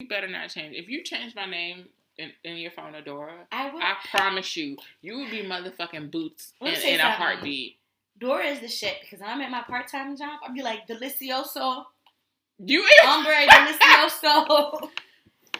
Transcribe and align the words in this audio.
You 0.00 0.08
better 0.08 0.28
not 0.28 0.48
change. 0.50 0.76
If 0.76 0.88
you 0.88 1.02
change 1.02 1.34
my 1.34 1.46
name 1.46 1.86
in, 2.16 2.30
in 2.44 2.56
your 2.56 2.70
phone, 2.70 2.94
Adora, 2.94 3.32
I 3.52 3.70
would. 3.72 3.82
I 3.82 3.94
promise 4.10 4.56
you, 4.56 4.76
you 5.02 5.18
would 5.18 5.30
be 5.30 5.42
motherfucking 5.42 6.10
boots 6.10 6.52
in, 6.60 6.68
in 6.74 7.00
a 7.00 7.10
heartbeat. 7.10 7.76
Dora 8.18 8.46
is 8.46 8.60
the 8.60 8.68
shit 8.68 8.96
because 9.00 9.20
when 9.20 9.30
I'm 9.30 9.40
at 9.40 9.50
my 9.50 9.62
part 9.62 9.88
time 9.88 10.16
job, 10.16 10.40
I'd 10.44 10.54
be 10.54 10.62
like 10.62 10.86
delicioso, 10.88 11.84
You 12.58 12.84
hombre 13.02 13.46
delicioso, 13.48 14.90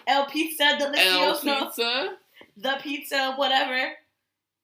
el 0.06 0.26
pizza 0.26 0.64
El 0.64 0.78
delicioso, 0.92 1.66
pizza. 1.66 2.08
the 2.56 2.76
pizza, 2.82 3.34
whatever. 3.36 3.92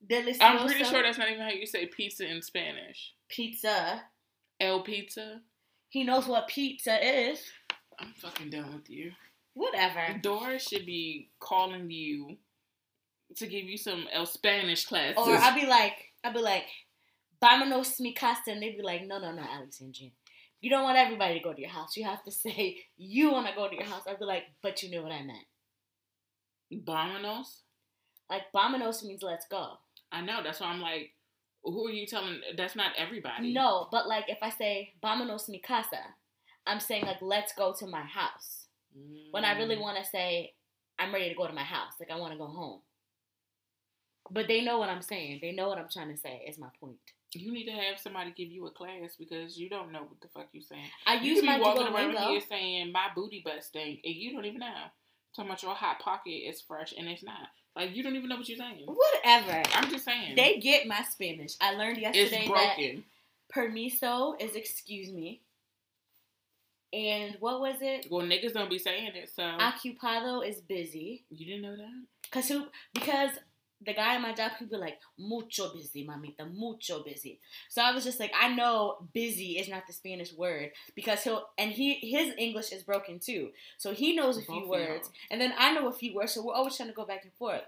Delicioso. 0.05 0.39
I'm 0.41 0.67
pretty 0.67 0.85
sure 0.85 1.03
that's 1.03 1.19
not 1.19 1.29
even 1.31 1.43
how 1.43 1.51
you 1.51 1.67
say 1.67 1.87
pizza 1.87 2.27
in 2.29 2.43
Spanish. 2.43 3.15
pizza. 3.29 4.03
El 4.61 4.81
pizza. 4.83 5.41
He 5.95 6.03
knows 6.03 6.27
what 6.27 6.49
pizza 6.49 6.99
is. 7.31 7.39
I'm 8.01 8.13
fucking 8.17 8.51
done 8.51 8.75
with 8.75 8.91
you. 8.91 9.13
Whatever. 9.53 10.19
Dora 10.21 10.59
should 10.59 10.85
be 10.87 11.31
calling 11.39 11.89
you 11.89 12.37
to 13.37 13.47
give 13.47 13.67
you 13.67 13.79
some 13.79 14.09
El 14.13 14.27
Spanish 14.27 14.87
classes. 14.87 15.17
Or 15.17 15.37
I'd 15.37 15.55
be 15.55 15.69
like, 15.69 15.95
I'd 16.25 16.35
be 16.35 16.41
like, 16.41 16.67
vámonos 17.41 18.01
mi 18.01 18.13
casa, 18.13 18.51
and 18.51 18.61
they'd 18.61 18.77
be 18.77 18.83
like, 18.83 19.07
no, 19.07 19.21
no, 19.21 19.31
no, 19.31 19.43
Alexandria. 19.43 20.11
You 20.61 20.69
don't 20.69 20.83
want 20.83 20.99
everybody 20.99 21.39
to 21.39 21.45
go 21.45 21.53
to 21.53 21.61
your 21.61 21.71
house. 21.71 21.97
You 21.97 22.03
have 22.07 22.25
to 22.25 22.31
say 22.43 22.81
you 22.97 23.31
want 23.31 23.47
to 23.47 23.55
go 23.55 23.69
to 23.69 23.77
your 23.77 23.85
house. 23.85 24.03
I'd 24.09 24.19
be 24.19 24.25
like, 24.25 24.47
but 24.65 24.83
you 24.83 24.91
knew 24.91 25.05
what 25.05 25.13
I 25.13 25.23
meant. 25.23 25.47
Vámonos. 26.85 27.61
Like, 28.29 28.51
vámonos 28.53 29.05
means 29.05 29.23
let's 29.23 29.47
go. 29.49 29.75
I 30.11 30.23
know. 30.23 30.41
That's 30.43 30.59
why 30.59 30.67
I'm 30.67 30.81
like, 30.81 31.13
who 31.65 31.87
are 31.87 31.91
you 31.91 32.07
telling? 32.07 32.41
That's 32.57 32.77
not 32.77 32.93
everybody. 32.97 33.53
No, 33.53 33.89
but 33.91 34.07
like 34.07 34.25
if 34.29 34.39
I 34.43 34.51
say 34.51 34.93
vámonos 35.03 35.49
mi 35.49 35.61
casa, 35.61 36.01
I'm 36.67 36.81
saying 36.81 37.05
like 37.07 37.23
let's 37.23 37.53
go 37.55 37.73
to 37.79 37.87
my 37.87 38.03
house. 38.03 38.67
When 39.33 39.45
I 39.45 39.55
Mm. 39.55 39.59
really 39.59 39.79
want 39.79 39.99
to 39.99 40.05
say 40.05 40.55
I'm 40.99 41.13
ready 41.13 41.29
to 41.29 41.35
go 41.35 41.47
to 41.47 41.53
my 41.53 41.65
house, 41.65 41.95
like 41.99 42.11
I 42.11 42.17
want 42.17 42.33
to 42.33 42.39
go 42.39 42.47
home. 42.47 42.81
But 44.31 44.49
they 44.49 44.63
know 44.63 44.79
what 44.79 44.89
I'm 44.89 45.03
saying. 45.03 45.41
They 45.43 45.53
know 45.53 45.69
what 45.69 45.79
I'm 45.79 45.89
trying 45.89 46.11
to 46.11 46.17
say. 46.17 46.45
Is 46.49 46.59
my 46.59 46.69
point. 46.81 46.97
You 47.35 47.53
need 47.53 47.65
to 47.67 47.73
have 47.73 47.99
somebody 47.99 48.31
give 48.37 48.49
you 48.49 48.65
a 48.67 48.71
class 48.71 49.17
because 49.19 49.59
you 49.59 49.69
don't 49.69 49.91
know 49.91 50.03
what 50.03 50.21
the 50.23 50.29
fuck 50.29 50.47
you're 50.53 50.63
saying. 50.63 50.89
I 51.05 51.15
You 51.15 51.33
use 51.33 51.41
be 51.41 51.47
my 51.49 51.59
walking 51.59 51.87
around 51.89 52.17
here 52.17 52.41
saying 52.41 52.93
my 52.93 53.09
booty 53.15 53.43
butt 53.45 53.65
stink, 53.65 54.01
and 54.05 54.15
you 54.15 54.33
don't 54.33 54.45
even 54.45 54.61
know. 54.61 54.73
Talking 55.35 55.51
about 55.51 55.63
your 55.65 55.75
hot 55.75 55.99
pocket 55.99 56.31
is 56.31 56.61
fresh, 56.63 56.95
and 56.97 57.09
it's 57.09 57.25
not. 57.25 57.49
Like 57.77 57.95
you 57.95 58.03
don't 58.03 58.17
even 58.17 58.29
know 58.29 58.37
what 58.37 58.49
you're 58.49 58.59
saying. 58.59 58.85
Whatever. 58.87 59.63
I'm 59.75 59.91
just 59.91 60.05
saying. 60.05 60.37
They 60.37 60.59
get 60.59 60.87
my 60.87 61.03
Spanish. 61.11 61.55
I 61.61 61.75
learned 61.75 61.99
it's 61.99 62.17
yesterday 62.17 62.49
that 62.49 63.03
permiso 63.51 64.35
is 64.39 64.55
excuse 64.55 65.11
me. 65.11 65.41
And 66.93 67.37
what 67.41 67.61
was 67.61 67.77
it? 67.81 68.07
Well, 68.09 68.25
niggas 68.25 68.53
don't 68.53 68.71
be 68.71 68.79
saying 68.79 69.13
it, 69.17 69.29
so 69.35 69.43
Ocupado 69.43 70.47
is 70.49 70.61
busy. 70.61 71.25
you 71.29 71.45
didn't 71.45 71.63
know 71.63 71.77
that. 71.77 72.05
Cause 72.31 72.49
who? 72.49 72.67
Because 72.93 73.31
the 73.87 73.95
guy 73.95 74.15
at 74.15 74.21
my 74.21 74.33
job, 74.33 74.53
he'd 74.59 74.71
be 74.71 74.77
like, 74.77 74.99
"Mucho 75.19 75.73
busy, 75.75 76.07
mamita, 76.07 76.53
mucho 76.53 77.03
busy." 77.03 77.41
So 77.69 77.83
I 77.83 77.93
was 77.93 78.05
just 78.05 78.21
like, 78.21 78.33
I 78.39 78.55
know 78.55 78.99
"busy" 79.13 79.59
is 79.59 79.69
not 79.69 79.87
the 79.87 79.93
Spanish 79.93 80.33
word 80.33 80.71
because 80.95 81.23
he'll 81.23 81.49
and 81.59 81.71
he 81.73 81.95
his 81.95 82.33
English 82.39 82.73
is 82.73 82.83
broken 82.83 83.19
too, 83.19 83.51
so 83.79 83.93
he 83.93 84.15
knows 84.17 84.37
a 84.37 84.41
Both 84.41 84.47
few 84.49 84.69
words, 84.69 85.09
y'all. 85.09 85.13
and 85.31 85.41
then 85.41 85.53
I 85.59 85.73
know 85.75 85.89
a 85.89 85.93
few 85.93 86.15
words, 86.15 86.33
so 86.33 86.45
we're 86.45 86.55
always 86.55 86.77
trying 86.77 86.89
to 86.91 86.95
go 86.95 87.05
back 87.05 87.25
and 87.25 87.33
forth. 87.35 87.63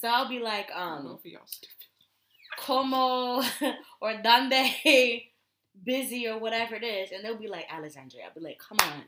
So 0.00 0.08
I'll 0.08 0.28
be 0.28 0.38
like, 0.38 0.68
um, 0.74 1.04
Both 1.04 1.20
of 1.20 1.26
y'all 1.26 1.42
stupid. 1.46 1.74
como 2.58 3.42
or 4.00 4.14
donde 4.22 4.52
busy 5.84 6.28
or 6.28 6.38
whatever 6.38 6.74
it 6.74 6.84
is, 6.84 7.10
and 7.12 7.24
they'll 7.24 7.36
be 7.38 7.48
like 7.48 7.66
Alexandria. 7.70 8.24
I'll 8.26 8.34
be 8.34 8.40
like, 8.40 8.58
come 8.58 8.78
on. 8.80 9.02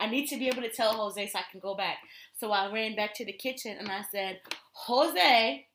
I 0.00 0.06
need 0.08 0.28
to 0.28 0.38
be 0.38 0.46
able 0.46 0.62
to 0.62 0.70
tell 0.70 0.92
Jose 0.94 1.26
so 1.26 1.38
I 1.40 1.42
can 1.50 1.58
go 1.60 1.74
back. 1.74 1.98
So 2.38 2.52
I 2.52 2.72
ran 2.72 2.94
back 2.94 3.14
to 3.16 3.24
the 3.24 3.32
kitchen 3.32 3.76
and 3.78 3.88
I 3.90 4.02
said, 4.12 4.40
Jose, 4.72 5.66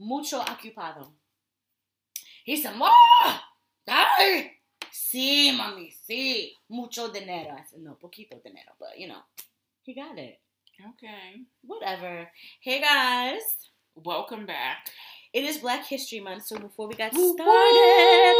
mucho 0.00 0.40
ocupado. 0.40 1.12
He 2.44 2.56
said, 2.56 2.74
More! 2.76 2.90
Ay! 3.86 4.50
Sí, 4.90 5.52
mami, 5.52 5.92
sí. 5.92 6.52
Mucho 6.68 7.12
dinero. 7.12 7.50
I 7.52 7.62
said, 7.68 7.80
no, 7.80 7.96
poquito 8.02 8.42
dinero. 8.42 8.72
But, 8.78 8.98
you 8.98 9.08
know, 9.08 9.20
he 9.82 9.94
got 9.94 10.18
it. 10.18 10.40
Okay. 10.80 11.42
Whatever. 11.62 12.28
Hey, 12.60 12.80
guys. 12.80 13.42
Welcome 13.94 14.46
back. 14.46 14.88
It 15.32 15.44
is 15.44 15.58
Black 15.58 15.84
History 15.86 16.20
Month, 16.20 16.46
so 16.46 16.58
before 16.58 16.88
we 16.88 16.94
got 16.94 17.12
started. 17.12 18.34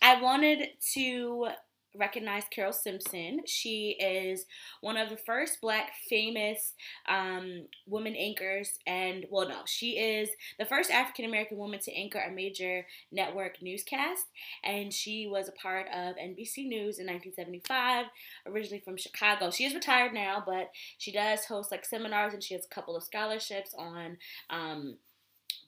I 0.00 0.18
wanted 0.22 0.68
to 0.94 1.48
recognize 1.94 2.44
Carole 2.50 2.72
Simpson. 2.72 3.40
She 3.46 3.96
is 4.00 4.46
one 4.80 4.96
of 4.96 5.10
the 5.10 5.16
first 5.16 5.60
black 5.60 5.92
famous 6.08 6.74
um, 7.08 7.66
women 7.86 8.14
anchors, 8.14 8.78
and 8.86 9.26
well, 9.30 9.48
no, 9.48 9.60
she 9.66 9.98
is 9.98 10.30
the 10.58 10.64
first 10.64 10.90
African 10.90 11.24
American 11.24 11.58
woman 11.58 11.80
to 11.80 11.92
anchor 11.92 12.20
a 12.20 12.30
major 12.30 12.86
network 13.10 13.60
newscast, 13.62 14.26
and 14.64 14.92
she 14.92 15.26
was 15.26 15.48
a 15.48 15.52
part 15.52 15.86
of 15.88 16.16
NBC 16.16 16.66
News 16.66 16.98
in 16.98 17.06
1975, 17.06 18.06
originally 18.46 18.80
from 18.80 18.96
Chicago. 18.96 19.50
She 19.50 19.64
is 19.64 19.74
retired 19.74 20.14
now, 20.14 20.42
but 20.44 20.70
she 20.98 21.12
does 21.12 21.44
host 21.44 21.70
like 21.70 21.84
seminars, 21.84 22.34
and 22.34 22.42
she 22.42 22.54
has 22.54 22.64
a 22.64 22.74
couple 22.74 22.96
of 22.96 23.02
scholarships 23.02 23.74
on. 23.76 24.18
Um, 24.50 24.96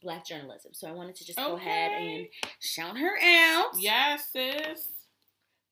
Black 0.03 0.27
journalism. 0.27 0.73
So 0.75 0.87
I 0.87 0.93
wanted 0.93 1.17
to 1.17 1.25
just 1.25 1.39
go 1.39 1.57
ahead 1.57 1.93
and 1.93 2.27
shout 2.61 2.99
her 2.99 3.17
out. 3.23 3.71
Yes, 3.79 4.29
sis. 4.33 4.89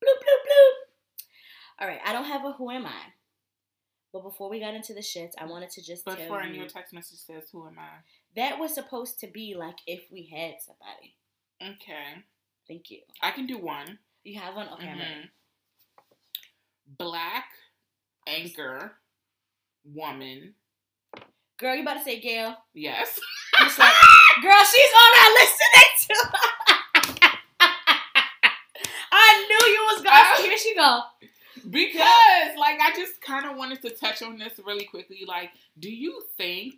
Bloop, 0.03 0.19
bloop, 0.19 0.41
bloop. 0.47 1.23
All 1.79 1.87
right, 1.87 1.99
I 2.05 2.11
don't 2.13 2.25
have 2.25 2.43
a 2.45 2.51
who 2.53 2.69
am 2.71 2.85
I. 2.85 3.01
But 4.11 4.23
before 4.23 4.49
we 4.49 4.59
got 4.59 4.75
into 4.75 4.93
the 4.93 4.99
shits, 5.01 5.31
I 5.39 5.45
wanted 5.45 5.69
to 5.71 5.81
just 5.83 6.05
But 6.05 6.17
tell 6.17 6.27
for 6.27 6.43
you 6.43 6.53
your 6.53 6.67
text 6.67 6.93
message 6.93 7.19
says, 7.19 7.49
"Who 7.51 7.65
am 7.65 7.79
I?" 7.79 7.89
that 8.35 8.59
was 8.59 8.73
supposed 8.73 9.19
to 9.21 9.27
be 9.27 9.55
like 9.55 9.77
if 9.87 10.03
we 10.11 10.27
had 10.31 10.55
somebody. 10.61 11.15
Okay, 11.61 12.23
Thank 12.67 12.91
you. 12.91 13.01
I 13.21 13.31
can 13.31 13.45
do 13.47 13.57
one. 13.57 13.99
You 14.23 14.39
have 14.39 14.55
one? 14.55 14.69
Okay. 14.73 14.85
Mhm. 14.85 15.29
Black 16.97 17.45
anchor 18.27 18.97
woman. 19.83 20.55
Girl, 21.57 21.75
you 21.75 21.81
about 21.81 21.95
to 21.95 22.03
say 22.03 22.19
Gayle? 22.19 22.55
Yes. 22.73 23.19
Like, 23.59 23.69
girl, 24.41 24.63
she's 24.63 24.93
on 24.93 25.11
that 25.13 25.31
listening 25.39 25.91
to. 26.07 26.15
I 29.11 29.45
knew 29.47 29.63
you 29.71 29.82
was 29.93 30.01
going. 30.01 30.49
Here 30.49 30.57
she 30.57 30.75
go. 30.75 31.01
Because, 31.69 32.57
like, 32.57 32.79
I 32.81 32.91
just 32.95 33.21
kind 33.21 33.45
of 33.49 33.57
wanted 33.57 33.81
to 33.83 33.91
touch 33.91 34.21
on 34.21 34.37
this 34.37 34.59
really 34.65 34.85
quickly. 34.85 35.23
Like, 35.27 35.51
do 35.79 35.89
you 35.89 36.23
think 36.35 36.73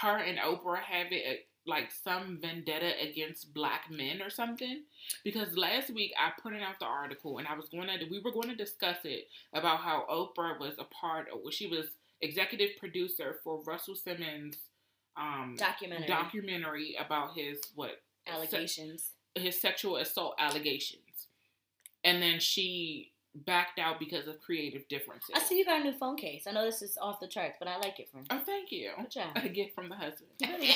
her 0.00 0.16
and 0.18 0.38
Oprah 0.38 0.80
have 0.80 1.06
it 1.10 1.46
like 1.66 1.90
some 1.92 2.38
vendetta 2.42 2.92
against 3.00 3.54
black 3.54 3.90
men 3.90 4.20
or 4.20 4.28
something? 4.28 4.82
Because 5.24 5.56
last 5.56 5.90
week 5.90 6.12
I 6.18 6.30
printed 6.40 6.62
out 6.62 6.78
the 6.80 6.86
article 6.86 7.38
and 7.38 7.46
I 7.46 7.54
was 7.54 7.68
going 7.68 7.86
to, 7.86 8.06
we 8.10 8.18
were 8.18 8.32
going 8.32 8.48
to 8.48 8.56
discuss 8.56 8.98
it 9.04 9.28
about 9.52 9.78
how 9.78 10.04
Oprah 10.10 10.58
was 10.58 10.74
a 10.78 10.84
part 10.84 11.28
of, 11.32 11.40
she 11.52 11.68
was 11.68 11.86
executive 12.20 12.70
producer 12.78 13.36
for 13.44 13.62
Russell 13.62 13.94
Simmons' 13.94 14.56
um, 15.16 15.56
Documentary 15.58 16.06
documentary 16.08 16.96
about 16.98 17.36
his 17.36 17.58
what 17.74 18.00
allegations. 18.26 19.10
his 19.34 19.60
sexual 19.60 19.96
assault 19.96 20.34
allegations, 20.38 21.02
and 22.04 22.22
then 22.22 22.40
she 22.40 23.12
backed 23.34 23.78
out 23.78 23.98
because 23.98 24.28
of 24.28 24.40
creative 24.40 24.86
differences. 24.88 25.30
I 25.34 25.40
see 25.40 25.58
you 25.58 25.64
got 25.64 25.80
a 25.80 25.84
new 25.84 25.92
phone 25.92 26.16
case. 26.16 26.46
I 26.46 26.52
know 26.52 26.64
this 26.64 26.82
is 26.82 26.98
off 27.00 27.20
the 27.20 27.28
charts, 27.28 27.56
but 27.58 27.68
I 27.68 27.78
like 27.78 27.98
it, 27.98 28.10
friend. 28.10 28.26
Oh, 28.30 28.40
thank 28.44 28.70
you. 28.70 28.90
Good 28.98 29.10
job. 29.10 29.30
A 29.36 29.48
gift 29.48 29.74
from 29.74 29.88
the 29.88 29.96
husband. 29.96 30.30
okay. 30.42 30.74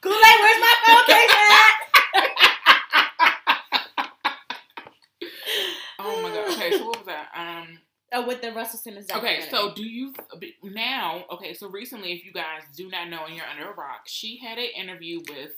Kool-Aid, 0.00 0.40
where's 0.40 0.60
my 0.60 0.74
phone 0.86 1.04
case 1.06 1.30
at? 1.34 1.88
Oh 5.98 6.22
my 6.22 6.28
god. 6.30 6.52
Okay, 6.52 6.78
so 6.78 6.86
what 6.86 6.98
was 6.98 7.06
that? 7.06 7.28
Um. 7.34 7.78
Oh, 8.10 8.26
with 8.26 8.40
the 8.40 8.52
Russell 8.52 8.78
Simmons 8.78 9.06
Okay, 9.14 9.44
so 9.50 9.74
do 9.74 9.84
you 9.84 10.14
now? 10.62 11.24
Okay, 11.30 11.52
so 11.52 11.68
recently, 11.68 12.12
if 12.12 12.24
you 12.24 12.32
guys 12.32 12.62
do 12.74 12.88
not 12.88 13.10
know 13.10 13.26
and 13.26 13.36
you're 13.36 13.44
under 13.44 13.70
a 13.70 13.74
rock, 13.74 14.02
she 14.06 14.38
had 14.38 14.56
an 14.56 14.68
interview 14.74 15.20
with 15.28 15.50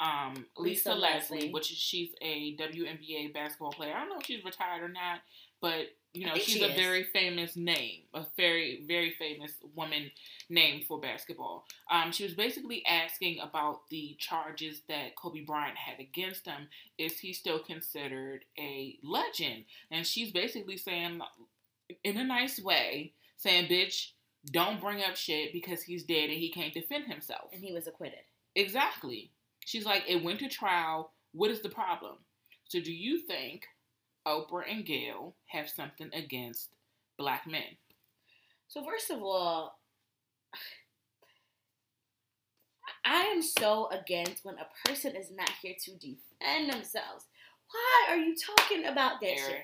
um 0.00 0.46
Lisa, 0.56 0.90
Lisa 0.90 0.94
Leslie, 0.94 1.36
Leslie. 1.36 1.52
which 1.52 1.70
is 1.70 1.78
she's 1.78 2.10
a 2.20 2.56
WNBA 2.56 3.32
basketball 3.32 3.72
player. 3.72 3.94
I 3.94 4.00
don't 4.00 4.10
know 4.10 4.18
if 4.18 4.26
she's 4.26 4.44
retired 4.44 4.82
or 4.82 4.88
not, 4.88 5.20
but 5.60 5.86
you 6.12 6.26
know 6.26 6.34
she's 6.34 6.56
she 6.56 6.62
a 6.62 6.68
is. 6.68 6.76
very 6.76 7.04
famous 7.04 7.56
name, 7.56 8.02
a 8.14 8.26
very 8.36 8.84
very 8.86 9.10
famous 9.12 9.52
woman 9.74 10.10
name 10.50 10.82
for 10.86 11.00
basketball. 11.00 11.64
Um, 11.90 12.12
she 12.12 12.24
was 12.24 12.34
basically 12.34 12.84
asking 12.86 13.38
about 13.40 13.88
the 13.90 14.16
charges 14.18 14.82
that 14.88 15.16
Kobe 15.16 15.40
Bryant 15.44 15.76
had 15.78 15.98
against 16.00 16.46
him. 16.46 16.68
Is 16.98 17.18
he 17.18 17.32
still 17.32 17.58
considered 17.58 18.44
a 18.58 18.98
legend? 19.02 19.64
And 19.90 20.06
she's 20.06 20.30
basically 20.32 20.76
saying, 20.76 21.20
in 22.04 22.16
a 22.18 22.24
nice 22.24 22.60
way, 22.60 23.12
saying, 23.36 23.68
"Bitch, 23.68 24.10
don't 24.50 24.80
bring 24.80 25.02
up 25.02 25.16
shit 25.16 25.52
because 25.52 25.82
he's 25.82 26.04
dead 26.04 26.28
and 26.30 26.38
he 26.38 26.50
can't 26.50 26.74
defend 26.74 27.06
himself." 27.06 27.50
and 27.52 27.62
he 27.62 27.72
was 27.72 27.86
acquitted. 27.86 28.20
Exactly. 28.54 29.30
She's 29.66 29.84
like, 29.84 30.04
it 30.08 30.24
went 30.24 30.38
to 30.38 30.48
trial. 30.48 31.12
What 31.32 31.50
is 31.50 31.60
the 31.60 31.68
problem? 31.68 32.16
So, 32.68 32.80
do 32.80 32.92
you 32.92 33.20
think 33.26 33.66
Oprah 34.26 34.64
and 34.68 34.84
Gayle 34.84 35.36
have 35.46 35.68
something 35.68 36.10
against 36.12 36.70
black 37.16 37.46
men. 37.46 37.78
So 38.68 38.84
first 38.84 39.10
of 39.10 39.22
all, 39.22 39.78
I 43.04 43.20
am 43.22 43.40
so 43.40 43.88
against 43.90 44.44
when 44.44 44.56
a 44.56 44.66
person 44.88 45.14
is 45.14 45.30
not 45.30 45.50
here 45.62 45.76
to 45.84 45.92
defend 45.92 46.72
themselves. 46.72 47.26
Why 47.70 48.06
are 48.10 48.16
you 48.16 48.34
talking 48.34 48.86
about 48.86 49.20
that 49.20 49.28
Aaron, 49.28 49.50
shit? 49.50 49.60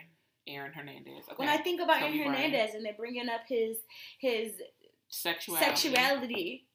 Aaron 0.46 0.72
Hernandez. 0.72 1.25
Okay. 1.25 1.34
When 1.37 1.49
I 1.49 1.56
think 1.56 1.81
about 1.81 2.00
Kobe 2.00 2.19
Aaron 2.19 2.32
Bryant. 2.32 2.52
Hernandez 2.52 2.75
and 2.76 2.84
they're 2.84 2.94
bringing 2.96 3.28
up 3.28 3.43
his 3.49 3.78
his 4.20 4.52
sexuality. 5.08 5.66
sexuality, 5.66 6.66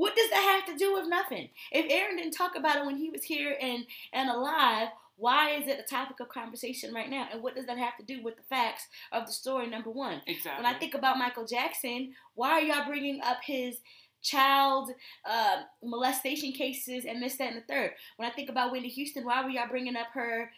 what 0.00 0.16
does 0.16 0.30
that 0.30 0.64
have 0.64 0.72
to 0.72 0.82
do 0.82 0.94
with 0.94 1.06
nothing? 1.08 1.50
If 1.70 1.92
Aaron 1.92 2.16
didn't 2.16 2.32
talk 2.32 2.56
about 2.56 2.76
it 2.78 2.86
when 2.86 2.96
he 2.96 3.10
was 3.10 3.22
here 3.22 3.54
and 3.60 3.84
and 4.14 4.30
alive, 4.30 4.88
why 5.16 5.50
is 5.50 5.68
it 5.68 5.78
a 5.78 5.82
topic 5.82 6.20
of 6.20 6.30
conversation 6.30 6.94
right 6.94 7.10
now? 7.10 7.28
And 7.30 7.42
what 7.42 7.54
does 7.54 7.66
that 7.66 7.76
have 7.76 7.98
to 7.98 8.02
do 8.02 8.22
with 8.22 8.36
the 8.36 8.42
facts 8.44 8.86
of 9.12 9.26
the 9.26 9.32
story? 9.32 9.68
Number 9.68 9.90
one. 9.90 10.22
Exactly. 10.26 10.64
When 10.64 10.74
I 10.74 10.78
think 10.78 10.94
about 10.94 11.18
Michael 11.18 11.44
Jackson, 11.44 12.14
why 12.34 12.52
are 12.52 12.60
y'all 12.62 12.86
bringing 12.86 13.20
up 13.20 13.40
his 13.44 13.80
child 14.22 14.90
uh, 15.28 15.56
molestation 15.84 16.52
cases 16.52 17.04
and 17.04 17.22
this, 17.22 17.36
that, 17.36 17.52
and 17.52 17.58
the 17.58 17.66
third? 17.66 17.92
When 18.16 18.26
I 18.26 18.32
think 18.32 18.48
about 18.48 18.72
Whitney 18.72 18.88
Houston, 18.88 19.26
why 19.26 19.44
were 19.44 19.50
y'all 19.50 19.68
bringing 19.68 19.96
up 19.96 20.06
her 20.14 20.50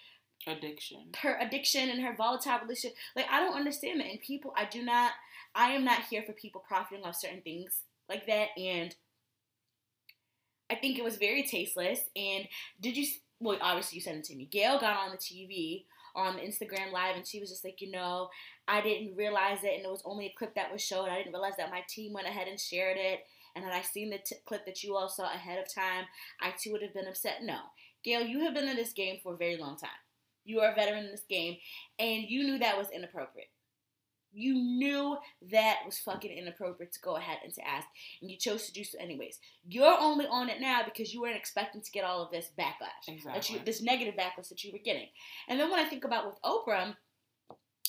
addiction. 0.46 1.10
her 1.20 1.36
addiction 1.40 1.90
and 1.90 2.00
her 2.00 2.14
volatile 2.14 2.60
relationship? 2.62 2.96
Like 3.16 3.26
I 3.28 3.40
don't 3.40 3.56
understand 3.56 3.98
that. 3.98 4.06
And 4.06 4.20
people, 4.20 4.54
I 4.56 4.66
do 4.66 4.84
not. 4.84 5.10
I 5.56 5.72
am 5.72 5.84
not 5.84 6.04
here 6.08 6.22
for 6.24 6.32
people 6.32 6.62
profiting 6.66 7.04
off 7.04 7.16
certain 7.16 7.42
things 7.42 7.80
like 8.08 8.28
that. 8.28 8.50
And 8.56 8.94
I 10.72 10.76
think 10.76 10.98
it 10.98 11.04
was 11.04 11.16
very 11.16 11.42
tasteless. 11.42 12.00
And 12.16 12.48
did 12.80 12.96
you? 12.96 13.06
Well, 13.40 13.58
obviously 13.60 13.96
you 13.96 14.02
sent 14.02 14.18
it 14.18 14.24
to 14.24 14.36
me. 14.36 14.48
Gayle 14.50 14.80
got 14.80 14.96
on 14.96 15.10
the 15.10 15.18
TV 15.18 15.84
on 16.14 16.28
um, 16.28 16.36
the 16.36 16.42
Instagram 16.42 16.92
live, 16.92 17.16
and 17.16 17.26
she 17.26 17.40
was 17.40 17.50
just 17.50 17.64
like, 17.64 17.80
you 17.80 17.90
know, 17.90 18.28
I 18.68 18.80
didn't 18.80 19.16
realize 19.16 19.64
it, 19.64 19.74
and 19.76 19.84
it 19.84 19.90
was 19.90 20.02
only 20.04 20.26
a 20.26 20.34
clip 20.36 20.54
that 20.54 20.72
was 20.72 20.82
shown. 20.82 21.08
I 21.08 21.16
didn't 21.16 21.32
realize 21.32 21.56
that 21.58 21.70
my 21.70 21.82
team 21.88 22.12
went 22.12 22.26
ahead 22.26 22.48
and 22.48 22.60
shared 22.60 22.96
it, 22.98 23.20
and 23.56 23.64
had 23.64 23.74
I 23.74 23.82
seen 23.82 24.10
the 24.10 24.18
t- 24.18 24.36
clip 24.46 24.66
that 24.66 24.82
you 24.82 24.94
all 24.94 25.08
saw 25.08 25.24
ahead 25.24 25.58
of 25.58 25.72
time, 25.72 26.04
I 26.40 26.52
too 26.58 26.72
would 26.72 26.82
have 26.82 26.94
been 26.94 27.08
upset. 27.08 27.38
No, 27.42 27.58
Gayle, 28.04 28.26
you 28.26 28.40
have 28.40 28.54
been 28.54 28.68
in 28.68 28.76
this 28.76 28.92
game 28.92 29.18
for 29.22 29.34
a 29.34 29.38
very 29.38 29.56
long 29.56 29.76
time. 29.78 29.90
You 30.44 30.60
are 30.60 30.72
a 30.72 30.74
veteran 30.74 31.06
in 31.06 31.10
this 31.10 31.24
game, 31.28 31.56
and 31.98 32.24
you 32.28 32.44
knew 32.44 32.58
that 32.58 32.78
was 32.78 32.90
inappropriate. 32.90 33.48
You 34.32 34.54
knew 34.54 35.16
that 35.50 35.78
was 35.84 35.98
fucking 35.98 36.30
inappropriate 36.30 36.92
to 36.92 37.00
go 37.00 37.16
ahead 37.16 37.38
and 37.44 37.52
to 37.54 37.68
ask, 37.68 37.86
and 38.20 38.30
you 38.30 38.36
chose 38.38 38.66
to 38.66 38.72
do 38.72 38.84
so 38.84 38.98
anyways. 38.98 39.38
You're 39.68 39.98
only 39.98 40.26
on 40.26 40.48
it 40.48 40.60
now 40.60 40.82
because 40.84 41.12
you 41.12 41.20
weren't 41.20 41.36
expecting 41.36 41.82
to 41.82 41.90
get 41.90 42.04
all 42.04 42.22
of 42.22 42.30
this 42.30 42.50
backlash, 42.58 43.06
that 43.06 43.12
Exactly. 43.12 43.56
you, 43.56 43.62
this 43.64 43.82
negative 43.82 44.14
backlash 44.14 44.48
that 44.48 44.64
you 44.64 44.72
were 44.72 44.78
getting. 44.78 45.08
And 45.48 45.60
then 45.60 45.70
when 45.70 45.80
I 45.80 45.84
think 45.88 46.04
about 46.04 46.26
with 46.26 46.40
Oprah, 46.42 46.94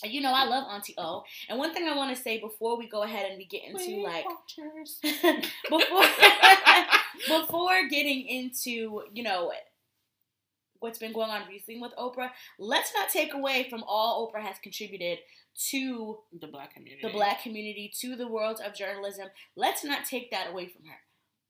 you 0.03 0.21
know 0.21 0.33
I 0.33 0.45
love 0.45 0.65
Auntie 0.69 0.95
O. 0.97 1.23
And 1.49 1.57
one 1.57 1.73
thing 1.73 1.87
I 1.87 1.95
want 1.95 2.15
to 2.15 2.21
say 2.21 2.39
before 2.39 2.77
we 2.77 2.89
go 2.89 3.03
ahead 3.03 3.29
and 3.29 3.37
we 3.37 3.45
get 3.45 3.63
into 3.63 4.03
like 4.03 4.25
before 5.69 6.03
before 7.39 7.87
getting 7.89 8.25
into 8.27 9.03
you 9.13 9.23
know 9.23 9.51
what's 10.83 10.99
been 10.99 11.13
going 11.13 11.29
on 11.29 11.47
recently 11.47 11.81
with 11.81 11.93
Oprah, 11.97 12.29
let's 12.59 12.93
not 12.93 13.09
take 13.09 13.33
away 13.33 13.67
from 13.69 13.83
all 13.87 14.29
Oprah 14.29 14.41
has 14.41 14.57
contributed 14.61 15.19
to 15.69 16.19
the 16.39 16.47
black 16.47 16.73
community. 16.73 17.01
the 17.01 17.13
black 17.13 17.41
community, 17.41 17.91
to 18.01 18.15
the 18.17 18.27
world 18.27 18.59
of 18.63 18.75
journalism. 18.75 19.27
Let's 19.55 19.85
not 19.85 20.05
take 20.05 20.29
that 20.31 20.51
away 20.51 20.67
from 20.67 20.85
her. 20.85 20.97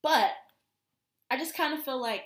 But 0.04 0.32
I 1.32 1.38
just 1.38 1.58
kind 1.58 1.74
of 1.74 1.84
feel 1.84 2.00
like 2.00 2.26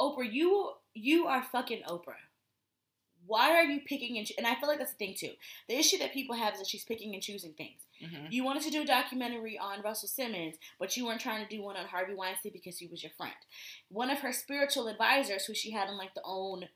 Oprah, 0.00 0.30
you 0.30 0.70
you 0.94 1.26
are 1.26 1.42
fucking 1.42 1.82
Oprah. 1.88 2.29
Why 3.26 3.50
are 3.52 3.64
you 3.64 3.80
picking 3.86 4.18
and 4.18 4.26
cho- 4.26 4.34
and 4.38 4.46
I 4.46 4.54
feel 4.54 4.68
like 4.68 4.78
that's 4.78 4.92
the 4.92 4.98
thing 4.98 5.14
too. 5.18 5.32
The 5.68 5.78
issue 5.78 5.98
that 5.98 6.12
people 6.12 6.34
have 6.36 6.54
is 6.54 6.60
that 6.60 6.68
she's 6.68 6.84
picking 6.84 7.14
and 7.14 7.22
choosing 7.22 7.52
things. 7.52 7.80
hmm 8.00 8.26
You 8.30 8.44
wanted 8.44 8.62
to 8.64 8.70
do 8.70 8.82
a 8.82 8.86
documentary 8.86 9.58
on 9.58 9.82
Russell 9.82 10.08
Simmons, 10.08 10.56
but 10.78 10.96
you 10.96 11.06
weren't 11.06 11.20
trying 11.20 11.46
to 11.46 11.56
do 11.56 11.62
one 11.62 11.76
on 11.76 11.86
Harvey 11.86 12.14
Weinstein 12.14 12.52
because 12.52 12.78
he 12.78 12.86
was 12.86 13.02
your 13.02 13.12
friend. 13.16 13.34
One 13.88 14.10
of 14.10 14.20
her 14.20 14.32
spiritual 14.32 14.88
advisors, 14.88 15.44
who 15.44 15.54
she 15.54 15.70
had 15.70 15.88
in 15.88 15.96
like 15.96 16.14
the 16.14 16.22
own 16.24 16.68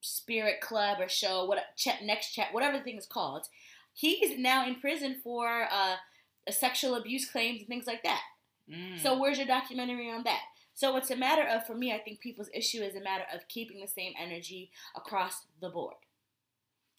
spirit 0.00 0.60
club 0.60 0.98
or 1.00 1.08
show, 1.08 1.44
what 1.44 1.58
chat 1.76 2.02
next 2.02 2.32
chat, 2.32 2.52
whatever 2.52 2.78
the 2.78 2.84
thing 2.84 2.96
is 2.96 3.06
called, 3.06 3.46
he's 3.92 4.38
now 4.38 4.66
in 4.66 4.76
prison 4.76 5.16
for 5.22 5.66
uh, 5.70 5.96
sexual 6.50 6.94
abuse 6.94 7.30
claims 7.30 7.60
and 7.60 7.68
things 7.68 7.86
like 7.86 8.02
that. 8.04 8.22
Mm. 8.70 9.00
So 9.02 9.18
where's 9.18 9.38
your 9.38 9.46
documentary 9.46 10.10
on 10.10 10.24
that? 10.24 10.40
So 10.78 10.94
it's 10.96 11.10
a 11.10 11.16
matter 11.16 11.42
of, 11.42 11.66
for 11.66 11.74
me, 11.74 11.92
I 11.92 11.98
think 11.98 12.20
people's 12.20 12.50
issue 12.54 12.82
is 12.82 12.94
a 12.94 13.00
matter 13.00 13.24
of 13.34 13.48
keeping 13.48 13.80
the 13.80 13.88
same 13.88 14.12
energy 14.16 14.70
across 14.94 15.42
the 15.60 15.70
board. 15.70 15.96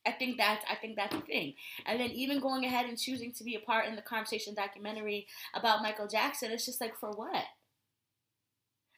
I 0.05 0.11
think 0.11 0.35
that's 0.37 0.65
I 0.69 0.75
think 0.75 0.97
that's 0.97 1.15
the 1.15 1.21
thing. 1.21 1.53
And 1.85 1.97
then 1.97 2.09
even 2.11 2.41
going 2.41 2.65
ahead 2.65 2.87
and 2.87 2.97
choosing 2.99 3.31
to 3.31 3.43
be 3.45 3.55
a 3.55 3.59
part 3.61 3.85
in 3.85 3.95
the 3.95 4.01
conversation 4.01 4.53
documentary 4.53 5.27
about 5.53 5.81
Michael 5.81 6.07
Jackson, 6.09 6.51
it's 6.51 6.65
just 6.65 6.81
like 6.81 6.99
for 6.99 7.11
what? 7.11 7.45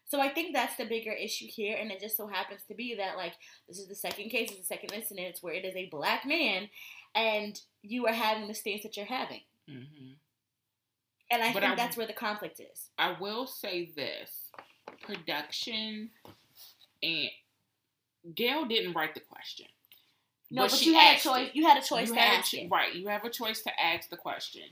So 0.08 0.20
I 0.20 0.30
think 0.30 0.52
that's 0.56 0.76
the 0.78 0.86
bigger 0.86 1.12
issue 1.12 1.46
here, 1.48 1.78
and 1.80 1.92
it 1.92 2.00
just 2.00 2.18
so 2.18 2.26
happens 2.26 2.62
to 2.68 2.74
be 2.74 2.96
that 2.96 3.18
like 3.18 3.34
this 3.68 3.78
is 3.78 3.88
the 3.88 3.94
second 3.94 4.30
case, 4.30 4.50
it's 4.50 4.62
the 4.62 4.66
second 4.66 4.94
incident 4.94 5.38
where 5.42 5.54
it 5.54 5.64
is 5.64 5.76
a 5.76 5.90
black 5.90 6.26
man, 6.26 6.70
and 7.14 7.60
you 7.84 8.08
are 8.08 8.14
having 8.14 8.48
the 8.48 8.56
stance 8.56 8.82
that 8.82 8.98
you're 8.98 9.06
having, 9.06 9.42
hmm 9.70 10.14
and 11.30 11.42
I 11.44 11.54
But 11.54 11.62
think 11.62 11.74
I- 11.74 11.76
that's 11.76 11.96
where 11.98 12.08
the 12.08 12.14
conflict 12.14 12.60
is. 12.60 12.90
I 12.98 13.16
will 13.20 13.46
say 13.48 13.92
this: 13.96 14.52
production 15.02 16.10
and 17.04 17.30
Gayle 18.36 18.66
didn't 18.66 18.94
write 18.94 19.14
the 19.14 19.20
question. 19.22 19.66
No, 20.54 20.64
but, 20.64 20.72
she 20.72 20.90
you 20.92 20.96
had 20.96 21.18
a 21.18 21.20
choice. 21.20 21.48
it. 21.50 21.56
You 21.56 21.66
had 21.66 21.82
a 21.82 21.86
choice 21.86 22.10
You 22.10 22.16
to 22.16 22.22
ask 22.22 22.52
cho-. 22.52 22.68
Right, 22.70 22.94
you 22.94 23.08
have 23.08 23.24
a 23.24 23.30
choice 23.30 23.62
to 23.62 23.72
ask 23.82 24.10
the 24.10 24.18
question. 24.18 24.64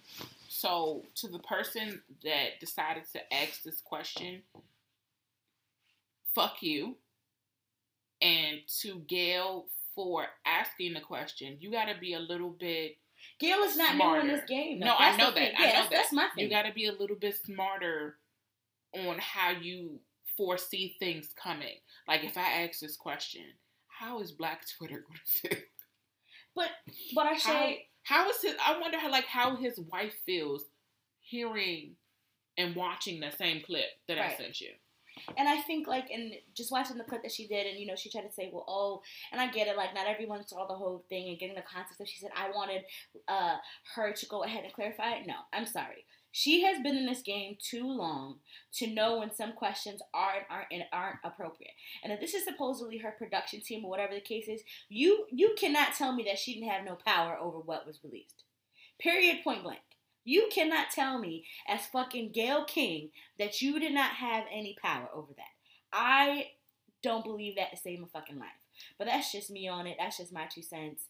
So, 0.50 1.04
to 1.16 1.28
the 1.30 1.40
person 1.40 2.02
that 2.24 2.60
decided 2.60 3.04
to 3.14 3.34
ask 3.34 3.64
this 3.64 3.80
question, 3.82 4.42
fuck 6.36 6.62
you. 6.62 6.96
And 8.22 8.60
to 8.82 9.00
Gayle 9.08 9.68
for 9.96 10.26
asking 10.46 10.94
the 10.94 11.00
question, 11.00 11.58
you 11.62 11.72
got 11.72 11.86
to 11.86 11.98
be 12.00 12.14
a 12.14 12.20
little 12.20 12.50
bit. 12.50 12.98
Gayle 13.40 13.60
is 13.64 13.78
not 13.78 13.96
new 13.96 14.16
in 14.20 14.28
this 14.28 14.44
game. 14.48 14.80
though. 14.82 14.88
No, 14.88 14.96
I 14.98 15.12
That's 15.12 15.18
the 15.18 15.24
know 15.24 15.32
thing. 15.34 15.52
that. 15.54 15.60
I 15.60 15.64
Yeah, 15.64 15.68
know 15.68 15.74
that's, 15.76 15.90
that. 15.90 15.96
that's 15.96 16.14
my 16.14 16.28
thing. 16.36 16.44
You 16.44 16.50
got 16.50 16.64
to 16.64 16.74
be 16.74 16.86
a 16.88 16.92
little 16.92 17.16
bit 17.16 17.36
smarter 17.46 18.18
on 18.96 19.18
how 19.20 19.52
you 19.52 20.00
foresee 20.38 20.96
things 21.00 21.34
coming. 21.42 21.78
Like, 22.08 22.24
if 22.24 22.38
I 22.38 22.64
ask 22.64 22.80
this 22.80 22.96
question, 22.98 23.44
how 23.88 24.22
is 24.22 24.32
Black 24.32 24.64
Twitter 24.78 25.04
going 25.08 25.20
to 25.42 25.50
feel? 25.50 25.64
but 26.56 26.70
but 27.16 27.26
I 27.26 27.34
How, 27.34 27.38
say 27.38 27.88
how 28.04 28.30
is 28.30 28.42
his? 28.42 28.56
I 28.66 28.80
wonder 28.80 28.98
how 28.98 29.12
like 29.12 29.26
how 29.26 29.56
his 29.56 29.80
wife 29.80 30.14
feels 30.26 30.66
hearing 31.22 31.96
and 32.58 32.76
watching 32.76 33.20
the 33.20 33.32
same 33.32 33.62
clip 33.62 33.86
that 34.08 34.18
I 34.18 34.36
sent 34.36 34.60
you. 34.60 34.70
And 35.38 35.48
I 35.48 35.62
think 35.62 35.88
like 35.88 36.10
in 36.10 36.32
just 36.56 36.72
watching 36.72 36.98
the 36.98 37.04
clip 37.04 37.24
that 37.24 37.32
she 37.32 37.48
did, 37.48 37.68
and 37.68 37.78
you 37.78 37.86
know, 37.86 37.96
she 37.96 38.10
tried 38.10 38.24
to 38.24 38.32
say, 38.32 38.50
well, 38.52 38.66
oh, 38.68 39.02
and 39.32 39.42
I 39.42 39.52
get 39.52 39.68
it, 39.68 39.78
like 39.78 39.94
not 39.94 40.08
everyone 40.08 40.46
saw 40.48 40.66
the 40.66 40.76
whole 40.76 41.04
thing 41.10 41.30
and 41.30 41.40
getting 41.40 41.56
the 41.56 41.62
context 41.62 42.00
That 42.00 42.08
She 42.08 42.20
said, 42.20 42.32
I 42.36 42.50
wanted 42.52 42.84
uh 43.28 43.58
her 43.96 44.14
to 44.14 44.26
go 44.28 44.44
ahead 44.44 44.64
and 44.64 44.74
clarify 44.74 45.16
it. 45.16 45.28
No, 45.28 45.36
I'm 45.54 45.66
sorry. 45.66 46.06
She 46.32 46.64
has 46.64 46.82
been 46.82 46.96
in 46.96 47.06
this 47.06 47.22
game 47.22 47.58
too 47.60 47.88
long 47.88 48.40
to 48.74 48.88
know 48.88 49.20
when 49.20 49.34
some 49.34 49.54
questions 49.54 50.02
are 50.14 50.34
and 50.36 50.46
aren't 50.50 50.68
and 50.72 50.84
aren't 50.94 51.20
appropriate. 51.24 51.74
And 52.04 52.14
if 52.14 52.20
this 52.20 52.34
is 52.34 52.44
supposedly 52.44 53.00
her 53.00 53.16
production 53.18 53.62
team 53.62 53.84
or 53.84 53.90
whatever 53.90 54.14
the 54.14 54.22
case 54.22 54.48
is, 54.48 54.62
you 54.90 55.26
you 55.32 55.56
cannot 55.58 55.96
tell 55.96 56.14
me 56.14 56.24
that 56.24 56.38
she 56.38 56.54
didn't 56.54 56.70
have 56.70 56.86
no 56.86 56.96
power 56.96 57.38
over 57.38 57.60
what 57.60 57.88
was 57.88 58.04
released. 58.04 58.44
Period. 59.00 59.44
Point 59.44 59.64
blank. 59.64 59.80
You 60.24 60.50
cannot 60.52 60.92
tell 60.92 61.18
me 61.18 61.46
as 61.68 61.88
fucking 61.88 62.32
Gayle 62.34 62.66
King 62.66 63.10
that 63.40 63.62
you 63.62 63.80
did 63.80 63.94
not 63.94 64.12
have 64.12 64.44
any 64.52 64.76
power 64.82 65.10
over 65.14 65.34
that. 65.36 65.44
I 65.92 66.50
don't 67.02 67.24
believe 67.24 67.56
that 67.56 67.72
to 67.72 67.78
save 67.78 68.00
my 68.00 68.08
fucking 68.12 68.38
life. 68.38 68.50
But 68.98 69.08
that's 69.08 69.32
just 69.32 69.50
me 69.50 69.68
on 69.68 69.88
it. 69.88 69.98
That's 70.00 70.18
just 70.18 70.34
my 70.34 70.46
two 70.46 70.62
cents. 70.62 71.06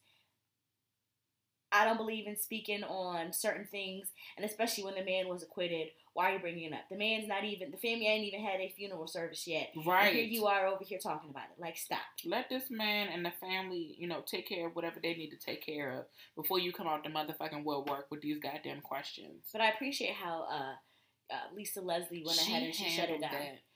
I 1.72 1.86
don't 1.86 1.98
believe 1.98 2.26
in 2.28 2.36
speaking 2.36 2.84
on 2.84 3.32
certain 3.32 3.68
things, 3.70 4.10
and 4.38 4.46
especially 4.46 4.84
when 4.84 4.96
the 4.96 5.04
man 5.04 5.28
was 5.28 5.44
acquitted. 5.44 5.90
Why 6.14 6.32
are 6.32 6.34
you 6.34 6.40
bringing 6.40 6.66
it 6.66 6.74
up? 6.74 6.82
The 6.90 6.98
man's 6.98 7.28
not 7.28 7.44
even, 7.46 7.72
the 7.72 7.78
family 7.78 8.08
ain't 8.08 8.26
even 8.26 8.44
had 8.44 8.60
a 8.60 8.74
funeral 8.76 9.08
service 9.08 9.46
yet. 9.48 9.70
And 9.76 9.86
Right. 9.86 10.14
here 10.14 10.24
you 10.26 10.48
are 10.48 10.66
over 10.68 10.84
here 10.84 10.98
talking 11.02 11.30
about 11.30 11.46
it. 11.56 11.62
Like, 11.62 11.78
stop. 11.78 12.00
Let 12.26 12.50
this 12.50 12.70
man 12.70 13.08
and 13.10 13.24
the 13.24 13.32
family, 13.40 13.96
you 13.98 14.08
know, 14.08 14.22
take 14.26 14.48
care 14.50 14.68
of 14.68 14.76
whatever 14.76 15.00
they 15.00 15.14
need 15.14 15.30
to 15.30 15.38
take 15.38 15.64
care 15.66 15.92
of 16.00 16.06
before 16.36 16.60
you 16.60 16.74
come 16.74 16.88
out 16.88 17.04
the 17.04 17.10
motherfucking 17.10 17.64
woodwork 17.64 18.08
with 18.10 18.22
these 18.22 18.40
goddamn 18.40 18.82
questions. 18.82 19.46
But 19.54 19.62
I 19.62 19.70
appreciate 19.70 20.14
how 20.16 20.46
uh, 20.52 21.34
uh, 21.34 21.56
Lisa 21.56 21.80
Leslie 21.82 22.24
went 22.26 22.42
ahead 22.42 22.64
and 22.64 22.76
she 22.76 22.90
shut 22.90 23.10
it 23.10 23.22
down. 23.22 23.32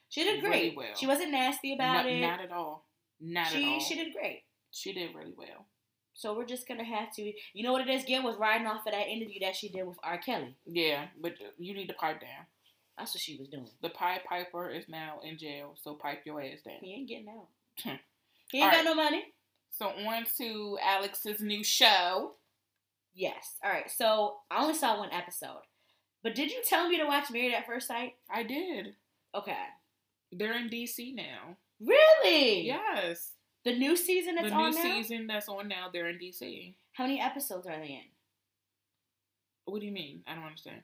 She 0.09 0.23
did 0.23 0.43
really 0.43 0.71
great. 0.71 0.75
well. 0.75 0.95
She 0.99 1.07
wasn't 1.07 1.31
nasty 1.31 1.73
about 1.73 2.05
No- 2.05 2.11
it. 2.11 2.19
Not 2.19 2.41
at 2.41 2.51
all. 2.51 2.87
Not 3.21 3.47
she 3.47 3.63
at 3.63 3.69
all. 3.73 3.79
she 3.79 3.95
did 3.95 4.11
great. 4.13 4.43
She 4.71 4.91
did 4.91 5.15
really 5.15 5.33
well. 5.37 5.67
So 6.13 6.35
we're 6.35 6.45
just 6.45 6.67
gonna 6.67 6.83
have 6.83 7.11
to. 7.15 7.33
You 7.53 7.63
know 7.63 7.71
what 7.71 7.87
it 7.87 7.89
is? 7.89 8.03
Gayle 8.03 8.23
was 8.23 8.37
riding 8.37 8.67
off 8.67 8.85
of 8.85 8.93
that 8.93 9.07
interview 9.07 9.39
that 9.41 9.55
she 9.55 9.69
did 9.69 9.87
with 9.87 9.97
R. 10.03 10.17
Kelly. 10.17 10.55
Yeah, 10.65 11.05
but 11.21 11.33
you 11.57 11.73
need 11.73 11.87
to 11.87 11.93
pipe 11.93 12.21
down. 12.21 12.45
That's 12.97 13.13
what 13.15 13.21
she 13.21 13.37
was 13.37 13.47
doing. 13.47 13.69
The 13.81 13.89
Pied 13.89 14.21
Piper 14.29 14.69
is 14.69 14.85
now 14.87 15.19
in 15.23 15.37
jail, 15.37 15.75
so 15.81 15.95
pipe 15.95 16.21
your 16.25 16.41
ass 16.41 16.61
down. 16.63 16.75
He 16.81 16.93
ain't 16.93 17.09
getting 17.09 17.27
out. 17.29 17.99
He 18.51 18.59
ain't 18.61 18.71
got 18.71 18.85
Alright. 18.85 18.97
no 18.97 19.03
money. 19.03 19.23
So 19.71 19.87
on 19.87 20.25
to 20.37 20.77
Alex's 20.79 21.41
new 21.41 21.63
show. 21.63 22.33
Yes. 23.15 23.55
All 23.63 23.71
right. 23.71 23.89
So 23.89 24.35
I 24.51 24.61
only 24.61 24.75
saw 24.75 24.99
one 24.99 25.11
episode, 25.11 25.61
but 26.21 26.35
did 26.35 26.51
you 26.51 26.61
tell 26.63 26.87
me 26.87 26.97
to 26.99 27.05
watch 27.05 27.31
Married 27.31 27.55
at 27.55 27.65
First 27.65 27.87
Sight? 27.87 28.13
I 28.29 28.43
did. 28.43 28.93
Okay. 29.33 29.57
They're 30.31 30.55
in 30.55 30.69
DC 30.69 31.15
now. 31.15 31.57
Really? 31.79 32.61
Yes. 32.67 33.31
The 33.65 33.77
new 33.77 33.95
season 33.95 34.35
that's 34.35 34.51
on 34.51 34.71
now? 34.71 34.71
the 34.71 34.77
new 34.83 34.89
now. 34.89 34.95
season 34.95 35.27
that's 35.27 35.49
on 35.49 35.67
now, 35.67 35.87
they're 35.91 36.09
in 36.09 36.17
DC. 36.17 36.75
How 36.93 37.05
many 37.05 37.19
episodes 37.21 37.65
are 37.67 37.77
they 37.79 37.87
in? 37.93 38.01
What 39.65 39.79
do 39.79 39.85
you 39.85 39.91
mean? 39.93 40.23
I 40.27 40.35
don't 40.35 40.43
understand. 40.43 40.81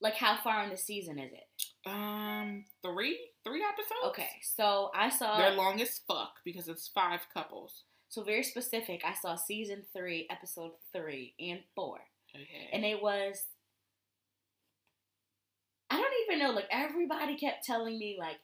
Like, 0.00 0.14
how 0.14 0.36
far 0.42 0.64
in 0.64 0.70
the 0.70 0.76
season 0.76 1.18
is 1.18 1.32
it? 1.32 1.88
Um, 1.90 2.64
three, 2.82 3.18
three 3.44 3.62
episodes. 3.62 4.00
Okay, 4.06 4.28
so 4.42 4.90
I 4.94 5.08
saw. 5.10 5.36
They're 5.38 5.52
long 5.52 5.80
as 5.80 6.00
fuck 6.08 6.34
because 6.44 6.68
it's 6.68 6.88
five 6.88 7.20
couples. 7.32 7.84
So 8.08 8.22
very 8.22 8.42
specific. 8.42 9.02
I 9.04 9.14
saw 9.14 9.34
season 9.36 9.84
three, 9.96 10.26
episode 10.30 10.72
three 10.94 11.34
and 11.38 11.60
four, 11.74 11.98
Okay. 12.34 12.70
and 12.72 12.84
it 12.84 13.02
was. 13.02 13.44
I 15.90 15.96
don't 15.96 16.12
even 16.26 16.38
know. 16.44 16.52
Like 16.52 16.68
everybody 16.70 17.36
kept 17.36 17.64
telling 17.64 17.98
me, 17.98 18.16
like, 18.18 18.36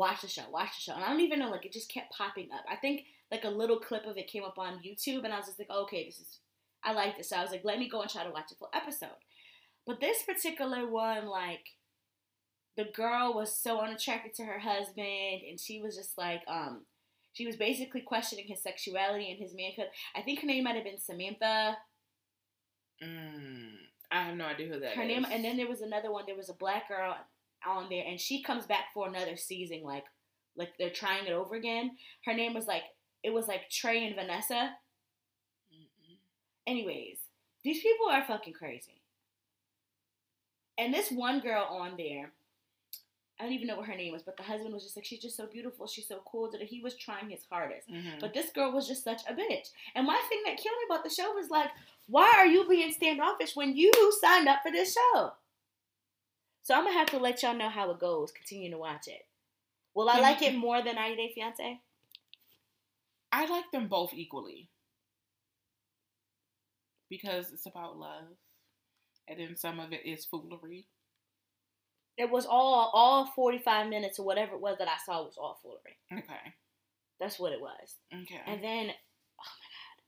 watch 0.00 0.22
the 0.22 0.28
show, 0.28 0.42
watch 0.50 0.70
the 0.76 0.90
show, 0.90 0.94
and 0.96 1.04
I 1.04 1.10
don't 1.10 1.20
even 1.20 1.38
know. 1.38 1.50
Like 1.50 1.66
it 1.66 1.72
just 1.72 1.92
kept 1.92 2.12
popping 2.16 2.48
up. 2.52 2.64
I 2.68 2.76
think 2.76 3.04
like 3.30 3.44
a 3.44 3.50
little 3.50 3.78
clip 3.78 4.06
of 4.06 4.16
it 4.16 4.26
came 4.26 4.42
up 4.42 4.58
on 4.58 4.80
YouTube, 4.84 5.24
and 5.24 5.32
I 5.32 5.36
was 5.36 5.46
just 5.46 5.58
like, 5.58 5.70
okay, 5.70 6.06
this 6.06 6.18
is. 6.18 6.38
I 6.82 6.92
like 6.94 7.18
this. 7.18 7.28
So 7.28 7.36
I 7.36 7.42
was 7.42 7.50
like, 7.50 7.62
let 7.62 7.78
me 7.78 7.90
go 7.90 8.00
and 8.00 8.10
try 8.10 8.24
to 8.24 8.30
watch 8.30 8.50
a 8.50 8.54
full 8.54 8.70
episode. 8.72 9.20
But 9.86 10.00
this 10.00 10.22
particular 10.22 10.88
one, 10.88 11.26
like, 11.26 11.66
the 12.78 12.84
girl 12.84 13.34
was 13.34 13.54
so 13.54 13.80
unattracted 13.80 14.32
to 14.36 14.44
her 14.44 14.58
husband, 14.58 15.42
and 15.48 15.60
she 15.60 15.82
was 15.82 15.94
just 15.94 16.16
like, 16.16 16.40
um, 16.48 16.86
she 17.34 17.46
was 17.46 17.56
basically 17.56 18.00
questioning 18.00 18.46
his 18.48 18.62
sexuality 18.62 19.30
and 19.30 19.38
his 19.38 19.54
manhood. 19.54 19.88
I 20.16 20.22
think 20.22 20.40
her 20.40 20.46
name 20.46 20.64
might 20.64 20.76
have 20.76 20.84
been 20.84 20.98
Samantha. 20.98 21.76
Mm, 23.04 23.74
I 24.10 24.22
have 24.22 24.36
no 24.36 24.46
idea 24.46 24.68
who 24.68 24.80
that 24.80 24.94
her 24.94 25.02
is. 25.02 25.08
name, 25.08 25.26
and 25.30 25.44
then 25.44 25.58
there 25.58 25.68
was 25.68 25.82
another 25.82 26.10
one. 26.10 26.24
There 26.26 26.36
was 26.36 26.48
a 26.48 26.54
black 26.54 26.88
girl 26.88 27.14
on 27.66 27.88
there, 27.88 28.04
and 28.06 28.20
she 28.20 28.42
comes 28.42 28.66
back 28.66 28.86
for 28.94 29.08
another 29.08 29.36
season, 29.36 29.82
like, 29.82 30.04
like 30.56 30.70
they're 30.78 30.90
trying 30.90 31.26
it 31.26 31.32
over 31.32 31.54
again. 31.54 31.92
Her 32.24 32.34
name 32.34 32.54
was 32.54 32.66
like, 32.66 32.82
it 33.22 33.32
was 33.32 33.48
like 33.48 33.70
Trey 33.70 34.06
and 34.06 34.14
Vanessa. 34.14 34.74
Mm-mm. 35.72 36.16
Anyways, 36.66 37.18
these 37.62 37.82
people 37.82 38.06
are 38.10 38.24
fucking 38.24 38.54
crazy. 38.54 39.02
And 40.78 40.94
this 40.94 41.10
one 41.10 41.40
girl 41.40 41.66
on 41.68 41.96
there, 41.98 42.32
I 43.38 43.44
don't 43.44 43.52
even 43.52 43.66
know 43.66 43.76
what 43.76 43.86
her 43.86 43.96
name 43.96 44.12
was, 44.12 44.22
but 44.22 44.36
the 44.36 44.42
husband 44.42 44.72
was 44.72 44.82
just 44.82 44.96
like, 44.96 45.04
she's 45.04 45.20
just 45.20 45.36
so 45.36 45.46
beautiful, 45.46 45.86
she's 45.86 46.08
so 46.08 46.20
cool. 46.26 46.50
That 46.50 46.62
he 46.62 46.80
was 46.80 46.94
trying 46.96 47.30
his 47.30 47.44
hardest. 47.50 47.88
Mhm. 47.90 48.20
But 48.20 48.34
this 48.34 48.50
girl 48.50 48.72
was 48.72 48.86
just 48.88 49.04
such 49.04 49.22
a 49.28 49.34
bitch. 49.34 49.70
And 49.94 50.06
my 50.06 50.20
thing 50.28 50.42
that 50.44 50.58
killed 50.58 50.76
me 50.78 50.86
about 50.88 51.04
the 51.04 51.10
show 51.10 51.32
was 51.32 51.50
like, 51.50 51.70
why 52.06 52.30
are 52.36 52.46
you 52.46 52.68
being 52.68 52.92
standoffish 52.92 53.56
when 53.56 53.76
you 53.76 53.92
signed 54.20 54.48
up 54.48 54.60
for 54.62 54.70
this 54.72 54.94
show? 54.94 55.32
So 56.62 56.74
I'm 56.74 56.84
gonna 56.84 56.98
have 56.98 57.10
to 57.10 57.18
let 57.18 57.42
y'all 57.42 57.56
know 57.56 57.68
how 57.68 57.90
it 57.90 57.98
goes. 57.98 58.32
Continue 58.32 58.70
to 58.70 58.78
watch 58.78 59.08
it. 59.08 59.26
Will 59.94 60.08
I 60.08 60.20
like 60.20 60.42
it 60.42 60.56
more 60.56 60.82
than 60.82 60.94
90 60.94 61.16
Day 61.16 61.32
Fiance? 61.34 61.80
I 63.32 63.46
like 63.46 63.70
them 63.72 63.88
both 63.88 64.12
equally 64.12 64.68
because 67.08 67.52
it's 67.52 67.66
about 67.66 67.96
love, 67.96 68.24
and 69.28 69.40
then 69.40 69.56
some 69.56 69.80
of 69.80 69.92
it 69.92 70.06
is 70.06 70.24
foolery. 70.24 70.86
It 72.16 72.30
was 72.30 72.46
all 72.46 72.90
all 72.92 73.26
45 73.26 73.88
minutes 73.88 74.18
or 74.18 74.26
whatever 74.26 74.54
it 74.54 74.60
was 74.60 74.76
that 74.78 74.88
I 74.88 74.98
saw 75.04 75.24
was 75.24 75.38
all 75.38 75.58
foolery. 75.62 75.98
Okay. 76.12 76.54
That's 77.18 77.38
what 77.38 77.52
it 77.52 77.60
was. 77.60 77.96
Okay. 78.12 78.40
And 78.46 78.62
then, 78.62 78.86
oh 78.90 79.50
my 79.58 79.68
god. 79.70 80.00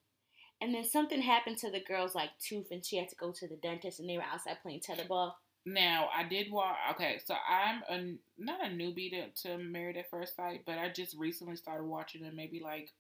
And 0.61 0.75
then 0.75 0.85
something 0.85 1.21
happened 1.21 1.59
to 1.59 1.71
the 1.71 1.81
girl's 1.81 2.15
like 2.15 2.31
tooth, 2.39 2.69
and 2.71 2.85
she 2.85 2.97
had 2.97 3.09
to 3.09 3.17
go 3.17 3.33
to 3.33 3.49
the 3.49 3.57
dentist, 3.57 4.01
and 4.01 4.09
they 4.09 4.17
were 4.17 4.23
outside 4.23 4.63
playing 4.63 4.81
tetherball. 4.81 5.33
Now 5.65 6.09
I 6.15 6.25
did 6.25 6.51
watch. 6.51 6.77
Okay, 6.93 7.21
so 7.25 7.35
I'm 7.49 7.83
a 7.89 8.15
not 8.39 8.65
a 8.65 8.69
newbie 8.69 9.11
to, 9.11 9.43
to 9.43 9.59
Married 9.59 9.97
at 9.97 10.11
First 10.11 10.37
Sight, 10.37 10.63
but 10.67 10.79
I 10.79 10.89
just 10.89 11.17
recently 11.17 11.57
started 11.57 11.85
watching 11.85 12.25
it, 12.25 12.35
maybe 12.35 12.61
like 12.63 12.91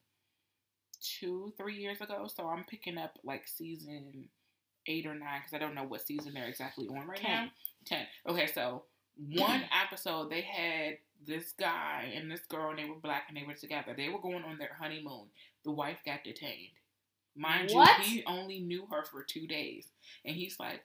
two, 1.00 1.52
three 1.57 1.76
years 1.76 2.00
ago. 2.00 2.28
So 2.35 2.47
I'm 2.47 2.64
picking 2.64 2.99
up 2.99 3.19
like 3.25 3.49
season 3.49 4.28
eight 4.87 5.07
or 5.07 5.14
nine 5.14 5.40
because 5.40 5.54
I 5.54 5.59
don't 5.59 5.75
know 5.75 5.85
what 5.85 6.07
season 6.07 6.35
they're 6.35 6.49
exactly 6.49 6.87
on 6.88 7.07
right 7.07 7.23
now. 7.23 7.47
Ten. 7.85 8.07
Okay, 8.28 8.47
so 8.47 8.85
one 9.16 9.64
episode 9.85 10.31
they 10.31 10.42
had 10.42 10.99
this 11.26 11.52
guy 11.59 12.12
and 12.16 12.31
this 12.31 12.47
girl, 12.49 12.71
and 12.71 12.78
they 12.78 12.85
were 12.85 12.97
black 12.97 13.25
and 13.28 13.37
they 13.37 13.45
were 13.47 13.54
together. 13.54 13.95
They 13.97 14.09
were 14.09 14.21
going 14.21 14.45
on 14.45 14.59
their 14.59 14.76
honeymoon. 14.81 15.26
The 15.64 15.71
wife 15.71 15.99
got 16.04 16.25
detained. 16.25 16.71
Mind 17.37 17.71
What? 17.73 17.99
you, 17.99 18.04
he 18.04 18.25
only 18.26 18.61
knew 18.61 18.87
her 18.90 19.04
for 19.04 19.23
two 19.23 19.47
days, 19.47 19.87
and 20.25 20.37
he's 20.37 20.59
like, 20.61 20.83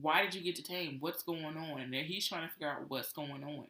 "Why 0.00 0.22
did 0.22 0.34
you 0.34 0.40
get 0.42 0.56
detained? 0.56 1.00
What's 1.00 1.22
going 1.22 1.56
on?" 1.56 1.80
And 1.80 1.92
then 1.92 2.04
he's 2.04 2.26
trying 2.28 2.46
to 2.46 2.52
figure 2.52 2.70
out 2.70 2.88
what's 2.88 3.12
going 3.12 3.42
on. 3.44 3.66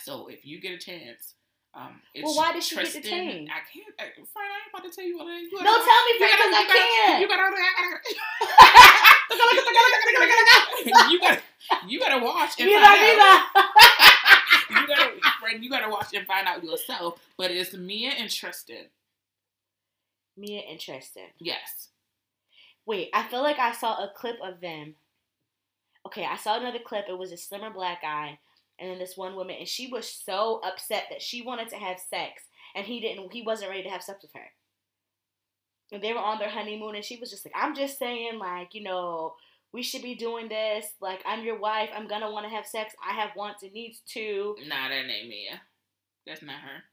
So 0.00 0.28
if 0.28 0.46
you 0.46 0.60
get 0.60 0.72
a 0.72 0.78
chance, 0.78 1.34
um, 1.74 2.00
it's 2.14 2.24
Well, 2.24 2.36
why 2.36 2.52
did 2.52 2.62
she 2.62 2.76
get 2.76 2.92
detained? 2.92 3.48
I 3.50 3.60
can't. 3.72 3.94
I, 3.98 4.12
Fran, 4.14 4.44
I 4.44 4.56
ain't 4.64 4.72
about 4.72 4.84
to 4.84 4.94
tell 4.94 5.04
you 5.04 5.16
what. 5.18 5.26
You 5.26 5.50
No, 5.62 5.72
tell 5.78 6.04
me, 6.06 6.18
Fran, 6.18 6.30
'cause 6.30 6.54
I 6.54 6.64
can't. 6.68 7.20
You 7.20 7.28
gotta. 7.28 7.42
You 7.52 7.58
gotta. 10.98 11.10
you 11.10 11.20
gotta. 11.20 11.42
You 11.88 11.98
gotta 12.00 12.24
watch 12.24 12.52
and 12.58 12.68
Mira, 12.68 12.84
find 12.84 13.20
out 13.20 13.44
mira. 13.54 14.80
you 14.80 14.86
gotta, 14.86 15.10
friend, 15.40 15.64
you 15.64 15.70
gotta 15.70 15.88
watch 15.88 16.08
and 16.14 16.26
find 16.26 16.46
out 16.46 16.62
yourself. 16.62 17.18
But 17.36 17.50
it's 17.50 17.72
Mia 17.72 18.10
and 18.10 18.30
Tristan. 18.30 18.86
Mia 20.36 20.60
and 20.60 20.78
Tristan. 20.80 21.28
Yes. 21.38 21.88
Wait, 22.86 23.10
I 23.14 23.28
feel 23.28 23.42
like 23.42 23.58
I 23.58 23.72
saw 23.72 23.94
a 23.94 24.12
clip 24.14 24.36
of 24.42 24.60
them. 24.60 24.94
Okay, 26.06 26.24
I 26.24 26.36
saw 26.36 26.58
another 26.58 26.80
clip. 26.84 27.06
It 27.08 27.16
was 27.16 27.30
a 27.32 27.36
slimmer 27.36 27.70
black 27.70 28.02
guy, 28.02 28.38
and 28.78 28.90
then 28.90 28.98
this 28.98 29.16
one 29.16 29.36
woman, 29.36 29.56
and 29.58 29.68
she 29.68 29.86
was 29.86 30.08
so 30.08 30.60
upset 30.64 31.04
that 31.10 31.22
she 31.22 31.42
wanted 31.42 31.68
to 31.68 31.76
have 31.76 32.00
sex, 32.00 32.42
and 32.74 32.84
he 32.84 33.00
didn't. 33.00 33.32
He 33.32 33.42
wasn't 33.42 33.70
ready 33.70 33.84
to 33.84 33.90
have 33.90 34.02
sex 34.02 34.22
with 34.22 34.32
her. 34.34 34.50
And 35.92 36.02
they 36.02 36.12
were 36.12 36.18
on 36.18 36.38
their 36.38 36.48
honeymoon, 36.48 36.96
and 36.96 37.04
she 37.04 37.16
was 37.16 37.30
just 37.30 37.44
like, 37.44 37.54
"I'm 37.54 37.74
just 37.74 37.98
saying, 37.98 38.38
like, 38.38 38.74
you 38.74 38.82
know, 38.82 39.36
we 39.72 39.82
should 39.82 40.02
be 40.02 40.14
doing 40.14 40.48
this. 40.48 40.86
Like, 41.00 41.22
I'm 41.24 41.44
your 41.44 41.58
wife. 41.58 41.90
I'm 41.94 42.08
gonna 42.08 42.30
want 42.30 42.46
to 42.46 42.54
have 42.54 42.66
sex. 42.66 42.94
I 43.06 43.12
have 43.12 43.36
wants 43.36 43.62
and 43.62 43.72
needs 43.72 44.00
too." 44.00 44.56
Nah, 44.66 44.88
that 44.88 44.94
ain't 44.94 45.28
Mia. 45.28 45.62
That's 46.26 46.42
not 46.42 46.60
her. 46.60 46.84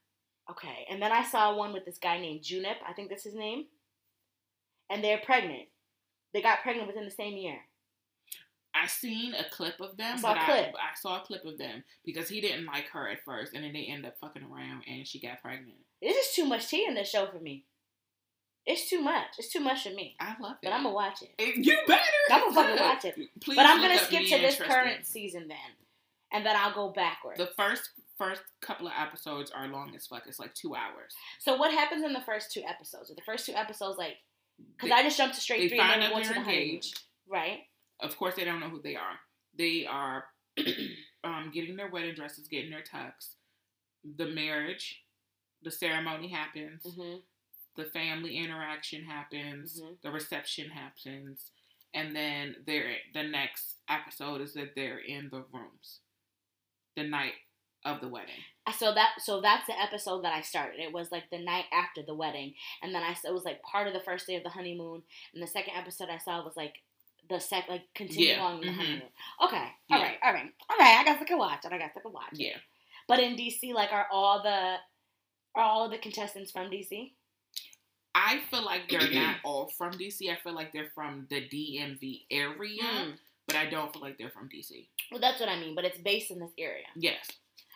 Okay, 0.52 0.86
and 0.90 1.02
then 1.02 1.12
I 1.12 1.24
saw 1.24 1.56
one 1.56 1.74
with 1.74 1.86
this 1.86 1.98
guy 1.98 2.20
named 2.20 2.42
Junip. 2.42 2.78
I 2.86 2.94
think 2.94 3.10
that's 3.10 3.24
his 3.24 3.36
name. 3.36 3.66
And 4.90 5.04
they're 5.04 5.20
pregnant. 5.20 5.70
They 6.34 6.42
got 6.42 6.62
pregnant 6.62 6.88
within 6.88 7.06
the 7.06 7.12
same 7.12 7.38
year. 7.38 7.60
I 8.74 8.88
seen 8.88 9.34
a 9.34 9.44
clip 9.50 9.80
of 9.80 9.98
them, 9.98 10.18
I 10.18 10.20
saw 10.20 10.34
but 10.34 10.42
a 10.42 10.46
clip. 10.46 10.76
I, 10.76 10.92
I 10.92 10.96
saw 10.96 11.18
a 11.22 11.26
clip 11.26 11.44
of 11.46 11.58
them 11.58 11.84
because 12.06 12.30
he 12.30 12.40
didn't 12.40 12.66
like 12.66 12.88
her 12.90 13.10
at 13.10 13.24
first, 13.26 13.54
and 13.54 13.64
then 13.64 13.74
they 13.74 13.86
end 13.86 14.06
up 14.06 14.18
fucking 14.20 14.44
around, 14.44 14.84
and 14.88 15.08
she 15.08 15.20
got 15.20 15.42
pregnant. 15.42 15.78
This 16.02 16.16
is 16.16 16.36
too 16.36 16.46
much 16.46 16.68
tea 16.68 16.86
in 16.88 16.94
this 16.94 17.10
show 17.10 17.28
for 17.28 17.40
me. 17.40 17.66
It's 18.66 18.88
too 18.90 19.02
much. 19.02 19.28
It's 19.40 19.52
too 19.52 19.62
much 19.62 19.84
for 19.84 19.90
me. 19.90 20.16
I 20.20 20.36
love 20.40 20.58
it. 20.62 20.66
But 20.66 20.74
I'm 20.74 20.84
gonna 20.84 20.94
watch 20.94 21.24
it. 21.24 21.32
You 21.66 21.78
better. 21.88 22.02
I'm 22.30 22.54
gonna 22.54 22.56
fucking 22.56 22.86
watch 22.86 23.06
it. 23.06 23.16
Please 23.42 23.56
But 23.56 23.66
I'm 23.66 23.82
gonna 23.82 23.98
skip 23.98 24.28
to 24.28 24.38
this 24.38 24.58
current 24.58 25.06
season 25.06 25.48
then, 25.48 25.58
and 26.32 26.46
then 26.46 26.56
I'll 26.56 26.74
go 26.74 26.90
backwards. 26.90 27.40
The 27.40 27.50
first 27.58 27.90
first 28.18 28.42
couple 28.62 28.86
of 28.86 28.94
episodes 28.96 29.50
are 29.50 29.68
long 29.68 29.96
as 29.96 30.06
fuck. 30.06 30.24
It's 30.28 30.40
like 30.40 30.54
two 30.54 30.76
hours. 30.76 31.14
so 31.40 31.56
what 31.56 31.72
happens 31.72 32.04
in 32.04 32.14
the 32.14 32.22
first 32.22 32.52
two 32.52 32.62
episodes? 32.68 33.10
Are 33.10 33.16
the 33.16 33.22
first 33.22 33.46
two 33.46 33.54
episodes 33.54 33.98
like? 33.98 34.18
Because 34.78 34.92
I 34.92 35.04
just 35.04 35.18
jumped 35.18 35.36
to 35.36 35.42
straight 35.42 35.70
three 35.70 35.80
and 35.80 35.88
find 35.90 36.02
then 36.02 36.14
went 36.14 36.26
to 36.26 36.34
the 36.34 36.40
honeymoon. 36.42 36.80
Right. 37.28 37.60
Of 38.00 38.18
course, 38.18 38.36
they 38.36 38.46
don't 38.46 38.60
know 38.60 38.70
who 38.70 38.82
they 38.82 38.96
are. 38.96 39.20
They 39.58 39.86
are 39.86 40.26
um, 41.24 41.52
getting 41.54 41.76
their 41.76 41.90
wedding 41.90 42.16
dresses, 42.16 42.48
getting 42.48 42.72
their 42.72 42.82
tux. 42.84 43.36
The 44.18 44.28
marriage, 44.28 45.04
the 45.62 45.72
ceremony 45.72 46.30
happens. 46.30 46.84
hmm 46.84 47.16
The 47.76 47.86
family 47.86 48.38
interaction 48.38 49.04
happens. 49.04 49.82
Mhm. 49.82 50.02
The 50.02 50.12
reception 50.12 50.70
happens, 50.70 51.52
and 51.94 52.16
then 52.16 52.56
they're 52.66 52.96
the 53.14 53.24
next 53.24 53.76
episode 53.90 54.42
is 54.42 54.54
that 54.54 54.76
they're 54.76 55.00
in 55.00 55.30
the 55.30 55.44
rooms, 55.52 56.00
the 56.96 57.04
night 57.04 57.34
of 57.86 58.02
the 58.02 58.08
wedding. 58.08 58.36
So 58.78 58.94
that 58.94 59.14
so 59.20 59.42
that's 59.42 59.66
the 59.68 59.80
episode 59.82 60.24
that 60.24 60.34
I 60.34 60.42
started. 60.42 60.80
It 60.80 60.94
was 60.94 61.12
like 61.12 61.30
the 61.32 61.40
night 61.40 61.66
after 61.74 62.04
the 62.04 62.14
wedding, 62.14 62.54
and 62.84 62.94
then 62.94 63.02
I 63.04 63.12
it 63.26 63.34
was 63.34 63.44
like 63.44 63.62
part 63.64 63.88
of 63.88 63.94
the 63.94 64.00
first 64.00 64.28
day 64.28 64.36
of 64.36 64.44
the 64.44 64.50
honeymoon, 64.50 65.02
and 65.34 65.42
the 65.42 65.48
second 65.48 65.74
episode 65.76 66.10
I 66.10 66.18
saw 66.20 66.44
was 66.44 66.56
like 66.56 66.76
the 67.30 67.40
sec 67.40 67.66
like 67.70 67.84
continuing 67.96 68.38
Yeah, 68.38 68.44
on 68.44 68.60
the 68.62 68.68
mhm. 68.68 68.76
honeymoon. 68.76 69.02
Okay, 69.44 69.58
all 69.58 70.00
Yeah. 70.00 70.04
right, 70.04 70.18
all 70.24 70.34
right, 70.34 70.52
all 70.70 70.78
right. 70.78 70.98
I 71.00 71.04
guess 71.04 71.22
I 71.22 71.26
can 71.26 71.38
watch 71.40 71.66
it. 71.66 71.72
I 71.74 71.78
guess 71.78 71.92
I 71.98 72.00
can 72.00 72.12
watch 72.14 72.34
it. 72.34 72.40
Yeah, 72.40 72.58
But 73.08 73.20
in 73.22 73.36
DC, 73.36 73.74
like, 73.74 73.92
are 73.92 74.08
all 74.12 74.44
the 74.44 74.78
are 75.56 75.64
all 75.64 75.86
of 75.86 75.92
the 75.92 75.98
contestants 75.98 76.52
from 76.52 76.70
DC? 76.70 77.14
I 78.16 78.40
feel 78.52 78.64
like 78.64 78.90
they're 78.90 79.10
not 79.12 79.38
all 79.44 79.72
from 79.78 79.94
DC. 79.94 80.30
I 80.32 80.36
feel 80.44 80.54
like 80.54 80.72
they're 80.74 80.92
from 80.94 81.26
the 81.30 81.42
DMV 81.42 82.26
area, 82.30 82.82
Mm. 82.84 83.18
but 83.48 83.56
I 83.56 83.66
don't 83.68 83.92
feel 83.94 84.02
like 84.02 84.18
they're 84.18 84.30
from 84.32 84.48
DC. 84.50 84.88
Well, 85.12 85.20
that's 85.22 85.40
what 85.40 85.50
I 85.50 85.60
mean. 85.60 85.74
But 85.76 85.86
it's 85.86 85.98
based 86.00 86.30
in 86.32 86.40
this 86.40 86.52
area. 86.58 86.86
Yes, 86.96 87.30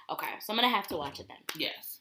Okay, 0.09 0.27
so 0.41 0.53
I'm 0.53 0.57
gonna 0.57 0.69
have 0.69 0.87
to 0.87 0.97
watch 0.97 1.19
it 1.19 1.27
then. 1.27 1.37
yes. 1.57 1.99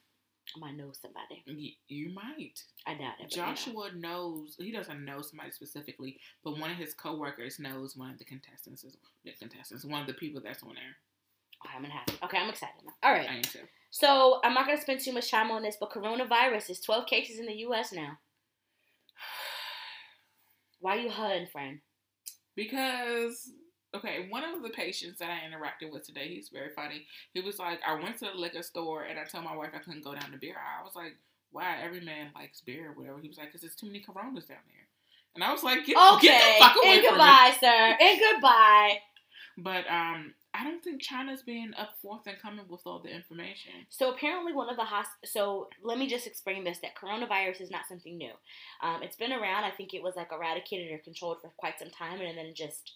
I 0.56 0.58
might 0.58 0.76
know 0.76 0.90
somebody. 0.92 1.42
Y- 1.46 1.76
you 1.88 2.12
might. 2.12 2.62
I 2.86 2.92
doubt 2.94 3.14
it. 3.20 3.30
but, 3.30 3.36
you 3.36 3.40
know. 3.40 3.48
Joshua 3.48 3.90
knows 3.94 4.56
he 4.58 4.70
doesn't 4.72 5.02
know 5.04 5.22
somebody 5.22 5.50
specifically, 5.52 6.18
but 6.44 6.58
one 6.58 6.70
of 6.70 6.76
his 6.76 6.92
coworkers 6.92 7.58
knows 7.58 7.96
one 7.96 8.10
of 8.10 8.18
the 8.18 8.24
contestants. 8.24 8.84
Is, 8.84 8.96
the 9.24 9.30
contestants, 9.38 9.84
one 9.84 10.00
of 10.02 10.06
the 10.08 10.14
people 10.14 10.42
that's 10.44 10.62
on 10.62 10.74
there. 10.74 10.96
Oh, 11.64 11.70
I'm 11.74 11.82
gonna 11.82 11.94
have 11.94 12.06
To. 12.06 12.24
Okay, 12.26 12.38
I'm 12.38 12.50
excited 12.50 12.74
now. 12.84 12.92
All 13.02 13.12
right. 13.14 13.30
I 13.30 13.36
am 13.36 13.42
too. 13.42 13.60
So 13.90 14.40
I'm 14.44 14.52
not 14.52 14.66
gonna 14.66 14.80
spend 14.80 15.00
too 15.00 15.12
much 15.12 15.30
time 15.30 15.50
on 15.52 15.62
this, 15.62 15.76
but 15.78 15.90
coronavirus 15.92 16.70
is 16.70 16.80
12 16.80 17.06
cases 17.06 17.38
in 17.38 17.46
the 17.46 17.54
U.S. 17.58 17.92
now. 17.92 18.18
Why 20.80 20.96
are 20.96 21.00
you 21.00 21.08
hunting, 21.10 21.46
friend? 21.46 21.78
Because 22.56 23.50
okay, 23.94 24.26
one 24.30 24.44
of 24.44 24.62
the 24.62 24.70
patients 24.70 25.18
that 25.18 25.30
I 25.30 25.40
interacted 25.48 25.92
with 25.92 26.04
today, 26.06 26.28
he's 26.28 26.48
very 26.48 26.70
funny. 26.74 27.06
He 27.34 27.40
was 27.40 27.58
like, 27.58 27.80
I 27.86 27.94
went 28.00 28.18
to 28.18 28.26
the 28.26 28.38
liquor 28.38 28.62
store 28.62 29.02
and 29.04 29.18
I 29.18 29.24
told 29.24 29.44
my 29.44 29.54
wife 29.56 29.70
I 29.74 29.78
couldn't 29.78 30.04
go 30.04 30.14
down 30.14 30.30
the 30.32 30.38
beer 30.38 30.54
aisle. 30.56 30.80
I 30.82 30.84
was 30.84 30.96
like, 30.96 31.16
why? 31.50 31.76
Every 31.82 32.00
man 32.00 32.28
likes 32.34 32.60
beer 32.62 32.90
or 32.90 32.92
whatever. 32.92 33.18
He 33.20 33.28
was 33.28 33.36
like, 33.36 33.48
because 33.48 33.60
there's 33.60 33.74
too 33.76 33.86
many 33.86 34.00
Coronas 34.00 34.46
down 34.46 34.58
there. 34.66 34.86
And 35.34 35.42
I 35.44 35.52
was 35.52 35.62
like, 35.62 35.84
get, 35.86 35.96
Okay. 36.14 36.26
get 36.28 36.58
the 36.58 36.64
fuck 36.64 36.76
away 36.82 36.92
and 36.94 37.00
from 37.04 37.04
me. 37.04 37.18
goodbye, 37.18 37.54
sir. 37.60 37.96
And 38.00 38.20
goodbye. 38.20 38.98
But 39.58 39.84
um, 39.90 40.34
I 40.54 40.64
don't 40.64 40.82
think 40.82 41.02
China's 41.02 41.42
being 41.42 41.72
up 41.78 41.90
forth 42.00 42.22
and 42.26 42.38
coming 42.40 42.64
with 42.68 42.80
all 42.86 43.00
the 43.00 43.10
information. 43.14 43.72
So 43.90 44.10
apparently, 44.12 44.54
one 44.54 44.70
of 44.70 44.76
the 44.76 44.82
hosp- 44.84 45.26
So 45.26 45.68
let 45.82 45.98
me 45.98 46.06
just 46.08 46.26
explain 46.26 46.64
this: 46.64 46.78
that 46.78 46.94
coronavirus 46.96 47.60
is 47.60 47.70
not 47.70 47.82
something 47.86 48.16
new. 48.16 48.32
Um, 48.82 49.02
it's 49.02 49.16
been 49.16 49.32
around. 49.32 49.64
I 49.64 49.70
think 49.70 49.92
it 49.92 50.02
was 50.02 50.16
like 50.16 50.28
eradicated 50.32 50.90
or 50.92 50.98
controlled 50.98 51.42
for 51.42 51.52
quite 51.58 51.78
some 51.78 51.90
time, 51.90 52.20
and 52.22 52.36
then 52.38 52.52
just 52.54 52.92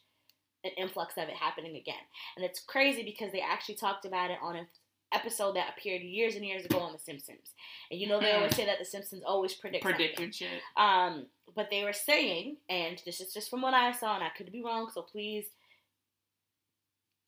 an 0.67 0.73
influx 0.77 1.17
of 1.17 1.29
it 1.29 1.35
happening 1.35 1.77
again. 1.77 1.95
And 2.37 2.45
it's 2.45 2.61
crazy 2.61 3.03
because 3.03 3.33
they 3.33 3.41
actually 3.41 3.77
talked 3.77 4.05
about 4.05 4.31
it 4.31 4.39
on 4.43 4.57
an 4.57 4.67
episode 5.13 5.57
that 5.57 5.73
appeared 5.77 6.03
years 6.03 6.35
and 6.35 6.45
years 6.45 6.65
ago 6.65 6.79
on 6.79 6.93
The 6.93 6.99
Simpsons. 6.99 7.55
And 7.91 8.01
you 8.01 8.09
know 8.09 8.21
they 8.21 8.33
always 8.33 8.55
say 8.57 8.67
that 8.67 8.79
The 8.79 8.85
Simpsons 8.85 9.23
always 9.25 9.55
predict. 9.55 9.85
Predicting 9.85 10.33
shit. 10.33 10.61
Um, 10.77 11.27
but 11.55 11.71
they 11.71 11.85
were 11.85 11.93
saying, 11.93 12.57
and 12.69 13.01
this 13.07 13.21
is 13.21 13.33
just 13.33 13.49
from 13.49 13.63
what 13.63 13.75
I 13.75 13.93
saw, 13.93 14.15
and 14.17 14.25
I 14.25 14.31
could 14.37 14.51
be 14.53 14.63
wrong, 14.63 14.91
so 14.93 15.03
please, 15.03 15.47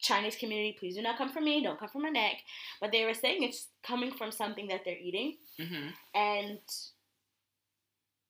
Chinese 0.01 0.37
community, 0.37 0.77
please 0.79 0.97
do 0.97 1.03
not 1.03 1.19
come 1.19 1.29
for 1.31 1.41
me, 1.41 1.63
don't 1.63 1.79
come 1.79 1.89
for 1.89 2.01
my 2.01 2.09
neck. 2.09 2.37
But 2.81 2.93
they 2.93 3.05
were 3.05 3.15
saying 3.15 3.43
it's 3.43 3.69
coming 3.83 4.13
from 4.13 4.33
something 4.33 4.69
that 4.69 4.83
they're 4.85 4.99
eating, 4.99 5.37
hmm 5.59 5.89
and 6.15 6.59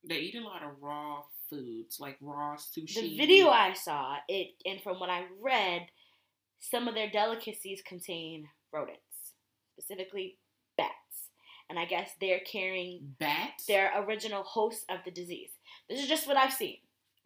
They 0.05 0.17
eat 0.17 0.37
a 0.37 0.45
lot 0.45 0.63
of 0.63 0.81
raw 0.81 1.23
foods, 1.49 1.99
like 2.01 2.17
raw 2.21 2.57
sushi. 2.57 2.95
the 3.01 3.17
video 3.17 3.49
I 3.49 3.73
saw, 3.73 4.17
it, 4.29 4.55
and 4.65 4.81
from 4.81 5.01
what 5.01 5.11
I 5.11 5.25
read, 5.41 5.87
some 6.61 6.89
of 6.89 6.95
their 6.95 7.11
delicacies 7.11 7.83
contain 7.87 8.49
rodents, 8.73 9.35
specifically 9.79 10.39
bats. 10.77 10.95
And 11.71 11.79
I 11.79 11.85
guess 11.85 12.13
they're 12.21 12.41
carrying 12.41 13.15
bats. 13.19 13.67
their 13.67 13.93
original 14.03 14.43
host 14.43 14.85
of 14.89 15.01
the 15.05 15.11
disease. 15.11 15.51
This 15.89 16.01
is 16.01 16.09
just 16.09 16.27
what 16.27 16.37
I've 16.37 16.53
seen, 16.53 16.79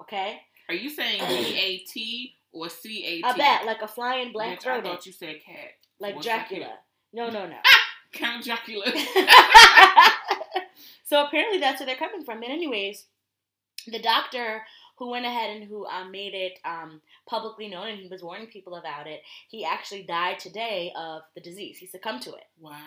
okay? 0.03 0.41
Are 0.69 0.75
you 0.75 0.91
saying 0.91 1.21
B 1.29 1.59
A 1.59 1.79
T 1.79 2.35
or 2.53 2.69
C 2.69 3.05
A 3.05 3.23
T? 3.23 3.23
A 3.25 3.35
bat, 3.35 3.65
like 3.67 3.83
a 3.83 3.89
flying 3.89 4.33
black 4.33 4.61
Bitch, 4.61 4.67
I 4.67 4.81
thought 4.81 5.07
you 5.07 5.13
said 5.13 5.37
cat. 5.45 5.75
like 6.01 6.17
What's 6.17 6.27
Dracula. 6.27 6.79
No, 7.13 7.31
no, 7.31 7.47
no. 7.47 7.57
Count 8.13 8.45
Dracula. 8.45 8.85
so 11.05 11.25
apparently 11.25 11.59
that's 11.61 11.81
where 11.81 11.87
they're 11.87 11.97
coming 11.97 12.25
from. 12.25 12.43
And 12.43 12.53
anyways, 12.53 13.07
the 13.87 14.01
doctor 14.01 14.63
who 14.99 15.11
went 15.11 15.27
ahead 15.27 15.57
and 15.57 15.65
who 15.65 15.87
um, 15.87 16.11
made 16.13 16.35
it 16.35 16.59
um, 16.65 17.01
publicly 17.27 17.67
known 17.67 17.89
and 17.89 17.99
he 17.99 18.09
was 18.09 18.23
warning 18.23 18.47
people 18.47 18.77
about 18.77 19.07
it, 19.07 19.23
he 19.49 19.65
actually 19.65 20.03
died 20.03 20.39
today 20.39 20.93
of 20.97 21.23
the 21.35 21.41
disease. 21.41 21.79
He 21.79 21.87
succumbed 21.87 22.23
to 22.23 22.31
it. 22.35 22.45
wow. 22.61 22.79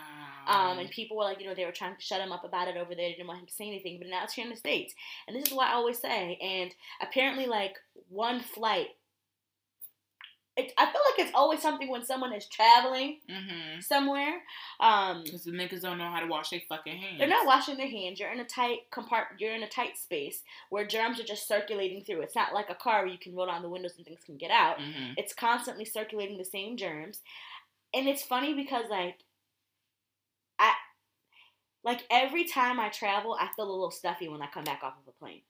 Um, 0.48 0.80
and 0.80 0.90
people 0.90 1.18
were 1.18 1.24
like, 1.24 1.42
you 1.42 1.48
know, 1.48 1.56
they 1.56 1.66
were 1.66 1.72
trying 1.72 1.96
to 1.96 2.02
shut 2.02 2.22
him 2.22 2.32
up 2.32 2.46
about 2.46 2.68
it 2.68 2.78
over 2.78 2.96
there. 2.96 3.10
They 3.10 3.16
didn't 3.16 3.28
want 3.28 3.42
him 3.42 3.48
to 3.48 3.54
say 3.54 3.68
anything. 3.68 3.98
But 3.98 4.08
now 4.08 4.24
it's 4.24 4.34
here 4.34 4.46
in 4.46 4.52
the 4.52 4.56
States. 4.58 4.94
And 5.28 5.36
this 5.36 5.48
is 5.48 5.54
what 5.54 5.68
I 5.68 5.74
always 5.74 6.00
say. 6.00 6.38
And 6.42 6.74
apparently, 7.02 7.48
like, 7.48 7.76
one 8.10 8.40
flight. 8.40 8.88
It, 10.58 10.72
I 10.78 10.86
feel 10.86 11.02
like 11.12 11.28
it's 11.28 11.36
always 11.36 11.62
something 11.62 11.90
when 11.90 12.06
someone 12.06 12.32
is 12.32 12.46
traveling 12.48 13.20
mm-hmm. 13.30 13.82
somewhere. 13.82 14.42
Um, 14.80 15.24
Because 15.26 15.44
the 15.44 15.52
niggas 15.52 15.82
don't 15.82 15.98
know 15.98 16.10
how 16.10 16.22
to 16.22 16.28
wash 16.28 16.50
their 16.50 16.62
fucking 16.70 16.96
hands. 16.96 17.20
they're 17.20 17.28
not 17.28 17.46
washing 17.46 17.76
their 17.76 17.90
hands. 17.90 18.22
You're 18.22 18.32
in 18.32 18.40
a 18.40 18.46
tight 18.46 18.90
compartment. 18.90 19.42
You're 19.42 19.54
in 19.54 19.64
a 19.64 19.68
tight 19.70 19.98
space 19.98 20.44
where 20.70 20.88
germs 20.88 21.20
are 21.20 21.26
just 21.26 21.46
circulating 21.46 22.04
through. 22.06 22.22
It's 22.22 22.36
not 22.36 22.54
like 22.54 22.70
a 22.70 22.76
car 22.76 23.02
where 23.04 23.12
you 23.12 23.18
can 23.18 23.36
roll 23.36 23.48
down 23.48 23.64
the 23.64 23.70
windows 23.70 23.96
and 23.98 24.06
things 24.06 24.22
can 24.26 24.38
get 24.38 24.52
out. 24.52 24.78
Mm-hmm. 24.78 25.14
It's 25.18 25.34
constantly 25.34 25.84
circulating 25.84 26.38
the 26.38 26.46
same 26.46 26.78
germs, 26.78 27.22
and 27.94 28.08
it's 28.08 28.24
funny 28.24 28.54
because 28.54 28.86
like, 28.90 29.20
I, 30.58 30.72
like 31.84 32.06
every 32.10 32.46
time 32.46 32.80
I 32.80 32.90
travel, 32.90 33.38
I 33.40 33.50
feel 33.56 33.70
a 33.70 33.72
little 33.72 33.92
stuffy 33.92 34.30
when 34.30 34.42
I 34.42 34.48
come 34.48 34.64
back 34.64 34.82
off 34.84 34.94
of 35.02 35.08
a 35.08 35.12
plane. 35.12 35.42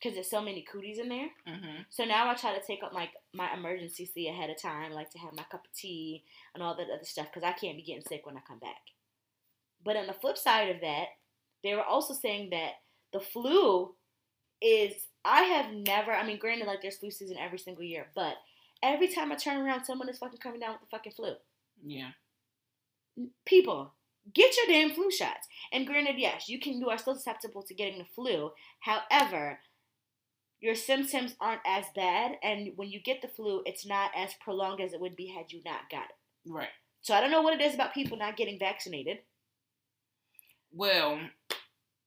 Cause 0.00 0.14
there's 0.14 0.30
so 0.30 0.40
many 0.40 0.62
cooties 0.62 1.00
in 1.00 1.08
there. 1.08 1.28
Mm-hmm. 1.48 1.82
So 1.90 2.04
now 2.04 2.30
I 2.30 2.34
try 2.34 2.56
to 2.56 2.64
take 2.64 2.84
up 2.84 2.92
like 2.92 3.10
my 3.34 3.52
emergency 3.52 4.06
seat 4.06 4.28
ahead 4.28 4.48
of 4.48 4.60
time, 4.62 4.92
like 4.92 5.10
to 5.10 5.18
have 5.18 5.34
my 5.34 5.42
cup 5.50 5.64
of 5.64 5.72
tea 5.72 6.22
and 6.54 6.62
all 6.62 6.76
that 6.76 6.86
other 6.86 7.04
stuff, 7.04 7.26
because 7.32 7.42
I 7.42 7.50
can't 7.52 7.76
be 7.76 7.82
getting 7.82 8.02
sick 8.02 8.24
when 8.24 8.36
I 8.36 8.40
come 8.46 8.60
back. 8.60 8.76
But 9.84 9.96
on 9.96 10.06
the 10.06 10.12
flip 10.12 10.38
side 10.38 10.68
of 10.68 10.80
that, 10.82 11.06
they 11.64 11.74
were 11.74 11.82
also 11.82 12.14
saying 12.14 12.50
that 12.50 12.74
the 13.12 13.18
flu 13.18 13.94
is 14.62 14.92
I 15.24 15.42
have 15.42 15.72
never 15.72 16.12
I 16.12 16.24
mean, 16.24 16.38
granted 16.38 16.68
like 16.68 16.80
there's 16.80 16.98
flu 16.98 17.10
season 17.10 17.36
every 17.36 17.58
single 17.58 17.84
year, 17.84 18.06
but 18.14 18.34
every 18.82 19.08
time 19.08 19.32
I 19.32 19.34
turn 19.34 19.56
around 19.56 19.84
someone 19.84 20.08
is 20.08 20.18
fucking 20.18 20.38
coming 20.38 20.60
down 20.60 20.74
with 20.74 20.82
the 20.82 20.96
fucking 20.96 21.12
flu. 21.12 21.32
Yeah. 21.84 22.10
People, 23.44 23.94
get 24.34 24.54
your 24.56 24.66
damn 24.66 24.94
flu 24.94 25.10
shots. 25.10 25.48
And 25.72 25.86
granted, 25.86 26.16
yes, 26.18 26.48
you 26.48 26.60
can 26.60 26.80
you 26.80 26.88
are 26.88 26.98
still 26.98 27.14
susceptible 27.14 27.62
to 27.62 27.74
getting 27.74 27.98
the 27.98 28.04
flu. 28.14 28.50
However, 28.80 29.58
your 30.60 30.74
symptoms 30.74 31.36
aren't 31.40 31.60
as 31.66 31.84
bad, 31.94 32.32
and 32.42 32.72
when 32.76 32.90
you 32.90 33.00
get 33.00 33.22
the 33.22 33.28
flu, 33.28 33.62
it's 33.64 33.86
not 33.86 34.10
as 34.16 34.34
prolonged 34.42 34.80
as 34.80 34.92
it 34.92 35.00
would 35.00 35.16
be 35.16 35.26
had 35.26 35.52
you 35.52 35.60
not 35.64 35.90
got 35.90 36.04
it. 36.04 36.50
Right. 36.50 36.68
So 37.00 37.14
I 37.14 37.20
don't 37.20 37.30
know 37.30 37.42
what 37.42 37.58
it 37.58 37.64
is 37.64 37.74
about 37.74 37.94
people 37.94 38.18
not 38.18 38.36
getting 38.36 38.58
vaccinated. 38.58 39.18
Well, 40.72 41.20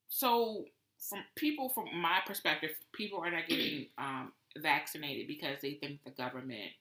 so 0.09 0.65
from 0.99 1.19
people, 1.35 1.69
from 1.69 1.85
my 1.93 2.19
perspective, 2.25 2.71
people 2.93 3.19
are 3.19 3.31
not 3.31 3.47
getting 3.47 3.87
um, 3.97 4.33
vaccinated 4.57 5.27
because 5.27 5.57
they 5.61 5.73
think 5.75 6.03
the 6.03 6.11
government 6.11 6.71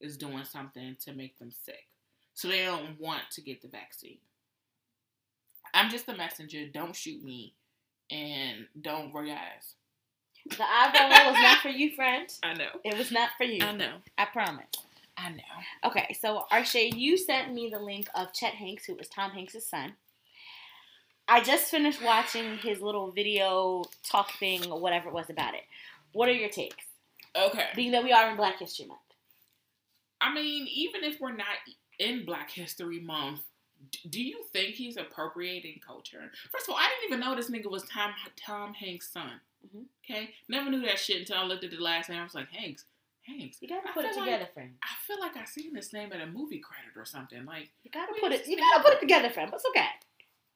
is 0.00 0.16
doing 0.16 0.44
something 0.44 0.96
to 1.04 1.12
make 1.12 1.38
them 1.38 1.50
sick. 1.50 1.86
So 2.34 2.48
they 2.48 2.64
don't 2.64 2.98
want 3.00 3.22
to 3.32 3.40
get 3.42 3.62
the 3.62 3.68
vaccine. 3.68 4.18
I'm 5.74 5.90
just 5.90 6.08
a 6.08 6.16
messenger. 6.16 6.66
Don't 6.72 6.96
shoot 6.96 7.22
me, 7.22 7.54
and 8.10 8.66
don't 8.80 9.12
roll 9.12 9.24
your 9.24 9.36
eyes. 9.36 9.74
The 10.46 10.64
eyebrow 10.64 11.30
was 11.30 11.42
not 11.42 11.58
for 11.60 11.68
you, 11.68 11.94
friend. 11.94 12.28
I 12.42 12.54
know. 12.54 12.70
It 12.84 12.96
was 12.96 13.10
not 13.12 13.30
for 13.36 13.44
you. 13.44 13.64
I 13.64 13.72
know. 13.72 13.96
I 14.16 14.24
promise. 14.26 14.66
I 15.16 15.30
know. 15.30 15.42
Okay, 15.84 16.16
so 16.18 16.44
Arshay, 16.52 16.94
you 16.94 17.16
sent 17.16 17.52
me 17.52 17.68
the 17.70 17.78
link 17.80 18.08
of 18.14 18.32
Chet 18.32 18.54
Hanks, 18.54 18.86
who 18.86 18.94
was 18.94 19.08
Tom 19.08 19.32
Hanks' 19.32 19.64
son. 19.64 19.94
I 21.26 21.42
just 21.42 21.70
finished 21.70 22.02
watching 22.02 22.56
his 22.58 22.80
little 22.80 23.10
video 23.10 23.84
talk 24.02 24.32
thing 24.38 24.70
or 24.70 24.80
whatever 24.80 25.08
it 25.08 25.14
was 25.14 25.28
about 25.28 25.54
it. 25.54 25.62
What 26.12 26.28
are 26.28 26.32
your 26.32 26.48
takes? 26.48 26.84
Okay. 27.36 27.66
Being 27.76 27.92
that 27.92 28.04
we 28.04 28.12
are 28.12 28.30
in 28.30 28.36
Black 28.36 28.58
History 28.58 28.86
Month. 28.86 29.00
I 30.20 30.32
mean, 30.32 30.66
even 30.72 31.04
if 31.04 31.20
we're 31.20 31.36
not 31.36 31.46
in 31.98 32.24
Black 32.24 32.50
History 32.50 33.00
Month, 33.00 33.40
do 34.08 34.22
you 34.22 34.42
think 34.52 34.74
he's 34.74 34.96
appropriating 34.96 35.80
culture? 35.86 36.30
First 36.50 36.68
of 36.68 36.74
all, 36.74 36.80
I 36.80 36.88
didn't 36.88 37.12
even 37.12 37.20
know 37.20 37.36
this 37.36 37.50
nigga 37.50 37.70
was 37.70 37.84
Tom 37.84 38.12
Tom 38.44 38.74
Hanks' 38.74 39.12
son. 39.12 39.40
Mhm. 39.66 39.86
Okay, 40.04 40.34
never 40.48 40.70
knew 40.70 40.82
that 40.82 40.98
shit 40.98 41.18
until 41.20 41.38
I 41.38 41.44
looked 41.44 41.64
at 41.64 41.70
the 41.70 41.78
last 41.78 42.08
name. 42.08 42.20
I 42.20 42.24
was 42.24 42.34
like, 42.34 42.50
Hanks, 42.50 42.84
Hanks. 43.22 43.58
You 43.60 43.68
gotta 43.68 43.92
put 43.92 44.04
it 44.04 44.14
together, 44.14 44.44
like- 44.44 44.54
friend. 44.54 44.78
I 44.82 44.94
feel 45.06 45.18
like 45.20 45.36
I 45.36 45.44
seen 45.44 45.72
this 45.74 45.92
name 45.92 46.12
at 46.12 46.20
a 46.20 46.26
movie 46.26 46.60
credit 46.60 46.96
or 46.96 47.04
something. 47.04 47.44
Like, 47.44 47.70
You 47.82 47.90
gotta 47.90 48.14
put 48.20 48.32
it. 48.32 48.46
You 48.46 48.56
gotta 48.56 48.82
put 48.82 48.94
it 48.94 49.00
together, 49.00 49.30
friend. 49.30 49.50
But 49.50 49.56
it's 49.56 49.66
okay. 49.66 49.88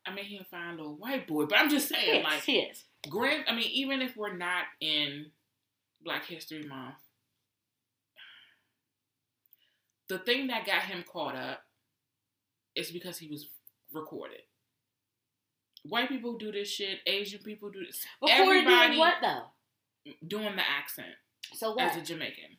I 0.07 0.13
mean, 0.15 0.25
he 0.25 0.37
a 0.39 0.45
fine 0.45 0.77
little 0.77 0.97
white 0.97 1.27
boy, 1.29 1.47
but 1.47 1.59
I'm 1.59 1.69
just 1.71 1.89
saying, 1.89 2.25
like, 2.25 2.43
he 2.43 2.61
is. 2.61 2.85
Grant. 3.09 3.49
I 3.49 3.55
mean, 3.55 3.71
even 3.71 4.01
if 4.03 4.17
we're 4.17 4.35
not 4.37 4.65
in 4.81 5.31
Black 6.01 6.25
History 6.25 6.63
Month, 6.65 6.97
the 10.09 10.19
thing 10.19 10.49
that 10.49 10.67
got 10.67 10.83
him 10.83 11.05
caught 11.05 11.37
up 11.37 11.65
is 12.75 12.91
because 12.91 13.19
he 13.19 13.29
was 13.29 13.49
recorded. 13.93 14.43
White 15.85 16.09
people 16.09 16.39
do 16.39 16.53
this 16.53 16.69
shit. 16.71 16.99
Asian 17.07 17.41
people 17.43 17.71
do 17.71 17.85
this. 17.85 18.05
Before 18.21 18.35
Everybody 18.37 18.87
doing 18.89 18.99
what 18.99 19.15
though? 19.21 19.43
doing 20.27 20.57
the 20.57 20.63
accent 20.69 21.15
So 21.55 21.75
as 21.79 21.97
a 21.97 22.01
Jamaican. 22.03 22.57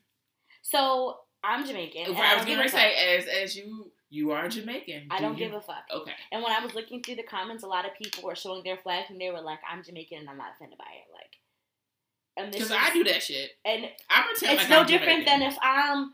So 0.61 1.17
I'm 1.43 1.65
Jamaican. 1.65 2.05
and 2.05 2.17
I 2.17 2.35
was 2.35 2.45
don't 2.45 2.47
getting 2.47 2.47
give 2.47 2.57
ready 2.59 2.67
a 2.69 2.71
to 2.71 2.77
say, 2.77 3.17
as 3.17 3.27
as 3.43 3.55
you 3.57 3.91
you 4.09 4.31
are 4.31 4.47
Jamaican. 4.47 5.07
I 5.09 5.17
Do 5.17 5.23
don't 5.23 5.37
you- 5.37 5.45
give 5.47 5.53
a 5.55 5.61
fuck. 5.61 5.83
Okay. 5.91 6.13
And 6.31 6.43
when 6.43 6.51
I 6.51 6.59
was 6.63 6.73
looking 6.75 7.01
through 7.01 7.15
the 7.15 7.23
comments, 7.23 7.63
a 7.63 7.67
lot 7.67 7.85
of 7.85 7.91
people 8.01 8.23
were 8.23 8.35
showing 8.35 8.63
their 8.63 8.77
flags 8.77 9.09
and 9.09 9.19
they 9.19 9.31
were 9.31 9.41
like, 9.41 9.59
"I'm 9.69 9.83
Jamaican 9.83 10.19
and 10.19 10.29
I'm 10.29 10.37
not 10.37 10.53
offended 10.55 10.77
by 10.77 10.85
it." 10.85 11.07
Like, 11.11 12.51
Because 12.53 12.71
I 12.71 12.91
do 12.93 13.03
that 13.05 13.23
shit. 13.23 13.51
and 13.65 13.89
I 14.09 14.21
pretend 14.23 14.53
it's 14.53 14.61
like 14.63 14.69
no 14.69 14.79
I'm 14.81 14.87
different 14.87 15.23
Jamaican. 15.25 15.39
than 15.39 15.51
if 15.51 15.57
I'm 15.61 16.13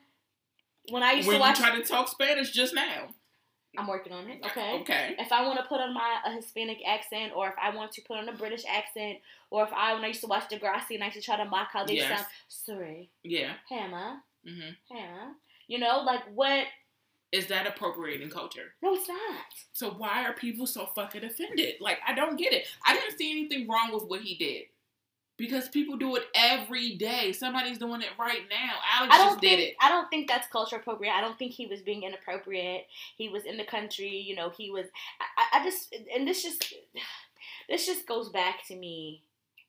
when 0.89 1.04
I 1.04 1.12
used 1.13 1.28
when 1.28 1.38
to 1.38 1.41
watch. 1.41 1.60
you 1.60 1.65
try 1.65 1.76
to 1.76 1.84
talk 1.84 2.08
Spanish 2.08 2.52
just 2.52 2.74
now. 2.74 3.10
I'm 3.77 3.88
working 3.88 4.12
on 4.13 4.27
it. 4.29 4.41
Okay. 4.45 4.79
Okay. 4.82 5.15
If 5.19 5.32
I 5.32 5.45
want 5.45 5.60
to 5.60 5.65
put 5.65 5.79
on 5.79 5.93
my 5.93 6.17
a 6.25 6.32
Hispanic 6.32 6.79
accent, 6.88 7.34
or 7.36 7.47
if 7.47 7.53
I 7.62 7.73
want 7.75 7.91
to 7.93 8.01
put 8.01 8.17
on 8.17 8.27
a 8.27 8.34
British 8.34 8.63
accent, 8.67 9.19
or 9.51 9.63
if 9.63 9.69
I 9.73 9.93
when 9.93 10.03
I 10.03 10.08
used 10.08 10.21
to 10.21 10.27
watch 10.27 10.49
Degrassi 10.49 10.95
and 10.95 11.03
I 11.03 11.08
used 11.08 11.17
to 11.17 11.21
try 11.23 11.38
to 11.38 11.45
mock 11.45 11.69
how 11.71 11.86
they 11.86 11.95
Yes. 11.95 12.10
sound, 12.10 12.25
sorry, 12.47 13.10
Yeah. 13.23 13.53
Hannah, 13.69 14.23
hmm 14.43 14.71
Hannah, 14.91 15.36
you 15.67 15.77
know, 15.77 16.01
like 16.05 16.21
what? 16.34 16.65
Is 17.32 17.45
that 17.47 17.67
appropriating 17.67 18.32
culture? 18.32 18.73
No, 18.82 18.95
it's 18.95 19.08
not. 19.08 19.45
So 19.71 19.91
why 19.91 20.25
are 20.25 20.34
people 20.34 20.65
so 20.65 20.88
fucking 20.95 21.23
offended? 21.23 21.75
Like 21.79 21.99
I 22.08 22.15
don't 22.15 22.38
get 22.38 22.53
it. 22.53 22.65
I 22.88 22.95
didn't 22.95 23.17
see 23.17 23.29
anything 23.29 23.67
wrong 23.67 23.91
with 23.93 24.05
what 24.05 24.21
he 24.21 24.36
did. 24.36 24.63
Because 25.39 25.69
people 25.69 25.95
do 25.95 26.17
it 26.17 26.23
every 26.36 26.95
day. 26.97 27.32
Somebody's 27.32 27.78
doing 27.78 28.02
it 28.02 28.10
right 28.19 28.41
now. 28.49 28.73
Alex 28.93 29.15
I 29.15 29.17
don't 29.17 29.28
just 29.30 29.39
think 29.39 29.58
did 29.58 29.67
it. 29.69 29.75
I 29.82 29.88
don't 29.88 30.10
think 30.10 30.28
that's 30.28 30.47
culture 30.49 30.75
appropriate. 30.75 31.13
I 31.13 31.21
don't 31.21 31.39
think 31.39 31.54
he 31.54 31.65
was 31.65 31.82
being 31.82 32.04
inappropriate. 32.04 32.88
He 33.15 33.30
was 33.30 33.45
in 33.45 33.56
the 33.56 33.63
country, 33.63 34.17
you 34.17 34.36
know. 34.36 34.49
He 34.49 34.69
was. 34.69 34.88
I, 35.19 35.58
I 35.58 35.62
I 35.62 35.63
just 35.63 35.95
and 36.13 36.28
this 36.28 36.43
just 36.43 36.73
this 37.69 37.86
just 37.86 38.06
goes 38.06 38.30
back 38.30 38.67
to 38.67 38.75
me 38.75 39.23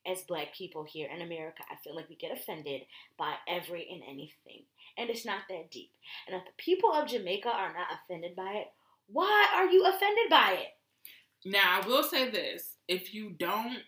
as 0.05 0.23
black 0.23 0.53
people 0.53 0.83
here 0.83 1.07
in 1.07 1.21
America. 1.21 1.63
I 1.71 1.75
feel 1.83 1.95
like 1.95 2.09
we 2.09 2.15
get 2.15 2.37
offended 2.37 2.81
by 3.17 3.35
every 3.47 3.87
and 3.89 4.01
anything, 4.03 4.63
and 4.97 5.09
it's 5.09 5.25
not 5.25 5.43
that 5.49 5.71
deep. 5.71 5.91
And 6.27 6.35
if 6.35 6.43
the 6.43 6.51
people 6.57 6.91
of 6.91 7.07
Jamaica 7.07 7.49
are 7.49 7.73
not 7.73 7.87
offended 8.03 8.35
by 8.35 8.51
it, 8.55 8.67
why 9.07 9.47
are 9.55 9.67
you 9.67 9.85
offended 9.85 10.29
by 10.29 10.57
it? 10.59 10.75
Now 11.45 11.81
I 11.81 11.87
will 11.87 12.03
say 12.03 12.29
this: 12.29 12.75
if 12.89 13.13
you 13.13 13.29
don't 13.29 13.79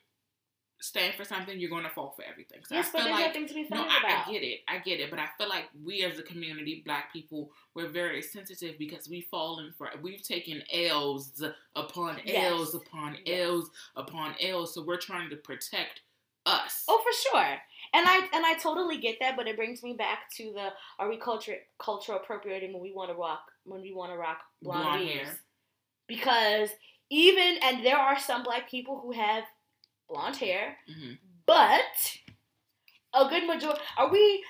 stand 0.84 1.15
for 1.15 1.24
something, 1.24 1.58
you're 1.58 1.69
going 1.69 1.86
to 1.86 1.89
fall 1.89 2.13
for 2.15 2.24
everything. 2.30 2.60
So 2.67 2.76
yes, 2.76 2.89
I 2.89 2.91
but 2.91 3.04
there's 3.04 3.12
like 3.15 3.28
nothing 3.28 3.48
to 3.48 3.54
be 3.54 3.62
No, 3.72 3.86
offended 3.86 4.04
I. 4.06 4.24
I 4.28 4.32
get 4.32 4.43
it. 4.43 4.60
I 4.67 4.78
get 4.80 5.00
it. 5.00 5.10
But 5.10 5.19
I 5.19 5.28
feel 5.38 5.48
like 5.48 5.69
we 5.82 6.04
as 6.04 6.19
a 6.19 6.24
community, 6.24 6.82
black 6.86 7.13
people, 7.13 7.52
we're 7.74 7.88
very 7.88 8.22
sensitive 8.22 8.78
because 8.78 9.08
we've 9.08 9.28
fallen 9.32 9.74
for, 9.78 9.89
we've 10.02 10.22
taken 10.22 10.62
L's 10.74 11.41
upon 11.76 12.19
Yes. 12.26 12.52
L's 12.52 12.76
upon 12.76 13.17
Yes. 13.26 13.48
L's 13.48 13.69
upon 13.96 14.36
L's. 14.41 14.74
So 14.74 14.84
we're 14.84 14.98
trying 14.98 15.30
to 15.30 15.38
protect 15.38 16.02
us. 16.46 16.84
Oh, 16.89 17.02
for 17.02 17.32
sure. 17.32 17.58
And 17.93 18.06
I 18.08 18.17
and 18.34 18.46
I 18.46 18.56
totally 18.62 18.98
get 18.98 19.17
that, 19.22 19.38
but 19.38 19.48
it 19.48 19.56
brings 19.56 19.84
me 19.84 19.93
back 19.93 20.30
to 20.38 20.52
the 20.54 20.69
are 21.00 21.08
we 21.08 21.17
culture 21.17 21.56
cultural 21.80 22.17
appropriating 22.17 22.74
when 22.74 22.82
we 22.82 22.91
want 22.91 23.10
to 23.10 23.15
rock 23.15 23.43
when 23.63 23.82
we 23.82 23.93
want 23.93 24.12
to 24.12 24.17
rock 24.17 24.39
blonde, 24.62 24.84
Blonde 24.84 25.08
hair. 25.08 25.39
Because 26.08 26.69
even 27.10 27.60
and 27.63 27.86
there 27.86 27.98
are 27.98 28.19
some 28.19 28.43
black 28.43 28.69
people 28.69 29.00
who 29.00 29.12
have 29.12 29.43
blonde 30.10 30.38
hair, 30.38 30.78
hmm 30.88 31.13
but 31.46 32.18
a 33.13 33.28
good 33.28 33.46
majority 33.46 33.82
are 33.98 34.10
we 34.10 34.44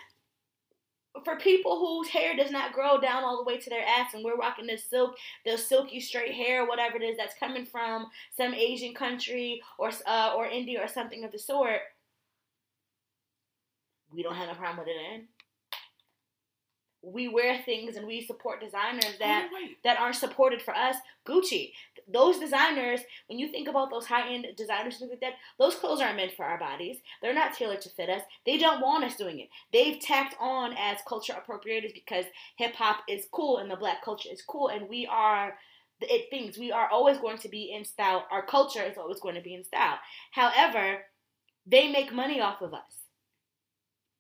for 1.23 1.37
people 1.37 1.79
whose 1.79 2.09
hair 2.09 2.35
does 2.35 2.51
not 2.51 2.73
grow 2.73 2.99
down 2.99 3.23
all 3.23 3.37
the 3.37 3.43
way 3.43 3.57
to 3.59 3.69
their 3.69 3.85
ass 3.85 4.13
and 4.13 4.23
we're 4.23 4.35
rocking 4.37 4.65
this 4.65 4.89
silk 4.89 5.15
the 5.45 5.57
silky 5.57 5.99
straight 5.99 6.33
hair 6.33 6.65
whatever 6.65 6.97
it 6.97 7.03
is 7.03 7.17
that's 7.17 7.35
coming 7.39 7.65
from 7.65 8.07
some 8.35 8.53
asian 8.53 8.93
country 8.93 9.61
or 9.77 9.91
uh, 10.07 10.33
or 10.35 10.47
india 10.47 10.81
or 10.81 10.87
something 10.87 11.23
of 11.23 11.31
the 11.31 11.39
sort 11.39 11.81
we 14.11 14.23
don't 14.23 14.35
have 14.35 14.49
a 14.49 14.55
problem 14.55 14.79
with 14.79 14.87
it 14.87 14.97
then 15.11 15.27
we 17.03 17.27
wear 17.27 17.59
things 17.65 17.97
and 17.97 18.07
we 18.07 18.25
support 18.25 18.61
designers 18.61 19.17
that 19.19 19.49
oh, 19.51 19.55
wait. 19.55 19.77
that 19.83 19.99
aren't 19.99 20.15
supported 20.15 20.61
for 20.61 20.73
us. 20.73 20.95
Gucci, 21.27 21.71
those 22.11 22.39
designers, 22.39 23.01
when 23.27 23.37
you 23.37 23.49
think 23.49 23.67
about 23.67 23.89
those 23.89 24.05
high 24.05 24.33
end 24.33 24.47
designers, 24.55 24.97
things 24.97 25.11
like 25.11 25.19
that, 25.19 25.33
those 25.59 25.75
clothes 25.75 25.99
aren't 25.99 26.15
meant 26.15 26.31
for 26.31 26.45
our 26.45 26.57
bodies. 26.57 26.97
They're 27.21 27.33
not 27.33 27.53
tailored 27.53 27.81
to 27.81 27.89
fit 27.89 28.09
us. 28.09 28.21
They 28.45 28.57
don't 28.57 28.81
want 28.81 29.03
us 29.03 29.17
doing 29.17 29.39
it. 29.39 29.49
They've 29.73 29.99
tacked 29.99 30.35
on 30.39 30.75
as 30.79 30.97
culture 31.07 31.33
appropriators 31.33 31.93
because 31.93 32.25
hip 32.57 32.75
hop 32.75 33.01
is 33.09 33.27
cool 33.31 33.57
and 33.57 33.69
the 33.69 33.75
black 33.75 34.03
culture 34.03 34.29
is 34.31 34.41
cool, 34.41 34.69
and 34.69 34.87
we 34.87 35.05
are 35.05 35.55
the 35.99 36.13
it 36.13 36.29
things. 36.29 36.57
We 36.57 36.71
are 36.71 36.89
always 36.89 37.17
going 37.17 37.37
to 37.39 37.49
be 37.49 37.73
in 37.75 37.83
style. 37.83 38.25
Our 38.31 38.45
culture 38.45 38.83
is 38.83 38.97
always 38.97 39.19
going 39.19 39.35
to 39.35 39.41
be 39.41 39.53
in 39.53 39.65
style. 39.65 39.97
However, 40.31 40.99
they 41.65 41.91
make 41.91 42.13
money 42.13 42.39
off 42.39 42.61
of 42.61 42.73
us, 42.73 42.81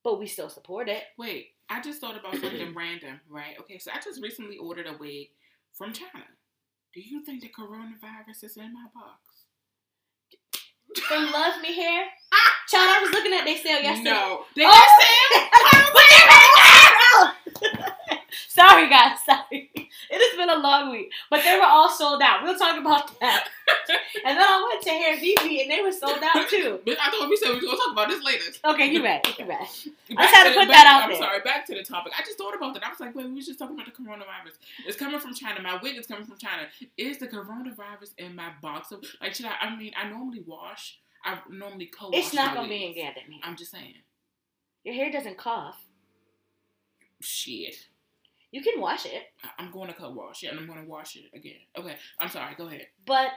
but 0.03 0.19
we 0.19 0.27
still 0.27 0.49
support 0.49 0.89
it. 0.89 1.03
Wait, 1.17 1.47
I 1.69 1.81
just 1.81 2.01
thought 2.01 2.17
about 2.19 2.33
something 2.33 2.73
random, 2.75 3.21
right? 3.29 3.55
Okay, 3.61 3.77
so 3.79 3.91
I 3.93 3.99
just 4.03 4.21
recently 4.21 4.57
ordered 4.57 4.87
a 4.87 4.97
wig 4.99 5.29
from 5.73 5.93
China. 5.93 6.25
Do 6.93 6.99
you 7.01 7.23
think 7.23 7.41
the 7.41 7.49
coronavirus 7.49 8.43
is 8.43 8.57
in 8.57 8.73
my 8.73 8.85
box? 8.93 9.45
From 11.07 11.31
Love 11.31 11.59
Me 11.61 11.73
Hair, 11.75 12.05
child, 12.69 12.89
I 12.89 12.99
was 13.01 13.11
looking 13.11 13.33
at 13.33 13.45
they 13.45 13.55
sale 13.57 13.81
yesterday. 13.81 14.09
No. 14.11 14.41
Oh, 14.41 14.45
they 14.55 14.65
Oh! 14.65 14.69
got 14.69 14.89
sale? 15.01 15.23
Sorry, 18.47 18.89
guys. 18.89 19.17
Sorry. 19.25 19.71
It 19.75 19.87
has 20.11 20.37
been 20.37 20.49
a 20.49 20.59
long 20.59 20.91
week, 20.91 21.11
but 21.29 21.43
they 21.43 21.55
were 21.57 21.65
all 21.65 21.89
sold 21.89 22.21
out. 22.21 22.43
We'll 22.43 22.57
talk 22.57 22.79
about 22.79 23.19
that. 23.19 23.47
and 24.25 24.37
then 24.37 24.45
I 24.47 24.67
went 24.69 24.83
to 24.83 24.89
Hair 24.89 25.17
Vivi, 25.19 25.61
and 25.61 25.71
they 25.71 25.81
were 25.81 25.91
sold 25.91 26.19
out 26.23 26.49
too. 26.49 26.79
But 26.85 26.97
I 27.01 27.09
thought 27.11 27.29
we 27.29 27.37
said 27.37 27.49
we 27.49 27.55
were 27.55 27.61
going 27.61 27.77
to 27.77 27.83
talk 27.83 27.91
about 27.93 28.09
this 28.09 28.23
later. 28.23 28.43
Okay, 28.65 28.87
you 28.91 29.03
right. 29.03 29.25
You 29.39 29.45
right. 29.45 29.87
Back 30.15 30.29
had 30.33 30.43
to 30.45 30.49
the- 30.49 30.59
put 30.59 30.67
back- 30.67 30.77
that 30.77 30.87
out 30.87 30.99
there. 30.99 31.03
I'm 31.03 31.09
there. 31.09 31.17
sorry, 31.19 31.39
back 31.41 31.65
to 31.67 31.75
the 31.75 31.83
topic. 31.83 32.13
I 32.17 32.21
just 32.21 32.37
thought 32.37 32.55
about 32.55 32.73
that. 32.75 32.83
I 32.85 32.89
was 32.89 32.99
like, 32.99 33.15
wait, 33.15 33.27
we 33.27 33.35
were 33.35 33.41
just 33.41 33.59
talking 33.59 33.75
about 33.75 33.85
the 33.85 33.91
coronavirus. 33.91 34.57
It's 34.85 34.97
coming 34.97 35.19
from 35.19 35.33
China. 35.33 35.61
My 35.61 35.79
wig 35.81 35.97
is 35.97 36.07
coming 36.07 36.25
from 36.25 36.37
China. 36.37 36.63
Is 36.97 37.17
the 37.17 37.27
coronavirus 37.27 38.11
in 38.17 38.35
my 38.35 38.51
box? 38.61 38.91
Of, 38.91 39.03
like, 39.21 39.35
should 39.35 39.45
I? 39.45 39.53
I 39.61 39.75
mean, 39.75 39.91
I 39.95 40.09
normally 40.09 40.43
wash. 40.45 40.99
I 41.25 41.37
normally 41.49 41.85
co-wash. 41.85 42.17
It's 42.19 42.33
not 42.33 42.49
my 42.49 42.55
gonna 42.55 42.67
be 42.69 42.85
in 42.85 42.95
man. 42.95 43.39
I'm 43.43 43.55
just 43.55 43.71
saying. 43.71 43.93
Your 44.83 44.95
hair 44.95 45.11
doesn't 45.11 45.37
cough. 45.37 45.81
Shit. 47.21 47.87
You 48.53 48.61
can 48.61 48.79
wash 48.79 49.07
it, 49.07 49.23
I'm 49.57 49.71
going 49.71 49.87
to 49.87 49.95
co-wash 49.95 50.43
it, 50.43 50.47
and 50.47 50.59
I'm 50.59 50.67
going 50.67 50.79
to 50.83 50.87
wash 50.87 51.15
it 51.15 51.25
again. 51.35 51.57
Okay. 51.75 51.95
I'm 52.19 52.29
sorry. 52.29 52.53
Go 52.55 52.67
ahead. 52.67 52.85
but 53.03 53.31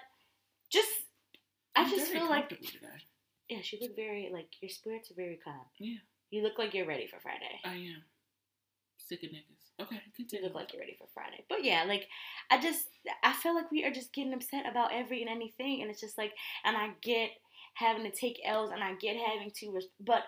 just 0.70 0.90
I 1.74 1.84
I'm 1.84 1.90
just 1.90 2.12
feel 2.12 2.28
like 2.28 2.50
today. 2.50 3.00
yes, 3.48 3.72
you 3.72 3.78
look 3.80 3.96
very 3.96 4.28
like 4.30 4.48
your 4.60 4.68
spirits 4.68 5.10
are 5.10 5.14
very 5.14 5.38
calm. 5.42 5.64
Yeah. 5.78 6.00
You 6.30 6.42
look 6.42 6.58
like 6.58 6.74
you're 6.74 6.86
ready 6.86 7.06
for 7.06 7.18
Friday. 7.18 7.60
I 7.64 7.76
am 7.76 8.02
sick 8.98 9.22
of 9.22 9.30
niggas. 9.30 9.82
Okay. 9.82 9.96
You 9.96 10.12
Continue. 10.24 10.44
look 10.44 10.54
like 10.54 10.72
you're 10.72 10.80
ready 10.80 10.96
for 10.98 11.06
Friday. 11.14 11.44
But 11.48 11.64
yeah, 11.64 11.84
like 11.88 12.08
I 12.50 12.60
just 12.60 12.86
I 13.22 13.32
feel 13.32 13.54
like 13.54 13.70
we 13.70 13.84
are 13.84 13.92
just 13.92 14.12
getting 14.12 14.34
upset 14.34 14.68
about 14.70 14.92
every 14.92 15.22
and 15.22 15.30
anything, 15.30 15.80
and 15.80 15.90
it's 15.90 16.00
just 16.00 16.18
like, 16.18 16.32
and 16.64 16.76
I 16.76 16.90
get 17.00 17.30
having 17.74 18.04
to 18.04 18.10
take 18.14 18.40
L's, 18.44 18.70
and 18.70 18.82
I 18.82 18.94
get 18.94 19.16
having 19.16 19.50
to, 19.60 19.80
but 20.00 20.24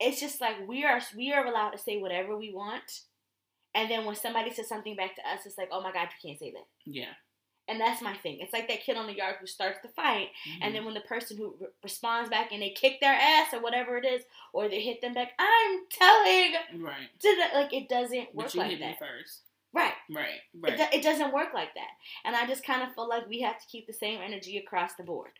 it's 0.00 0.20
just 0.20 0.40
like 0.40 0.56
we 0.66 0.84
are 0.84 1.00
we 1.16 1.32
are 1.32 1.46
allowed 1.46 1.70
to 1.70 1.78
say 1.78 1.98
whatever 1.98 2.36
we 2.36 2.52
want, 2.52 3.00
and 3.74 3.90
then 3.90 4.04
when 4.04 4.16
somebody 4.16 4.52
says 4.52 4.68
something 4.68 4.96
back 4.96 5.14
to 5.16 5.22
us, 5.28 5.46
it's 5.46 5.58
like, 5.58 5.68
oh 5.72 5.80
my 5.82 5.92
god, 5.92 6.08
you 6.22 6.28
can't 6.30 6.38
say 6.38 6.50
that. 6.52 6.66
Yeah. 6.84 7.12
And 7.70 7.78
that's 7.78 8.00
my 8.00 8.14
thing. 8.16 8.38
It's 8.40 8.54
like 8.54 8.66
that 8.68 8.82
kid 8.82 8.96
on 8.96 9.06
the 9.06 9.14
yard 9.14 9.36
who 9.40 9.46
starts 9.46 9.80
the 9.82 9.88
fight, 9.88 10.28
Mhm. 10.48 10.58
and 10.62 10.74
then 10.74 10.84
when 10.86 10.94
the 10.94 11.00
person 11.02 11.36
who 11.36 11.54
re- 11.60 11.66
responds 11.82 12.30
back 12.30 12.50
and 12.50 12.62
they 12.62 12.70
kick 12.70 12.98
their 13.00 13.12
ass 13.12 13.52
or 13.52 13.60
whatever 13.60 13.98
it 13.98 14.06
is, 14.06 14.24
or 14.54 14.68
they 14.68 14.80
hit 14.82 15.02
them 15.02 15.12
back, 15.12 15.32
I'm 15.38 15.86
telling, 15.90 16.54
right. 16.82 17.08
to 17.20 17.36
the, 17.36 17.58
like 17.58 17.72
it 17.74 17.88
doesn't 17.90 18.34
work 18.34 18.54
like 18.54 18.54
that. 18.54 18.54
But 18.54 18.54
you 18.54 18.60
like 18.60 18.70
hit 18.70 18.80
me 18.80 18.96
first. 18.98 19.42
Right. 19.74 19.92
Right. 20.10 20.26
It, 20.36 20.40
Right. 20.54 20.76
do- 20.78 20.96
it 20.98 21.02
doesn't 21.02 21.30
work 21.34 21.52
like 21.52 21.74
that. 21.74 21.90
And 22.24 22.34
I 22.34 22.46
just 22.46 22.64
kind 22.64 22.82
of 22.82 22.94
feel 22.94 23.06
like 23.06 23.28
we 23.28 23.40
have 23.42 23.60
to 23.60 23.66
keep 23.66 23.86
the 23.86 23.92
same 23.92 24.18
energy 24.22 24.56
across 24.56 24.94
the 24.94 25.02
board. 25.04 25.32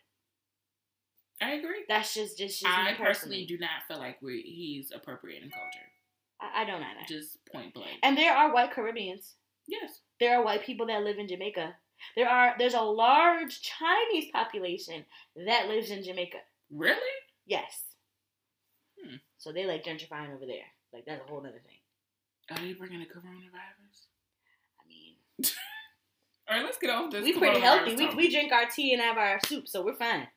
I 1.41 1.53
agree. 1.53 1.83
That's 1.87 2.13
just 2.13 2.37
just, 2.37 2.61
just 2.61 2.65
I 2.71 2.91
personally 2.93 3.05
personally. 3.05 3.45
do 3.45 3.57
not 3.57 3.83
feel 3.87 3.97
like 3.97 4.21
we 4.21 4.41
he's 4.41 4.91
appropriating 4.91 5.49
culture. 5.49 5.88
I, 6.41 6.61
I 6.61 6.65
don't 6.65 6.81
either. 6.81 7.05
Just 7.07 7.37
point 7.51 7.73
blank. 7.73 7.97
And 8.03 8.17
there 8.17 8.33
are 8.35 8.53
white 8.53 8.71
Caribbeans. 8.73 9.35
yes. 9.67 10.01
There 10.19 10.37
are 10.37 10.43
white 10.43 10.63
people 10.65 10.87
that 10.87 11.03
live 11.03 11.17
in 11.17 11.27
Jamaica. 11.29 11.73
There 12.15 12.27
are 12.27 12.55
there's 12.57 12.73
a 12.73 12.81
large 12.81 13.61
Chinese 13.61 14.29
population 14.33 15.05
that 15.45 15.67
lives 15.67 15.91
in 15.91 16.03
Jamaica. 16.03 16.37
Really? 16.71 16.99
Yes. 17.45 17.83
Hmm. 19.01 19.15
So 19.37 19.51
they 19.53 19.65
like 19.65 19.83
gentrifying 19.83 20.33
over 20.35 20.45
there. 20.45 20.67
Like 20.93 21.05
that's 21.05 21.21
a 21.25 21.29
whole 21.29 21.39
other 21.39 21.61
thing. 21.65 22.57
Are 22.57 22.65
you 22.65 22.75
bringing 22.75 22.99
the 22.99 23.05
coronavirus? 23.05 24.07
I 24.79 24.87
mean, 24.87 25.15
All 26.49 26.55
right, 26.55 26.65
let's 26.65 26.77
get 26.79 26.89
off 26.89 27.11
this. 27.11 27.23
we 27.23 27.37
pretty 27.37 27.59
healthy. 27.59 27.95
We, 27.95 28.15
we 28.15 28.29
drink 28.31 28.51
our 28.51 28.65
tea 28.65 28.93
and 28.93 29.01
have 29.01 29.17
our 29.17 29.39
soup, 29.45 29.67
so 29.67 29.83
we're 29.85 29.93
fine. 29.95 30.27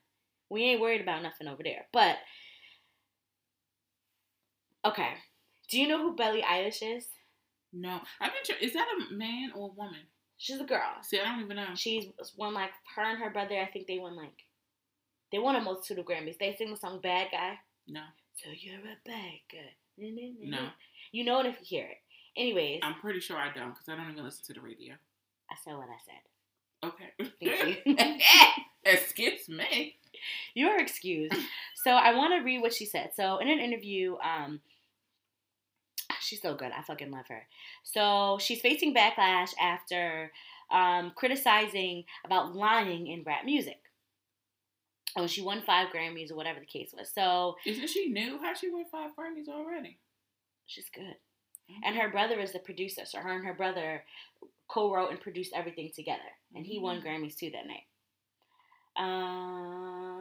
We 0.51 0.63
ain't 0.65 0.81
worried 0.81 1.01
about 1.01 1.23
nothing 1.23 1.49
over 1.49 1.63
there. 1.63 1.87
But 1.93 2.17
okay, 4.85 5.15
do 5.73 5.81
you 5.81 5.89
know 5.89 5.99
who 6.03 6.15
Billie 6.15 6.43
Eilish 6.43 6.83
is? 6.83 7.07
no. 7.73 7.99
I've 8.21 8.31
been. 8.33 8.45
Tr- 8.45 8.63
is 8.63 8.75
that 8.75 8.87
a 9.11 9.15
man 9.15 9.53
or 9.57 9.71
a 9.71 9.73
woman? 9.73 10.01
She's 10.37 10.61
a 10.61 10.65
girl. 10.65 10.93
See, 11.03 11.19
I 11.19 11.25
don't 11.25 11.41
even 11.43 11.57
know. 11.57 11.75
She's 11.75 12.05
won 12.37 12.53
like 12.53 12.71
her 12.95 13.03
and 13.03 13.19
her 13.19 13.31
brother. 13.31 13.59
I 13.59 13.67
think 13.73 13.87
they 13.87 13.99
won 13.99 14.15
like 14.15 14.45
they 15.33 15.39
won 15.39 15.57
a 15.57 15.61
multitude 15.61 15.99
of 15.99 16.05
Grammys. 16.05 16.37
They 16.39 16.55
sing 16.55 16.71
the 16.71 16.77
song 16.77 17.01
"Bad 17.03 17.29
Guy." 17.33 17.55
No. 17.89 18.03
So 18.37 18.51
you're 18.55 18.77
a 18.77 18.97
bad 19.07 19.41
guy. 19.51 19.73
No. 19.99 20.69
You 21.11 21.25
know 21.25 21.41
it 21.41 21.47
if 21.47 21.57
you 21.61 21.79
hear 21.79 21.87
it. 21.87 21.99
Anyways, 22.37 22.81
I'm 22.83 22.95
pretty 22.95 23.21
sure 23.21 23.37
I 23.37 23.53
don't 23.55 23.71
because 23.71 23.89
I 23.89 23.97
don't 23.97 24.11
even 24.11 24.25
listen 24.25 24.45
to 24.47 24.53
the 24.55 24.61
radio. 24.61 24.95
I 25.51 25.55
said 25.65 25.75
what 25.77 25.89
I 25.89 25.99
said. 26.05 26.23
Okay. 26.85 27.31
Thank 27.85 27.87
you. 27.87 28.63
Excuse 28.85 29.49
me. 29.49 29.97
You 30.55 30.69
are 30.69 30.79
excused. 30.81 31.35
so 31.85 31.93
I 31.93 32.15
want 32.15 32.33
to 32.35 32.45
read 32.45 32.61
what 32.61 32.73
she 32.75 32.85
said. 32.85 33.11
So 33.17 33.39
in 33.39 33.49
an 33.49 33.59
interview, 33.61 34.17
um, 34.25 34.61
she's 36.33 36.41
so 36.43 36.55
good. 36.55 36.73
I 36.73 36.81
fucking 36.83 37.11
love 37.11 37.27
her. 37.29 37.47
So 37.85 38.39
she's 38.41 38.61
facing 38.63 38.95
backlash 38.95 39.51
after 39.61 40.33
um, 40.71 41.13
criticizing 41.15 42.05
about 42.25 42.57
lying 42.57 43.07
in 43.07 43.23
rap 43.25 43.45
music. 43.45 43.79
Oh, 45.15 45.27
she 45.27 45.43
won 45.43 45.61
five 45.61 45.89
Grammys 45.95 46.31
or 46.33 46.37
whatever 46.37 46.59
the 46.59 46.65
case 46.65 46.95
was. 46.97 47.11
So 47.15 47.57
Isn't 47.67 47.89
she 47.91 48.09
new? 48.09 48.39
How 48.39 48.55
she 48.55 48.71
won 48.71 48.85
five 48.91 49.11
Grammys 49.15 49.49
already? 49.49 49.99
she's 50.67 50.89
good. 50.95 51.17
And 51.85 51.97
her 51.97 52.09
brother 52.11 52.39
is 52.41 52.53
the 52.53 52.59
producer, 52.61 53.03
so 53.05 53.19
her 53.19 53.33
and 53.33 53.45
her 53.47 53.53
brother 53.55 54.05
co-wrote 54.69 55.11
and 55.11 55.21
produced 55.21 55.53
everything 55.55 55.91
together, 55.95 56.31
and 56.55 56.65
he 56.67 56.79
won 56.79 57.01
Mhm. 57.01 57.05
Grammys 57.05 57.37
too 57.37 57.51
that 57.51 57.67
night. 57.67 57.87
Um. 58.97 60.12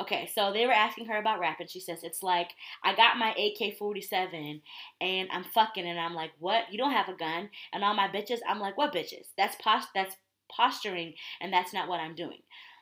Okay, 0.00 0.30
so 0.34 0.52
they 0.52 0.66
were 0.66 0.72
asking 0.72 1.06
her 1.06 1.18
about 1.18 1.40
rap, 1.40 1.60
and 1.60 1.70
she 1.70 1.80
says 1.80 2.02
it's 2.02 2.22
like 2.22 2.50
I 2.82 2.94
got 2.94 3.18
my 3.18 3.30
AK-47 3.30 4.60
and 5.00 5.28
I'm 5.32 5.44
fucking, 5.44 5.86
and 5.86 5.98
I'm 5.98 6.14
like, 6.14 6.32
what? 6.38 6.72
You 6.72 6.78
don't 6.78 6.92
have 6.92 7.08
a 7.08 7.16
gun? 7.16 7.50
And 7.72 7.84
all 7.84 7.94
my 7.94 8.08
bitches, 8.08 8.38
I'm 8.48 8.60
like, 8.60 8.76
what 8.76 8.94
bitches? 8.94 9.26
That's 9.36 9.56
post, 9.56 9.88
that's 9.94 10.16
posturing, 10.50 11.14
and 11.40 11.52
that's 11.52 11.72
not 11.72 11.88
what 11.88 12.00
I'm 12.00 12.14
doing. 12.14 12.38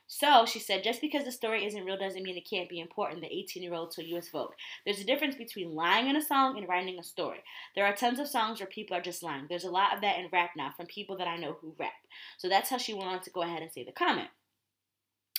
So 0.09 0.47
she 0.47 0.61
said, 0.61 0.85
just 0.85 1.01
because 1.01 1.25
the 1.25 1.33
story 1.33 1.67
isn't 1.67 1.85
real 1.85 1.99
doesn't 1.99 2.23
mean 2.23 2.37
it 2.37 2.49
can't 2.49 2.69
be 2.69 2.79
important. 2.79 3.23
The 3.23 3.33
18 3.33 3.63
year 3.63 3.75
old 3.75 3.91
to 3.93 4.05
U.S. 4.11 4.29
Vogue. 4.29 4.53
There's 4.85 5.01
a 5.01 5.05
difference 5.05 5.35
between 5.35 5.75
lying 5.75 6.07
in 6.07 6.15
a 6.15 6.23
song 6.23 6.57
and 6.57 6.69
writing 6.69 6.99
a 6.99 7.03
story. 7.03 7.43
There 7.75 7.85
are 7.85 7.95
tons 7.95 8.21
of 8.21 8.29
songs 8.29 8.61
where 8.61 8.69
people 8.69 8.97
are 8.97 9.03
just 9.03 9.25
lying. 9.25 9.47
There's 9.49 9.65
a 9.65 9.71
lot 9.71 9.95
of 9.95 10.01
that 10.03 10.19
in 10.19 10.29
rap 10.33 10.51
now 10.57 10.73
from 10.77 10.87
people 10.87 11.17
that 11.19 11.27
I 11.27 11.37
know 11.37 11.57
who 11.61 11.75
rap. 11.79 11.93
So 12.39 12.49
that's 12.49 12.71
how 12.71 12.79
she 12.79 12.95
went 12.95 13.09
on 13.09 13.21
to 13.23 13.31
go 13.31 13.43
ahead 13.43 13.63
and 13.63 13.73
say 13.73 13.83
the 13.83 13.93
comment. 13.93 14.29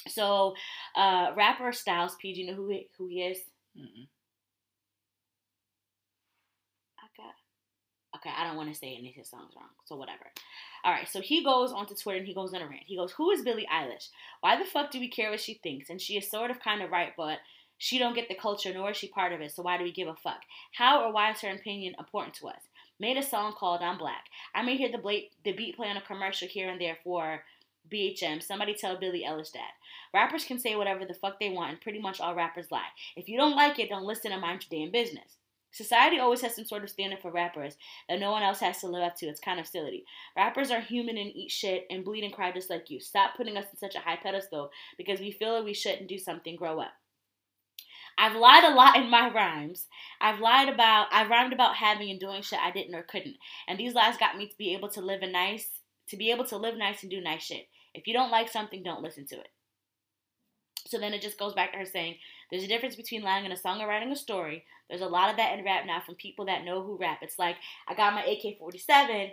So, 0.07 0.55
uh, 0.95 1.31
rapper 1.35 1.71
Styles 1.71 2.15
P, 2.15 2.33
do 2.33 2.41
you 2.41 2.47
know 2.47 2.53
who 2.55 2.69
he, 2.69 2.89
who 2.97 3.07
he 3.07 3.21
is? 3.23 3.37
Mm-mm. 3.77 4.07
I 6.99 7.07
got. 7.17 7.33
Okay, 8.15 8.31
I 8.35 8.45
don't 8.47 8.57
want 8.57 8.71
to 8.73 8.79
say 8.79 8.95
any 8.97 9.09
of 9.09 9.15
his 9.15 9.29
songs 9.29 9.53
wrong, 9.55 9.69
so 9.85 9.95
whatever. 9.95 10.25
All 10.83 10.91
right, 10.91 11.07
so 11.07 11.21
he 11.21 11.43
goes 11.43 11.71
onto 11.71 11.95
Twitter 11.95 12.19
and 12.19 12.27
he 12.27 12.33
goes 12.33 12.53
on 12.53 12.61
a 12.61 12.67
rant. 12.67 12.83
He 12.85 12.95
goes, 12.97 13.11
"Who 13.13 13.31
is 13.31 13.41
Billie 13.43 13.67
Eilish? 13.71 14.09
Why 14.41 14.57
the 14.57 14.65
fuck 14.65 14.91
do 14.91 14.99
we 14.99 15.09
care 15.09 15.29
what 15.31 15.39
she 15.41 15.55
thinks? 15.55 15.89
And 15.89 16.01
she 16.01 16.17
is 16.17 16.29
sort 16.29 16.51
of 16.51 16.59
kind 16.59 16.81
of 16.81 16.91
right, 16.91 17.13
but 17.17 17.39
she 17.77 17.99
don't 17.99 18.15
get 18.15 18.27
the 18.27 18.35
culture, 18.35 18.73
nor 18.73 18.91
is 18.91 18.97
she 18.97 19.07
part 19.07 19.33
of 19.33 19.41
it. 19.41 19.51
So 19.51 19.61
why 19.63 19.77
do 19.77 19.83
we 19.83 19.91
give 19.91 20.07
a 20.07 20.15
fuck? 20.15 20.41
How 20.73 21.03
or 21.03 21.11
why 21.11 21.31
is 21.31 21.41
her 21.41 21.51
opinion 21.51 21.95
important 21.99 22.35
to 22.35 22.47
us? 22.47 22.61
Made 22.99 23.17
a 23.17 23.23
song 23.23 23.53
called 23.53 23.81
"I'm 23.81 23.97
Black." 23.97 24.25
I 24.55 24.63
may 24.63 24.77
hear 24.77 24.91
the 24.91 24.97
bla- 24.97 25.29
the 25.43 25.51
beat 25.53 25.75
play 25.75 25.89
on 25.89 25.97
a 25.97 26.01
commercial 26.01 26.47
here 26.47 26.69
and 26.69 26.81
there 26.81 26.97
for." 27.03 27.43
BHM, 27.91 28.43
somebody 28.43 28.73
tell 28.73 28.97
Billie 28.97 29.25
Eilish 29.27 29.51
that. 29.53 29.71
Rappers 30.13 30.45
can 30.45 30.59
say 30.59 30.75
whatever 30.75 31.05
the 31.05 31.13
fuck 31.13 31.39
they 31.39 31.49
want, 31.49 31.71
and 31.71 31.81
pretty 31.81 31.99
much 31.99 32.19
all 32.19 32.35
rappers 32.35 32.71
lie. 32.71 32.89
If 33.15 33.27
you 33.27 33.37
don't 33.37 33.55
like 33.55 33.79
it, 33.79 33.89
don't 33.89 34.05
listen 34.05 34.31
and 34.31 34.41
mind 34.41 34.65
your 34.69 34.79
damn 34.79 34.91
business. 34.91 35.37
Society 35.71 36.17
always 36.17 36.41
has 36.41 36.55
some 36.55 36.65
sort 36.65 36.83
of 36.83 36.89
standard 36.89 37.19
for 37.21 37.29
rappers 37.29 37.77
that 38.09 38.19
no 38.19 38.31
one 38.31 38.41
else 38.41 38.59
has 38.61 38.79
to 38.79 38.87
live 38.87 39.03
up 39.03 39.15
to. 39.17 39.27
It's 39.27 39.39
kind 39.39 39.59
of 39.59 39.67
silly. 39.67 40.05
Rappers 40.35 40.71
are 40.71 40.81
human 40.81 41.17
and 41.17 41.35
eat 41.35 41.51
shit 41.51 41.85
and 41.89 42.03
bleed 42.03 42.23
and 42.23 42.33
cry 42.33 42.51
just 42.51 42.69
like 42.69 42.89
you. 42.89 42.99
Stop 42.99 43.35
putting 43.35 43.57
us 43.57 43.67
in 43.71 43.77
such 43.77 43.95
a 43.95 43.99
high 43.99 44.15
pedestal 44.15 44.71
because 44.97 45.19
we 45.19 45.31
feel 45.31 45.53
that 45.55 45.65
we 45.65 45.73
shouldn't 45.73 46.07
do 46.07 46.17
something. 46.17 46.55
Grow 46.55 46.79
up. 46.79 46.93
I've 48.17 48.35
lied 48.35 48.63
a 48.63 48.73
lot 48.73 48.95
in 48.95 49.11
my 49.11 49.29
rhymes. 49.29 49.85
I've 50.19 50.39
lied 50.39 50.69
about, 50.69 51.07
I've 51.11 51.29
rhymed 51.29 51.53
about 51.53 51.75
having 51.75 52.09
and 52.09 52.19
doing 52.19 52.41
shit 52.41 52.59
I 52.59 52.71
didn't 52.71 52.95
or 52.95 53.03
couldn't. 53.03 53.35
And 53.67 53.77
these 53.77 53.93
lies 53.93 54.17
got 54.17 54.37
me 54.37 54.47
to 54.47 54.57
be 54.57 54.73
able 54.73 54.89
to 54.89 55.01
live 55.01 55.21
a 55.21 55.29
nice, 55.29 55.69
to 56.07 56.17
be 56.17 56.31
able 56.31 56.45
to 56.45 56.57
live 56.57 56.77
nice 56.77 57.03
and 57.03 57.11
do 57.11 57.21
nice 57.21 57.43
shit. 57.43 57.67
If 57.97 58.07
you 58.07 58.13
don't 58.13 58.31
like 58.31 58.49
something, 58.49 58.83
don't 58.83 59.01
listen 59.03 59.25
to 59.27 59.35
it. 59.35 59.49
So 60.87 60.97
then 60.97 61.13
it 61.13 61.21
just 61.21 61.37
goes 61.37 61.53
back 61.53 61.73
to 61.73 61.79
her 61.79 61.85
saying, 61.85 62.15
there's 62.49 62.63
a 62.63 62.67
difference 62.67 62.95
between 62.95 63.21
lying 63.23 63.43
in 63.45 63.51
a 63.51 63.57
song 63.57 63.79
and 63.79 63.89
writing 63.89 64.11
a 64.11 64.15
story. 64.15 64.63
There's 64.89 65.01
a 65.01 65.07
lot 65.07 65.29
of 65.29 65.37
that 65.37 65.57
in 65.57 65.65
rap 65.65 65.85
now 65.85 66.01
from 66.05 66.15
people 66.15 66.45
that 66.45 66.63
know 66.63 66.81
who 66.81 66.97
rap. 66.97 67.19
It's 67.21 67.37
like, 67.37 67.57
I 67.89 67.93
got 67.93 68.13
my 68.13 68.23
AK 68.23 68.57
47 68.57 69.31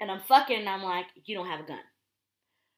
and 0.00 0.10
I'm 0.10 0.20
fucking, 0.20 0.58
and 0.58 0.68
I'm 0.68 0.82
like, 0.82 1.06
you 1.24 1.34
don't 1.34 1.46
have 1.46 1.60
a 1.60 1.66
gun. 1.66 1.78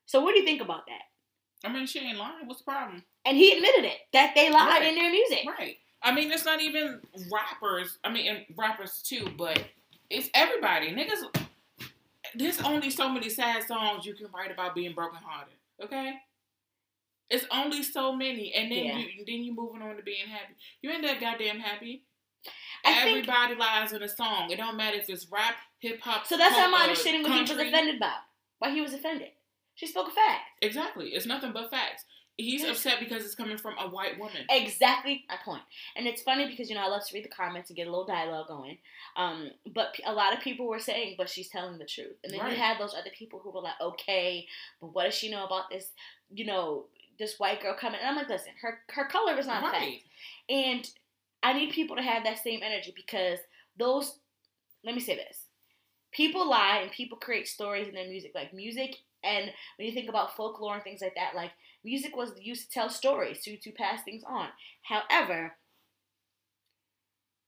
So 0.07 0.21
what 0.21 0.35
do 0.35 0.41
you 0.41 0.45
think 0.47 0.61
about 0.61 0.87
that? 0.87 1.69
I 1.69 1.73
mean, 1.73 1.87
she 1.87 2.01
ain't 2.01 2.19
lying. 2.19 2.47
What's 2.47 2.61
the 2.61 2.71
problem? 2.71 3.03
And 3.25 3.37
he 3.37 3.53
admitted 3.53 3.85
it, 3.85 3.99
that 4.13 4.33
they 4.35 4.51
lied 4.51 4.69
Right. 4.81 4.83
in 4.89 4.95
their 4.95 5.11
music. 5.11 5.41
Right. 5.47 5.77
I 6.03 6.13
mean, 6.13 6.31
it's 6.33 6.45
not 6.45 6.61
even 6.61 7.01
rappers. 7.33 7.99
I 8.05 8.13
mean, 8.13 8.27
and 8.29 8.45
rappers 8.57 9.03
too, 9.03 9.29
but 9.39 9.65
it's 10.11 10.29
everybody. 10.35 10.91
Niggas, 10.91 11.23
there's 12.35 12.61
only 12.61 12.91
so 12.91 13.09
many 13.09 13.29
sad 13.29 13.63
songs 13.65 14.07
you 14.07 14.15
can 14.15 14.27
write 14.35 14.51
about 14.51 14.75
being 14.75 14.95
brokenhearted. 14.95 15.55
Okay. 15.83 16.15
It's 17.31 17.47
only 17.51 17.83
so 17.83 18.15
many, 18.15 18.53
and 18.53 18.71
then 18.71 18.85
Yeah. 18.85 18.99
you 18.99 19.25
then 19.27 19.43
you 19.43 19.55
moving 19.55 19.81
on 19.83 19.97
to 19.97 20.03
being 20.03 20.27
happy. 20.29 20.55
You 20.83 20.91
ain't 20.91 21.03
that 21.03 21.21
goddamn 21.21 21.61
happy. 21.61 22.05
I 22.85 23.03
think- 23.05 23.29
Everybody 23.29 23.55
lies 23.55 23.93
in 23.93 24.03
a 24.03 24.09
song. 24.09 24.51
It 24.51 24.57
don't 24.57 24.77
matter 24.77 24.99
if 24.99 25.09
it's 25.09 25.27
rap, 25.31 25.57
hip 25.79 26.01
hop. 26.01 26.27
So 26.27 26.37
that's 26.37 26.55
how 26.57 26.67
I'm 26.67 26.75
uh, 26.75 26.79
understanding 26.79 27.23
what 27.23 27.33
he 27.33 27.41
was 27.41 27.51
offended 27.51 27.97
about. 27.97 28.19
Why 28.59 28.71
he 28.71 28.81
was 28.81 28.93
offended. 28.93 29.31
She 29.75 29.87
spoke 29.87 30.09
a 30.09 30.11
fact. 30.11 30.43
Exactly. 30.61 31.11
It's 31.15 31.25
nothing 31.27 31.53
but 31.53 31.71
facts. 31.71 32.05
He's 32.39 32.65
upset 32.65 32.99
because 32.99 33.25
it's 33.25 33.35
coming 33.35 33.59
from 33.59 33.75
a 33.79 33.89
white 33.89 34.19
woman. 34.19 34.47
Exactly 34.51 35.25
my 35.29 35.37
point. 35.45 35.63
And 35.97 36.07
it's 36.07 36.23
funny 36.23 36.47
because 36.47 36.69
you 36.71 36.75
know 36.75 36.83
I 36.83 36.89
love 36.89 37.07
to 37.07 37.15
read 37.15 37.25
the 37.25 37.29
comments 37.29 37.69
and 37.71 37.77
get 37.77 37.87
a 37.87 37.91
little 37.91 38.07
dialogue 38.07 38.49
going. 38.49 38.79
Um, 39.17 39.51
but 39.75 39.95
a 40.07 40.13
lot 40.13 40.33
of 40.33 40.41
people 40.41 40.67
were 40.67 40.79
saying, 40.79 41.17
"But 41.19 41.29
she's 41.29 41.49
telling 41.49 41.79
the 41.79 41.85
truth." 41.85 42.17
And 42.25 42.33
then 42.33 42.41
Right. 42.41 42.53
you 42.53 42.57
had 42.57 42.79
those 42.79 42.95
other 42.95 43.11
people 43.11 43.39
who 43.41 43.51
were 43.51 43.61
like, 43.61 43.81
"Okay, 43.81 44.49
but 44.81 44.89
what 44.89 45.05
does 45.05 45.15
she 45.15 45.31
know 45.31 45.45
about 45.45 45.69
this? 45.71 45.91
You 46.31 46.47
know, 46.47 46.87
this 47.19 47.39
white 47.39 47.61
girl 47.61 47.75
coming?" 47.75 48.01
And 48.01 48.09
I'm 48.09 48.17
like, 48.17 48.29
"Listen, 48.31 48.55
her 48.63 48.83
her 48.89 49.05
color 49.07 49.39
is 49.39 49.47
not 49.47 49.63
a 49.63 49.67
fact." 49.67 49.77
Right. 49.77 50.03
And 50.49 50.91
I 51.43 51.53
need 51.53 51.73
people 51.73 51.97
to 51.97 52.03
have 52.03 52.25
that 52.25 52.39
same 52.39 52.63
energy 52.63 52.93
because 52.95 53.41
those, 53.77 54.19
let 54.85 54.95
me 54.95 55.01
say 55.01 55.17
this 55.17 55.47
people 56.13 56.49
lie 56.49 56.79
and 56.79 56.91
people 56.91 57.19
create 57.19 57.49
stories 57.49 57.89
in 57.89 57.95
their 57.95 58.09
music. 58.09 58.33
Like 58.35 58.53
music, 58.55 58.97
and 59.23 59.53
when 59.77 59.87
you 59.87 59.93
think 59.93 60.09
about 60.09 60.37
folklore 60.37 60.75
and 60.75 60.83
things 60.85 61.01
like 61.01 61.15
that, 61.15 61.35
like 61.35 61.53
music 61.85 62.17
was 62.17 62.33
used 62.41 62.65
to 62.65 62.71
tell 62.71 62.89
stories, 62.89 63.43
to, 63.43 63.57
to 63.57 63.71
pass 63.73 64.03
things 64.05 64.23
on. 64.27 64.49
However, 64.83 65.55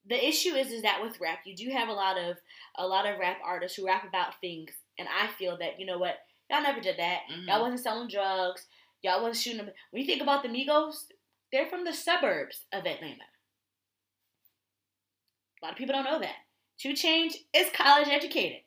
the 0.07 0.27
issue 0.27 0.55
is 0.55 0.71
is 0.71 0.83
that 0.83 1.03
with 1.03 1.21
rap, 1.21 1.41
you 1.47 1.57
do 1.57 1.71
have 1.71 1.89
a 1.89 1.93
lot 1.93 2.19
of 2.19 2.37
a 2.77 2.87
lot 2.87 3.07
of 3.07 3.19
rap 3.19 3.39
artists 3.45 3.77
who 3.77 3.87
rap 3.87 4.07
about 4.07 4.41
things, 4.41 4.71
and 4.99 5.09
I 5.09 5.29
feel 5.39 5.57
that 5.59 5.81
you 5.81 5.87
know 5.87 5.99
what, 5.99 6.17
y'all 6.51 6.63
never 6.63 6.81
did 6.81 6.99
that. 6.99 7.23
Mhm. 7.31 7.47
Y'all 7.47 7.63
wasn't 7.63 7.81
selling 7.81 8.09
drugs. 8.09 8.67
Y'all 9.03 9.23
wasn't 9.23 9.43
shooting 9.43 9.59
them. 9.67 9.75
When 9.91 10.01
you 10.03 10.07
think 10.07 10.23
about 10.23 10.43
the 10.43 10.49
Migos, 10.49 11.07
they're 11.53 11.67
from 11.67 11.85
the 11.85 11.93
suburbs 11.93 12.65
of 12.73 12.87
Atlanta. 12.87 13.25
A 15.63 15.65
lot 15.65 15.73
of 15.73 15.79
people 15.79 15.95
don't 15.95 16.05
know 16.05 16.19
that. 16.21 16.37
2 16.79 16.91
Chainz 16.93 17.37
is 17.55 17.71
college 17.71 18.09
educated. 18.09 18.64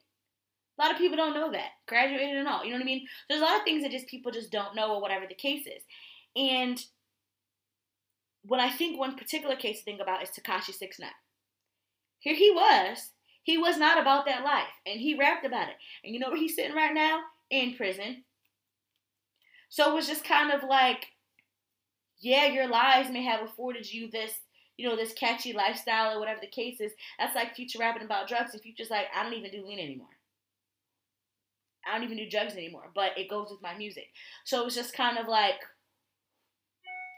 A 0.77 0.81
lot 0.83 0.91
of 0.91 0.97
people 0.97 1.17
don't 1.17 1.33
know 1.33 1.51
that. 1.51 1.69
Graduated 1.87 2.37
and 2.37 2.47
all. 2.47 2.63
You 2.63 2.71
know 2.71 2.77
what 2.77 2.83
I 2.83 2.85
mean? 2.85 3.07
There's 3.27 3.41
a 3.41 3.45
lot 3.45 3.57
of 3.57 3.63
things 3.63 3.83
that 3.83 3.91
just 3.91 4.07
people 4.07 4.31
just 4.31 4.51
don't 4.51 4.75
know 4.75 4.93
or 4.93 5.01
whatever 5.01 5.25
the 5.27 5.35
case 5.35 5.65
is. 5.65 5.83
And 6.35 6.79
what 8.43 8.59
I 8.59 8.69
think 8.69 8.97
one 8.97 9.15
particular 9.15 9.55
case 9.55 9.79
to 9.79 9.83
think 9.83 10.01
about 10.01 10.21
is 10.21 10.29
Tekashi 10.29 10.73
Six 10.73 10.99
Nine. 10.99 11.09
Here 12.19 12.35
he 12.35 12.51
was. 12.51 13.11
He 13.43 13.57
was 13.57 13.77
not 13.77 13.99
about 13.99 14.25
that 14.25 14.43
life. 14.43 14.67
And 14.85 14.99
he 14.99 15.17
rapped 15.17 15.45
about 15.45 15.69
it. 15.69 15.75
And 16.03 16.13
you 16.13 16.19
know 16.19 16.29
where 16.29 16.37
he's 16.37 16.55
sitting 16.55 16.75
right 16.75 16.93
now? 16.93 17.21
In 17.49 17.75
prison. 17.75 18.23
So 19.69 19.89
it 19.89 19.95
was 19.95 20.07
just 20.07 20.23
kind 20.23 20.51
of 20.51 20.63
like, 20.67 21.07
yeah, 22.19 22.45
your 22.47 22.67
lies 22.67 23.09
may 23.11 23.23
have 23.23 23.41
afforded 23.41 23.91
you 23.91 24.09
this, 24.09 24.33
you 24.77 24.87
know, 24.87 24.95
this 24.95 25.13
catchy 25.13 25.53
lifestyle 25.53 26.15
or 26.15 26.19
whatever 26.19 26.39
the 26.41 26.47
case 26.47 26.79
is. 26.79 26.91
That's 27.19 27.35
like 27.35 27.55
Future 27.55 27.79
rapping 27.79 28.03
about 28.03 28.27
drugs, 28.27 28.53
and 28.53 28.61
Future's 28.61 28.89
like, 28.89 29.07
I 29.15 29.23
don't 29.23 29.33
even 29.33 29.51
do 29.51 29.65
lean 29.65 29.79
anymore. 29.79 30.07
I 31.87 31.93
don't 31.93 32.03
even 32.03 32.17
do 32.17 32.29
drugs 32.29 32.53
anymore, 32.53 32.89
but 32.93 33.17
it 33.17 33.29
goes 33.29 33.49
with 33.51 33.61
my 33.61 33.75
music. 33.77 34.07
So 34.45 34.61
it 34.61 34.65
was 34.65 34.75
just 34.75 34.93
kind 34.93 35.17
of 35.17 35.27
like, 35.27 35.55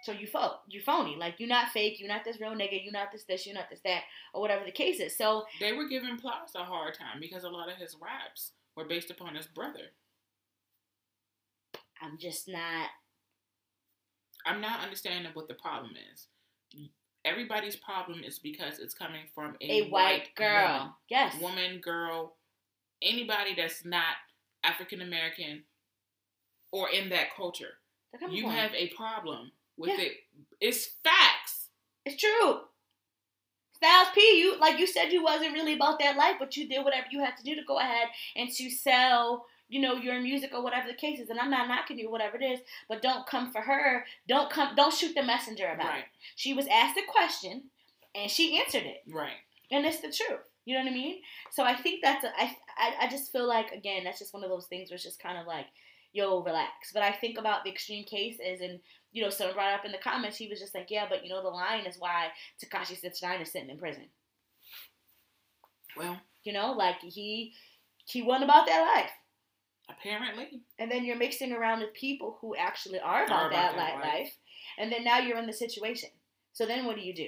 so 0.04 0.12
you 0.14 0.28
phone, 0.28 0.52
you 0.68 0.82
phony, 0.82 1.16
like 1.18 1.36
you're 1.40 1.50
not 1.50 1.70
fake, 1.70 2.00
you're 2.00 2.08
not 2.08 2.24
this 2.24 2.40
real 2.40 2.52
nigga, 2.52 2.82
you're 2.84 2.94
not 2.94 3.12
this 3.12 3.26
this, 3.26 3.46
you're 3.46 3.56
not 3.56 3.70
this 3.70 3.82
that, 3.84 4.04
or 4.34 4.42
whatever 4.42 4.64
the 4.66 4.72
case 4.72 5.00
is. 5.00 5.18
So 5.18 5.44
They 5.60 5.74
were 5.74 5.88
giving 5.90 6.18
Plies 6.18 6.56
a 6.56 6.64
hard 6.64 6.94
time 6.94 7.20
because 7.20 7.44
a 7.44 7.50
lot 7.50 7.70
of 7.70 7.76
his 7.78 7.96
raps 8.02 8.52
were 8.76 8.86
based 8.86 9.12
upon 9.12 9.36
his 9.36 9.48
brother. 9.48 9.92
I'm 12.02 12.18
just 12.18 12.48
not. 12.48 12.88
I'm 14.46 14.62
not 14.62 14.80
understanding 14.82 15.30
what 15.34 15.50
the 15.50 15.54
problem 15.56 15.92
is. 16.14 16.28
Everybody's 17.26 17.76
problem 17.76 18.24
is 18.24 18.40
because 18.40 18.80
it's 18.80 18.94
coming 18.94 19.24
from 19.36 19.58
a, 19.60 19.82
A 19.82 19.90
white 19.90 20.34
girl, 20.36 20.78
woman. 20.78 20.94
yes, 21.10 21.36
woman, 21.42 21.80
girl, 21.82 22.38
anybody 23.02 23.54
that's 23.56 23.84
not 23.84 24.16
African 24.64 25.02
American 25.02 25.64
or 26.72 26.90
in 26.90 27.10
that 27.10 27.36
culture. 27.36 27.78
You 28.30 28.50
have 28.50 28.74
a 28.74 28.88
problem 28.90 29.52
with 29.78 29.98
Yeah. 29.98 30.06
it. 30.06 30.18
It's 30.60 30.86
facts. 31.04 31.70
It's 32.06 32.20
true. 32.20 32.68
Styles 33.72 34.10
P, 34.14 34.40
you 34.40 34.58
like 34.58 34.78
you 34.78 34.86
said 34.88 35.12
you 35.12 35.24
wasn't 35.24 35.54
really 35.54 35.74
about 35.74 36.00
that 36.00 36.18
life, 36.18 36.36
but 36.38 36.58
you 36.58 36.68
did 36.68 36.84
whatever 36.84 37.08
you 37.12 37.24
had 37.24 37.38
to 37.38 37.44
do 37.44 37.56
to 37.56 37.64
go 37.64 37.80
ahead 37.80 38.10
and 38.36 38.52
to 38.52 38.70
sell, 38.70 39.46
you 39.70 39.80
know, 39.80 39.94
your 39.94 40.20
music 40.20 40.52
or 40.54 40.62
whatever 40.62 40.88
the 40.88 40.94
case 40.94 41.20
is. 41.20 41.30
And 41.30 41.40
I'm 41.40 41.50
not 41.50 41.68
knocking 41.70 41.98
you, 41.98 42.10
whatever 42.12 42.36
it 42.36 42.44
is, 42.44 42.60
but 42.90 43.02
don't 43.02 43.26
come 43.26 43.52
for 43.54 43.62
her. 43.62 44.06
Don't 44.28 44.50
come. 44.50 44.76
Don't 44.76 44.94
shoot 44.94 45.16
the 45.16 45.24
messenger 45.24 45.68
about 45.70 45.88
Right. 45.88 46.00
it. 46.04 46.10
She 46.36 46.54
was 46.54 46.68
asked 46.68 46.98
a 46.98 47.04
question, 47.04 47.72
and 48.14 48.30
she 48.30 48.60
answered 48.60 48.84
it, 48.84 49.04
Right. 49.08 49.38
and 49.72 49.86
it's 49.86 50.02
the 50.02 50.12
truth. 50.12 50.49
You 50.66 50.76
know 50.78 50.84
what 50.84 50.92
I 50.92 50.94
mean? 50.94 51.22
So 51.52 51.64
I 51.64 51.76
think 51.76 52.02
that's 52.04 52.24
a, 52.24 52.30
I, 52.38 52.56
I 52.78 52.94
I 53.06 53.10
just 53.10 53.32
feel 53.32 53.48
like 53.48 53.72
again 53.72 54.04
that's 54.04 54.20
just 54.20 54.34
one 54.34 54.44
of 54.44 54.50
those 54.50 54.68
things 54.68 54.90
where 54.90 54.96
it's 54.96 55.04
just 55.04 55.22
kind 55.22 55.38
of 55.38 55.48
like 55.48 55.66
yo 56.14 56.42
relax. 56.44 56.92
But 56.94 57.04
I 57.04 57.12
think 57.12 57.38
about 57.38 57.64
the 57.64 57.72
extreme 57.72 58.04
cases 58.06 58.62
and 58.62 58.80
you 59.12 59.24
know 59.24 59.30
someone 59.30 59.56
brought 59.56 59.74
up 59.74 59.86
in 59.86 59.92
the 59.92 59.98
comments 59.98 60.38
he 60.38 60.48
was 60.48 60.60
just 60.60 60.76
like 60.76 60.88
yeah 60.92 61.06
but 61.10 61.24
you 61.24 61.30
know 61.30 61.42
the 61.42 61.50
line 61.50 61.86
is 61.86 61.98
why 61.98 62.28
Tekashi 62.64 63.00
Six 63.00 63.22
Nine 63.24 63.42
is 63.42 63.52
sitting 63.52 63.70
in 63.70 63.78
prison. 63.80 64.06
Well, 65.98 66.20
You 66.44 66.54
know 66.54 66.74
like 66.74 67.00
he 67.02 67.54
he 68.06 68.22
won 68.22 68.44
about 68.44 68.66
that 68.68 68.82
life. 68.96 69.12
apparently, 69.90 70.62
And 70.78 70.90
then 70.92 71.04
you're 71.06 71.16
mixing 71.18 71.52
around 71.52 71.80
with 71.82 71.94
people 71.94 72.38
who 72.42 72.56
actually 72.56 73.00
are 73.00 73.26
about, 73.26 73.44
Are 73.46 73.50
about 73.50 73.76
that, 73.76 73.76
that 73.76 73.96
life. 73.96 74.04
life. 74.14 74.34
And 74.78 74.92
then 74.92 75.04
now 75.04 75.20
you're 75.20 75.38
in 75.38 75.46
the 75.48 75.54
situation. 75.54 76.10
So 76.54 76.66
then 76.66 76.86
what 76.86 76.96
do 76.96 77.02
you 77.02 77.14
do? 77.14 77.28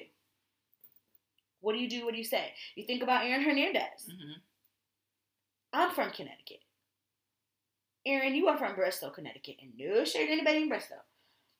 What 1.62 1.74
do 1.74 1.80
you 1.80 1.90
do? 1.90 2.06
What 2.06 2.14
do 2.14 2.18
you 2.18 2.24
say? 2.26 2.54
You 2.76 2.86
think 2.86 3.04
about 3.04 3.26
Aaron 3.26 3.44
Hernandez. 3.44 4.08
hmm 4.08 4.34
I'm 5.74 5.92
from 5.92 6.12
Connecticut. 6.12 6.60
Aaron, 8.06 8.36
you 8.36 8.48
are 8.50 8.58
from 8.58 8.76
Bristol, 8.76 9.10
Connecticut. 9.10 9.56
And 9.62 9.72
no 9.78 10.04
shade 10.04 10.26
to 10.26 10.32
anybody 10.34 10.64
in 10.64 10.70
Bristol. 10.70 10.98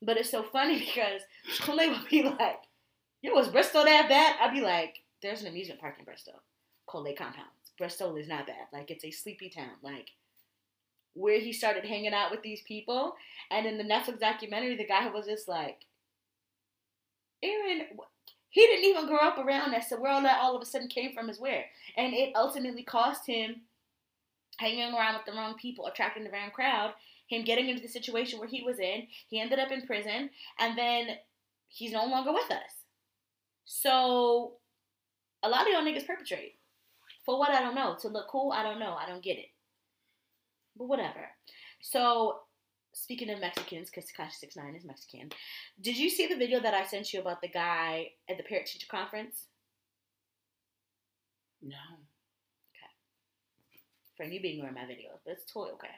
But 0.02 0.18
it's 0.18 0.30
so 0.30 0.44
funny 0.44 0.80
because 0.86 1.22
Kole 1.62 1.88
would 1.90 2.10
be 2.10 2.24
like, 2.24 2.60
yo, 3.22 3.34
was 3.34 3.48
Bristol 3.48 3.86
that 3.86 4.10
bad? 4.10 4.36
I'd 4.42 4.54
be 4.54 4.62
like, 4.62 5.04
there's 5.22 5.42
an 5.42 5.48
amusement 5.48 5.80
park 5.80 5.96
in 6.00 6.06
Bristol. 6.06 6.42
Lake 6.94 7.18
Compounce. 7.18 7.72
Bristol 7.78 8.18
is 8.18 8.28
not 8.28 8.48
bad. 8.48 8.68
Like, 8.74 8.92
it's 8.92 9.06
a 9.06 9.12
sleepy 9.12 9.50
town. 9.50 9.72
Like, 9.82 10.10
where 11.14 11.40
he 11.40 11.54
started 11.54 11.86
hanging 11.86 12.14
out 12.14 12.32
with 12.32 12.42
these 12.42 12.62
people. 12.64 13.14
And 13.50 13.66
in 13.66 13.78
the 13.78 13.84
Netflix 13.84 14.20
documentary, 14.20 14.76
the 14.76 14.86
guy 14.86 15.08
was 15.10 15.26
just 15.26 15.48
like, 15.48 15.86
Aaron, 17.42 17.88
he 18.52 18.62
didn't 18.68 18.86
even 18.86 19.08
grow 19.08 19.20
up 19.20 19.38
around 19.38 19.74
us. 19.74 19.90
So 19.90 20.00
where 20.00 20.12
all 20.12 20.22
that 20.22 20.40
all 20.42 20.56
of 20.56 20.62
a 20.62 20.66
sudden 20.66 20.90
came 20.90 21.14
from 21.14 21.30
is 21.30 21.40
where. 21.40 21.66
And 21.98 22.14
it 22.14 22.34
ultimately 22.36 22.84
cost 22.84 23.26
him 23.26 23.62
hanging 24.58 24.94
around 24.94 25.16
with 25.16 25.26
the 25.26 25.32
wrong 25.32 25.56
people, 25.56 25.88
attracting 25.88 26.26
the 26.26 26.30
wrong 26.30 26.52
crowd, 26.54 26.94
him 27.28 27.44
getting 27.46 27.70
into 27.70 27.82
the 27.82 27.88
situation 27.88 28.40
where 28.40 28.50
he 28.50 28.62
was 28.62 28.78
in. 28.80 29.08
He 29.30 29.40
ended 29.40 29.58
up 29.58 29.72
in 29.72 29.88
prison, 29.88 30.30
and 30.60 30.78
then 30.78 31.08
he's 31.70 31.94
no 31.94 32.06
longer 32.06 32.34
with 32.34 32.52
us. 32.52 32.84
So 33.64 34.54
a 35.44 35.50
lot 35.50 35.62
of 35.62 35.70
y'all 35.70 35.82
niggas 35.82 36.06
perpetrate. 36.06 36.56
For 37.26 37.40
what 37.40 37.52
I 37.52 37.62
don't 37.62 37.76
know. 37.76 37.96
To 38.02 38.10
look 38.10 38.28
cool, 38.28 38.52
I 38.52 38.64
don't 38.64 38.80
know. 38.80 38.98
I 39.00 39.08
don't 39.08 39.24
get 39.24 39.38
it. 39.38 39.50
But 40.78 40.90
whatever. 40.90 41.30
So 41.82 42.40
speaking 42.94 43.30
of 43.30 43.40
Mexicans, 43.40 43.90
because 43.90 44.10
Tekashi 44.10 44.34
Six 44.34 44.56
Nine 44.56 44.76
is 44.76 44.86
Mexican, 44.86 45.32
did 45.82 45.98
you 45.98 46.10
see 46.10 46.28
the 46.28 46.38
video 46.38 46.60
that 46.60 46.74
I 46.74 46.86
sent 46.86 47.14
you 47.14 47.22
about 47.22 47.42
the 47.42 47.48
guy 47.48 48.12
at 48.30 48.38
the 48.38 48.44
parent 48.44 48.68
teacher 48.68 48.88
conference? 48.90 49.48
no. 51.62 51.78
Okay. 52.72 52.92
Friend, 54.18 54.34
you 54.34 54.42
being 54.42 54.56
ignoring 54.56 54.76
my 54.76 54.82
videos, 54.82 55.20
but 55.26 55.34
it's 55.34 55.52
totally 55.52 55.74
okay. 55.74 55.94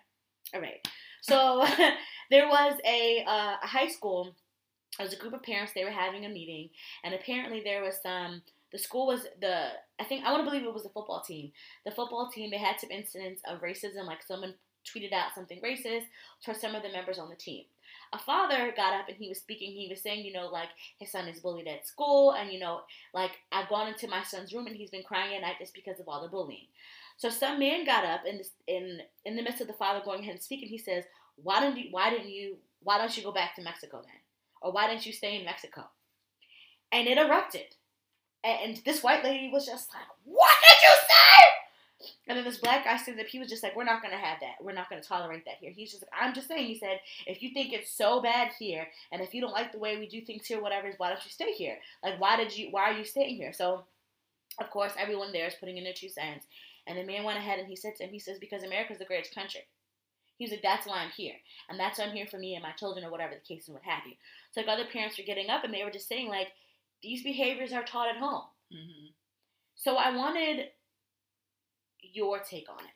All 0.54 0.62
right. 0.62 0.86
So 1.22 1.66
there 2.30 2.48
was 2.48 2.78
a, 2.86 3.24
uh, 3.26 3.56
a 3.64 3.68
high 3.68 3.88
school. 3.88 4.36
There 4.98 5.08
was 5.08 5.14
a 5.14 5.20
group 5.20 5.34
of 5.34 5.44
parents. 5.44 5.72
They 5.74 5.86
were 5.86 5.92
having 5.92 6.26
a 6.26 6.30
meeting, 6.30 6.70
and 7.04 7.14
apparently 7.14 7.62
there 7.64 7.82
was 7.82 8.02
some. 8.02 8.42
The 8.72 8.78
school 8.78 9.08
was 9.08 9.26
the. 9.42 9.70
I 10.00 10.04
think 10.04 10.26
I 10.26 10.32
want 10.32 10.44
to 10.44 10.50
believe 10.50 10.68
it 10.68 10.74
was 10.74 10.84
the 10.84 10.90
football 10.90 11.24
team. 11.26 11.52
The 11.86 11.92
football 11.92 12.30
team. 12.30 12.52
They 12.52 12.58
had 12.58 12.80
some 12.80 12.92
incidents 12.92 13.42
of 13.48 13.62
racism, 13.62 14.06
like 14.06 14.22
someone 14.22 14.54
tweeted 14.86 15.14
out 15.14 15.34
something 15.36 15.60
racist 15.62 16.06
towards 16.44 16.62
some 16.62 16.76
of 16.76 16.84
the 16.84 16.92
members 16.92 17.20
on 17.20 17.30
the 17.30 17.36
team. 17.36 17.64
A 18.12 18.20
father 18.20 18.72
got 18.76 18.94
up 18.94 19.08
and 19.08 19.18
he 19.18 19.28
was 19.28 19.40
speaking. 19.40 19.72
He 19.72 19.88
was 19.90 20.02
saying, 20.02 20.24
you 20.24 20.34
know, 20.34 20.48
like 20.48 20.70
his 21.00 21.12
son 21.12 21.28
is 21.28 21.40
bullied 21.40 21.68
at 21.68 21.88
school, 21.88 22.32
and 22.34 22.52
you 22.52 22.60
know, 22.60 22.82
like 23.14 23.32
I've 23.52 23.70
gone 23.70 23.88
into 23.88 24.08
my 24.08 24.24
son's 24.24 24.54
room 24.54 24.68
and 24.68 24.76
he's 24.76 24.92
been 24.92 25.04
crying 25.04 25.36
at 25.36 25.42
night 25.42 25.56
just 25.60 25.74
because 25.74 26.00
of 26.00 26.08
all 26.08 26.22
the 26.22 26.30
bullying. 26.30 26.68
So 27.18 27.30
some 27.30 27.60
man 27.60 27.86
got 27.86 28.06
up 28.06 28.22
in 28.26 28.42
in 28.68 29.00
in 29.26 29.36
the 29.36 29.42
midst 29.42 29.62
of 29.62 29.68
the 29.68 29.74
father 29.74 30.02
going 30.04 30.22
ahead 30.22 30.36
and 30.36 30.44
speaking. 30.44 30.68
He 30.70 30.78
says, 30.78 31.06
"Why 31.38 31.60
didn't 31.60 31.78
you? 31.78 31.88
Why 31.92 32.10
didn't 32.10 32.30
you? 32.30 32.58
Why 32.82 32.98
don't 32.98 33.16
you 33.16 33.24
go 33.24 33.32
back 33.32 33.56
to 33.56 33.64
Mexico 33.64 34.02
then? 34.04 34.20
Or 34.62 34.72
why 34.72 34.88
didn't 34.88 35.06
you 35.06 35.14
stay 35.14 35.38
in 35.38 35.46
Mexico?" 35.46 35.86
And 36.92 37.08
it 37.08 37.18
erupted, 37.18 37.76
and, 38.44 38.76
and 38.76 38.82
this 38.86 39.02
white 39.02 39.24
lady 39.24 39.50
was 39.52 39.66
just 39.66 39.94
like, 39.94 40.08
"What 40.24 40.54
did 40.62 40.78
you 40.84 40.96
say?" 41.08 41.63
And 42.28 42.38
then 42.38 42.46
this 42.46 42.58
black 42.58 42.86
guy 42.86 42.98
stood 42.98 43.20
up. 43.20 43.28
He 43.28 43.40
was 43.40 43.50
just 43.50 43.64
like, 43.64 43.76
"We're 43.76 43.84
not 43.84 44.02
gonna 44.02 44.18
have 44.18 44.40
that. 44.42 44.56
We're 44.62 44.74
not 44.74 44.90
gonna 44.90 45.02
tolerate 45.02 45.46
that 45.46 45.58
here." 45.60 45.72
He's 45.72 45.92
just 45.92 46.04
like, 46.04 46.12
"I'm 46.22 46.34
just 46.34 46.48
saying." 46.48 46.68
He 46.68 46.78
said, 46.78 47.00
"If 47.26 47.42
you 47.42 47.52
think 47.52 47.74
it's 47.74 47.92
so 47.92 48.22
bad 48.22 48.54
here, 48.54 48.90
and 49.12 49.22
if 49.22 49.34
you 49.34 49.42
don't 49.42 49.54
like 49.54 49.72
the 49.72 49.80
way 49.80 49.98
we 49.98 50.08
do 50.08 50.22
things 50.22 50.48
here, 50.48 50.62
whatever, 50.62 50.92
why 50.98 51.10
don't 51.10 51.24
you 51.24 51.32
stay 51.32 51.54
here? 51.54 51.80
Like, 52.04 52.20
why 52.20 52.36
did 52.36 52.56
you? 52.56 52.70
Why 52.72 52.92
are 52.92 52.98
you 52.98 53.06
staying 53.06 53.36
here?" 53.36 53.54
So, 53.54 53.86
of 54.60 54.70
course, 54.70 54.94
everyone 54.98 55.32
there 55.32 55.48
is 55.48 55.56
putting 55.56 55.78
in 55.78 55.84
their 55.84 55.94
two 55.94 56.10
cents. 56.10 56.46
And 56.86 56.98
the 56.98 57.04
man 57.04 57.24
went 57.24 57.38
ahead 57.38 57.60
and 57.60 57.68
he 57.68 57.76
said 57.76 57.96
to 57.96 58.04
him, 58.04 58.12
he 58.12 58.20
says, 58.20 58.40
because 58.40 58.64
America's 58.64 59.00
the 59.00 59.06
greatest 59.06 59.34
country. 59.34 59.62
He 60.38 60.46
was 60.46 60.52
like, 60.52 60.62
that's 60.62 60.88
why 60.88 60.98
I'm 60.98 61.12
here. 61.12 61.36
And 61.70 61.80
that's 61.80 62.00
why 62.00 62.06
I'm 62.06 62.16
here 62.16 62.26
for 62.26 62.38
me 62.38 62.56
and 62.56 62.64
my 62.64 62.72
children 62.72 63.06
or 63.06 63.12
whatever 63.12 63.36
the 63.36 63.56
case 63.56 63.68
and 63.68 63.76
what 63.76 63.84
have 63.84 64.06
you. 64.06 64.14
So 64.52 64.62
like 64.62 64.70
other 64.70 64.86
parents 64.86 65.18
were 65.18 65.24
getting 65.24 65.50
up 65.50 65.64
and 65.64 65.74
they 65.74 65.84
were 65.84 65.92
just 65.92 66.08
saying 66.08 66.28
like, 66.28 66.50
these 67.02 67.24
behaviors 67.24 67.72
are 67.72 67.84
taught 67.84 68.10
at 68.10 68.18
home. 68.18 68.44
hmm 68.72 69.08
So 69.76 69.96
I 69.96 70.16
wanted 70.16 70.70
your 72.12 72.40
take 72.40 72.70
on 72.70 72.80
it. 72.80 72.92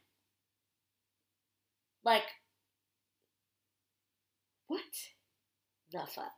Like, 2.03 2.23
what 4.67 4.81
the 5.91 5.99
fuck? 5.99 6.31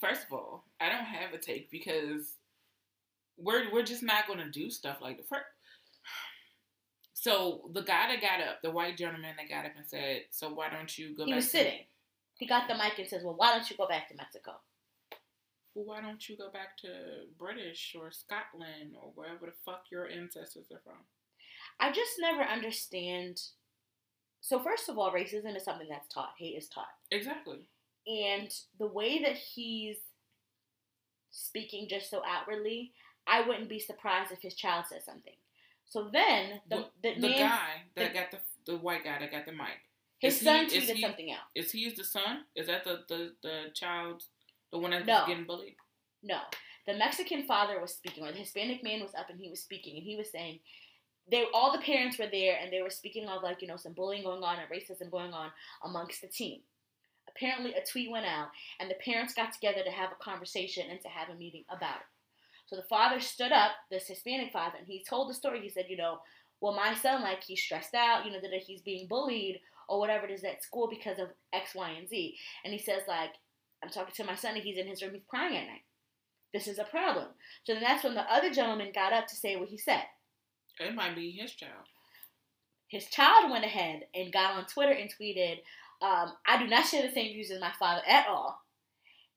First 0.00 0.26
of 0.26 0.32
all, 0.32 0.64
I 0.80 0.88
don't 0.88 1.04
have 1.04 1.32
a 1.32 1.38
take 1.38 1.70
because 1.70 2.34
we're 3.38 3.72
we're 3.72 3.82
just 3.82 4.02
not 4.02 4.26
going 4.26 4.40
to 4.40 4.50
do 4.50 4.70
stuff 4.70 4.98
like 5.00 5.16
the 5.16 5.24
first. 5.24 5.44
So 7.14 7.70
the 7.72 7.82
guy 7.82 8.08
that 8.08 8.20
got 8.20 8.46
up, 8.46 8.62
the 8.62 8.70
white 8.70 8.96
gentleman 8.96 9.34
that 9.36 9.48
got 9.48 9.64
up 9.64 9.72
and 9.76 9.86
said, 9.86 10.22
"So 10.30 10.52
why 10.52 10.68
don't 10.70 10.96
you 10.98 11.16
go?" 11.16 11.24
He 11.24 11.34
was 11.34 11.50
sitting. 11.50 11.80
He 12.36 12.46
got 12.46 12.68
the 12.68 12.74
mic 12.74 12.98
and 12.98 13.08
says, 13.08 13.22
well, 13.24 13.34
why 13.36 13.52
don't 13.52 13.68
you 13.68 13.76
go 13.76 13.88
back 13.88 14.08
to 14.08 14.14
Mexico? 14.14 14.52
Well, 15.76 15.84
why 15.84 16.00
don't 16.00 16.26
you 16.26 16.38
go 16.38 16.50
back 16.50 16.78
to 16.78 16.88
British 17.38 17.94
or 18.00 18.10
Scotland 18.10 18.94
or 18.98 19.10
wherever 19.14 19.44
the 19.44 19.52
fuck 19.66 19.82
your 19.92 20.08
ancestors 20.08 20.68
are 20.72 20.80
from? 20.82 20.96
I 21.78 21.92
just 21.92 22.12
never 22.18 22.40
understand. 22.42 23.42
So 24.40 24.58
first 24.58 24.88
of 24.88 24.96
all, 24.96 25.12
racism 25.12 25.54
is 25.54 25.64
something 25.64 25.86
that's 25.90 26.08
taught. 26.08 26.30
Hate 26.38 26.56
is 26.56 26.68
taught. 26.68 26.88
Exactly. 27.10 27.58
and 28.06 28.50
the 28.78 28.86
way 28.86 29.20
that 29.22 29.36
he's 29.36 29.96
speaking 31.30 31.88
just 31.90 32.08
so 32.08 32.22
outwardly, 32.26 32.92
I 33.26 33.42
wouldn't 33.46 33.68
be 33.68 33.78
surprised 33.80 34.32
if 34.32 34.40
his 34.40 34.54
child 34.54 34.86
said 34.88 35.02
something. 35.04 35.34
So 35.84 36.08
then 36.10 36.60
the 36.70 36.86
the, 37.02 37.14
The 37.16 37.20
man, 37.28 37.38
guy 37.38 37.68
that 37.96 38.12
the- 38.12 38.18
got 38.18 38.30
the 38.30 38.38
the 38.72 38.78
white 38.78 39.04
guy 39.04 39.18
that 39.18 39.30
got 39.30 39.44
the 39.44 39.52
mic. 39.52 39.78
his 40.20 40.34
is 40.34 40.40
he- 40.40 40.46
son 40.46 40.66
is 40.66 40.72
tweeted 40.72 40.94
he- 40.94 41.02
something 41.02 41.30
out. 41.32 41.44
Is 41.54 41.72
he 41.72 41.90
the 41.90 42.04
son? 42.04 42.44
Is 42.54 42.66
that 42.68 42.84
the 42.84 43.04
the 43.08 43.34
the 43.42 43.70
child, 43.74 44.22
the 44.70 44.78
one 44.78 44.90
that's 44.90 45.06
No. 45.06 45.24
getting 45.26 45.44
bullied? 45.44 45.76
No, 46.22 46.40
the 46.86 46.94
Mexican 46.94 47.46
father 47.46 47.80
was 47.80 47.94
speaking, 47.94 48.24
or 48.24 48.32
the 48.32 48.38
Hispanic 48.38 48.82
man 48.82 49.00
was 49.02 49.14
up 49.14 49.30
and 49.30 49.40
he 49.40 49.48
was 49.48 49.60
speaking, 49.60 49.96
and 49.96 50.04
he 50.04 50.16
was 50.16 50.30
saying. 50.30 50.60
They 51.28 51.44
all 51.52 51.72
the 51.72 51.82
parents 51.82 52.18
were 52.20 52.28
there, 52.28 52.56
and 52.62 52.72
they 52.72 52.82
were 52.82 52.90
speaking 52.90 53.26
of 53.28 53.42
like 53.42 53.60
you 53.60 53.66
know 53.66 53.76
some 53.76 53.94
bullying 53.94 54.22
going 54.22 54.44
on 54.44 54.60
and 54.60 54.70
racism 54.70 55.10
going 55.10 55.32
on 55.32 55.50
amongst 55.82 56.20
the 56.20 56.28
team. 56.28 56.60
Apparently, 57.28 57.74
a 57.74 57.84
tweet 57.84 58.12
went 58.12 58.26
out, 58.26 58.50
and 58.78 58.88
the 58.88 58.94
parents 59.04 59.34
got 59.34 59.52
together 59.52 59.82
to 59.82 59.90
have 59.90 60.12
a 60.12 60.22
conversation 60.22 60.88
and 60.88 61.00
to 61.00 61.08
have 61.08 61.28
a 61.28 61.34
meeting 61.34 61.64
about 61.68 61.96
it. 61.96 62.06
So 62.66 62.76
the 62.76 62.82
father 62.82 63.20
stood 63.20 63.50
up, 63.52 63.72
this 63.90 64.06
Hispanic 64.06 64.52
father, 64.52 64.78
and 64.78 64.86
he 64.86 65.02
told 65.02 65.28
the 65.28 65.34
story. 65.34 65.60
He 65.60 65.68
said, 65.68 65.86
you 65.88 65.96
know, 65.96 66.20
well, 66.60 66.74
my 66.74 66.94
son, 66.94 67.22
like, 67.22 67.42
he's 67.42 67.60
stressed 67.60 67.94
out, 67.94 68.24
you 68.24 68.32
know, 68.32 68.40
that 68.40 68.52
he's 68.62 68.82
being 68.82 69.06
bullied 69.06 69.60
or 69.88 69.98
whatever 69.98 70.26
it 70.26 70.32
is 70.32 70.44
at 70.44 70.62
school 70.62 70.88
because 70.88 71.18
of 71.18 71.28
X, 71.52 71.74
Y, 71.74 71.90
and 71.90 72.08
Z. 72.08 72.36
And 72.64 72.72
he 72.72 72.78
says, 72.78 73.02
like, 73.06 73.30
I'm 73.86 73.92
talking 73.92 74.14
to 74.16 74.24
my 74.24 74.34
son, 74.34 74.54
and 74.54 74.62
he's 74.64 74.78
in 74.78 74.86
his 74.86 75.02
room, 75.02 75.12
he's 75.14 75.22
crying 75.28 75.56
at 75.56 75.66
night. 75.66 75.84
This 76.52 76.66
is 76.66 76.78
a 76.78 76.84
problem. 76.84 77.28
So 77.64 77.74
then 77.74 77.82
that's 77.82 78.02
when 78.02 78.14
the 78.14 78.32
other 78.32 78.50
gentleman 78.50 78.90
got 78.94 79.12
up 79.12 79.26
to 79.28 79.36
say 79.36 79.56
what 79.56 79.68
he 79.68 79.78
said. 79.78 80.02
It 80.80 80.94
might 80.94 81.14
be 81.14 81.30
his 81.30 81.52
child. 81.52 81.86
His 82.88 83.06
child 83.06 83.50
went 83.50 83.64
ahead 83.64 84.02
and 84.14 84.32
got 84.32 84.56
on 84.56 84.66
Twitter 84.66 84.92
and 84.92 85.10
tweeted, 85.10 85.58
um, 86.02 86.32
I 86.46 86.58
do 86.58 86.66
not 86.66 86.86
share 86.86 87.06
the 87.06 87.12
same 87.12 87.32
views 87.32 87.50
as 87.50 87.60
my 87.60 87.72
father 87.78 88.02
at 88.06 88.26
all. 88.26 88.60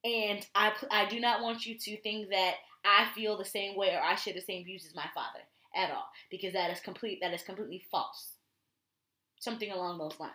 And 0.04 0.46
I, 0.56 0.72
I 0.92 1.06
do 1.08 1.20
not 1.20 1.42
want 1.42 1.66
you 1.66 1.78
to 1.78 2.02
think 2.02 2.30
that 2.30 2.56
I 2.86 3.08
feel 3.14 3.38
the 3.38 3.46
same 3.46 3.76
way 3.76 3.94
or 3.94 4.02
I 4.02 4.16
share 4.16 4.34
the 4.34 4.42
same 4.42 4.66
views 4.66 4.86
as 4.86 4.96
my 4.96 5.08
father 5.14 5.40
at 5.76 5.92
all. 5.92 6.10
Because 6.32 6.54
that 6.54 6.72
is 6.72 6.80
complete 6.80 7.20
that 7.22 7.34
is 7.34 7.42
completely 7.42 7.84
false. 7.92 8.34
Something 9.40 9.72
along 9.72 9.98
those 9.98 10.20
lines. 10.20 10.34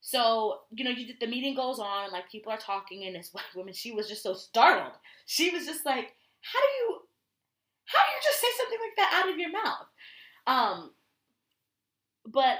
So, 0.00 0.60
you 0.70 0.84
know, 0.84 0.90
you, 0.90 1.06
did 1.06 1.20
the 1.20 1.26
meeting 1.26 1.54
goes 1.56 1.78
on, 1.78 2.12
like 2.12 2.30
people 2.30 2.52
are 2.52 2.58
talking, 2.58 3.04
and 3.04 3.14
this 3.16 3.30
white 3.32 3.44
woman, 3.54 3.74
she 3.74 3.92
was 3.92 4.08
just 4.08 4.22
so 4.22 4.34
startled. 4.34 4.92
She 5.26 5.50
was 5.50 5.66
just 5.66 5.84
like, 5.86 6.14
How 6.42 6.60
do 6.60 6.68
you 6.80 7.00
how 7.86 7.98
do 7.98 8.12
you 8.12 8.20
just 8.22 8.40
say 8.40 8.48
something 8.58 8.78
like 8.80 8.96
that 8.96 9.22
out 9.24 9.32
of 9.32 9.38
your 9.38 9.50
mouth? 9.50 9.86
Um 10.46 10.90
but 12.26 12.58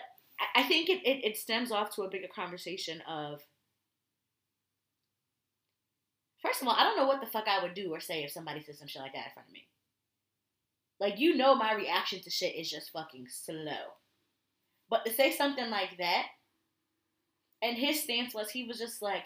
I- 0.55 0.63
think 0.63 0.89
it, 0.89 1.05
it, 1.07 1.25
it 1.25 1.37
stems 1.37 1.73
off 1.73 1.95
to 1.97 2.03
a 2.03 2.11
bigger 2.11 2.29
conversation 2.35 3.01
of 3.09 3.43
first 6.43 6.63
of 6.63 6.69
all, 6.69 6.75
I 6.75 6.85
don't 6.85 6.97
know 6.97 7.07
what 7.07 7.21
the 7.21 7.27
fuck 7.27 7.47
I 7.49 7.63
would 7.63 7.75
do 7.75 7.91
or 7.93 8.01
say 8.01 8.23
if 8.23 8.31
somebody 8.31 8.63
said 8.63 8.77
some 8.77 8.89
shit 8.89 9.03
like 9.03 9.13
that 9.15 9.27
in 9.27 9.33
front 9.35 9.49
of 9.49 9.53
me. 9.53 9.67
Like 11.01 11.19
you 11.19 11.37
know, 11.37 11.55
my 11.55 11.75
reaction 11.75 12.21
to 12.23 12.31
shit 12.31 12.55
is 12.57 12.71
just 12.71 12.91
fucking 12.91 13.27
slow. 13.29 13.95
But 14.91 15.05
to 15.05 15.13
say 15.13 15.33
something 15.33 15.71
like 15.71 15.99
that, 15.99 16.27
and 17.63 17.77
his 17.77 18.03
stance 18.03 18.35
was 18.35 18.51
he 18.51 18.65
was 18.65 18.79
just 18.79 19.03
like, 19.03 19.23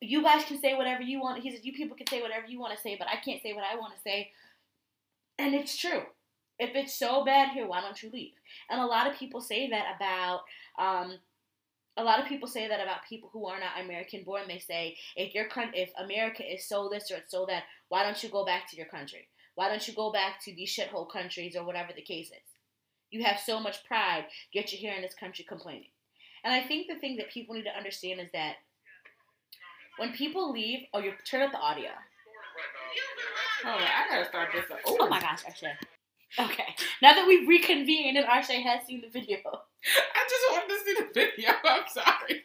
"You 0.00 0.22
guys 0.22 0.44
can 0.44 0.60
say 0.60 0.74
whatever 0.74 1.02
you 1.02 1.20
want." 1.20 1.42
He 1.42 1.50
said, 1.50 1.64
"You 1.64 1.72
people 1.72 1.96
can 1.96 2.06
say 2.06 2.22
whatever 2.22 2.46
you 2.46 2.60
want 2.60 2.76
to 2.76 2.82
say, 2.82 2.96
but 2.98 3.08
I 3.08 3.16
can't 3.16 3.42
say 3.42 3.52
what 3.52 3.64
I 3.64 3.76
want 3.76 3.94
to 3.94 4.00
say." 4.00 4.32
And 5.38 5.54
it's 5.54 5.76
true. 5.76 6.02
If 6.58 6.74
it's 6.74 6.94
so 6.94 7.24
bad 7.24 7.50
here, 7.50 7.66
why 7.66 7.80
don't 7.80 8.02
you 8.02 8.10
leave? 8.10 8.34
And 8.68 8.80
a 8.80 8.86
lot 8.86 9.06
of 9.06 9.16
people 9.16 9.40
say 9.40 9.70
that 9.70 9.96
about. 9.96 10.42
Um, 10.78 11.18
a 11.96 12.04
lot 12.04 12.20
of 12.20 12.26
people 12.26 12.48
say 12.48 12.68
that 12.68 12.80
about 12.80 13.04
people 13.08 13.28
who 13.32 13.46
are 13.46 13.58
not 13.58 13.84
American 13.84 14.22
born. 14.24 14.42
They 14.48 14.58
say 14.58 14.96
if 15.16 15.34
your 15.34 15.46
if 15.74 15.90
America 15.98 16.42
is 16.42 16.66
so 16.66 16.88
this 16.88 17.10
or 17.10 17.16
it's 17.16 17.30
so 17.30 17.46
that, 17.46 17.64
why 17.88 18.04
don't 18.04 18.22
you 18.22 18.28
go 18.28 18.44
back 18.44 18.70
to 18.70 18.76
your 18.76 18.86
country? 18.86 19.28
Why 19.54 19.68
don't 19.68 19.86
you 19.86 19.94
go 19.94 20.12
back 20.12 20.42
to 20.44 20.54
these 20.54 20.74
shithole 20.74 21.10
countries 21.10 21.56
or 21.56 21.64
whatever 21.64 21.92
the 21.94 22.02
case 22.02 22.28
is? 22.28 22.50
You 23.10 23.24
have 23.24 23.40
so 23.40 23.60
much 23.60 23.84
pride, 23.84 24.26
yet 24.52 24.72
you're 24.72 24.80
here 24.80 24.94
in 24.94 25.02
this 25.02 25.14
country 25.14 25.44
complaining. 25.46 25.90
And 26.44 26.54
I 26.54 26.62
think 26.62 26.88
the 26.88 26.98
thing 26.98 27.16
that 27.16 27.30
people 27.30 27.54
need 27.54 27.64
to 27.64 27.76
understand 27.76 28.20
is 28.20 28.28
that 28.32 28.56
when 29.98 30.12
people 30.12 30.52
leave, 30.52 30.80
oh, 30.94 31.00
you 31.00 31.12
turn 31.26 31.42
up 31.42 31.52
the 31.52 31.58
audio. 31.58 31.90
Oh, 33.64 33.68
I 33.68 34.08
gotta 34.08 34.24
start 34.26 34.48
this. 34.54 34.64
Oh, 34.86 34.96
oh 35.00 35.08
my 35.08 35.20
gosh, 35.20 35.44
Arshay. 35.44 35.72
Okay, 36.38 36.74
now 37.02 37.12
that 37.12 37.26
we've 37.26 37.46
reconvened 37.46 38.16
and 38.16 38.26
Arshay 38.26 38.62
has 38.62 38.86
seen 38.86 39.02
the 39.02 39.08
video, 39.08 39.38
I 39.44 40.28
just 40.28 40.44
wanted 40.50 40.68
to 40.68 40.84
see 40.84 40.94
the 40.94 41.08
video. 41.12 41.50
I'm 41.64 41.82
sorry. 41.88 42.44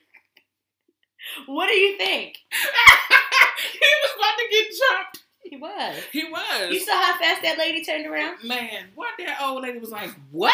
What 1.45 1.67
do 1.67 1.73
you 1.73 1.97
think? 1.97 2.37
he 2.51 3.79
was 4.03 4.11
about 4.15 4.37
to 4.37 4.47
get 4.51 4.67
jumped. 4.67 5.23
He 5.43 5.57
was. 5.57 6.03
He 6.11 6.23
was. 6.25 6.71
You 6.71 6.79
saw 6.79 7.01
how 7.01 7.17
fast 7.19 7.43
that 7.43 7.57
lady 7.57 7.83
turned 7.83 8.07
around? 8.07 8.43
Man, 8.43 8.85
what 8.95 9.13
that 9.19 9.37
old 9.41 9.63
lady 9.63 9.79
was 9.79 9.91
like, 9.91 10.11
what? 10.31 10.53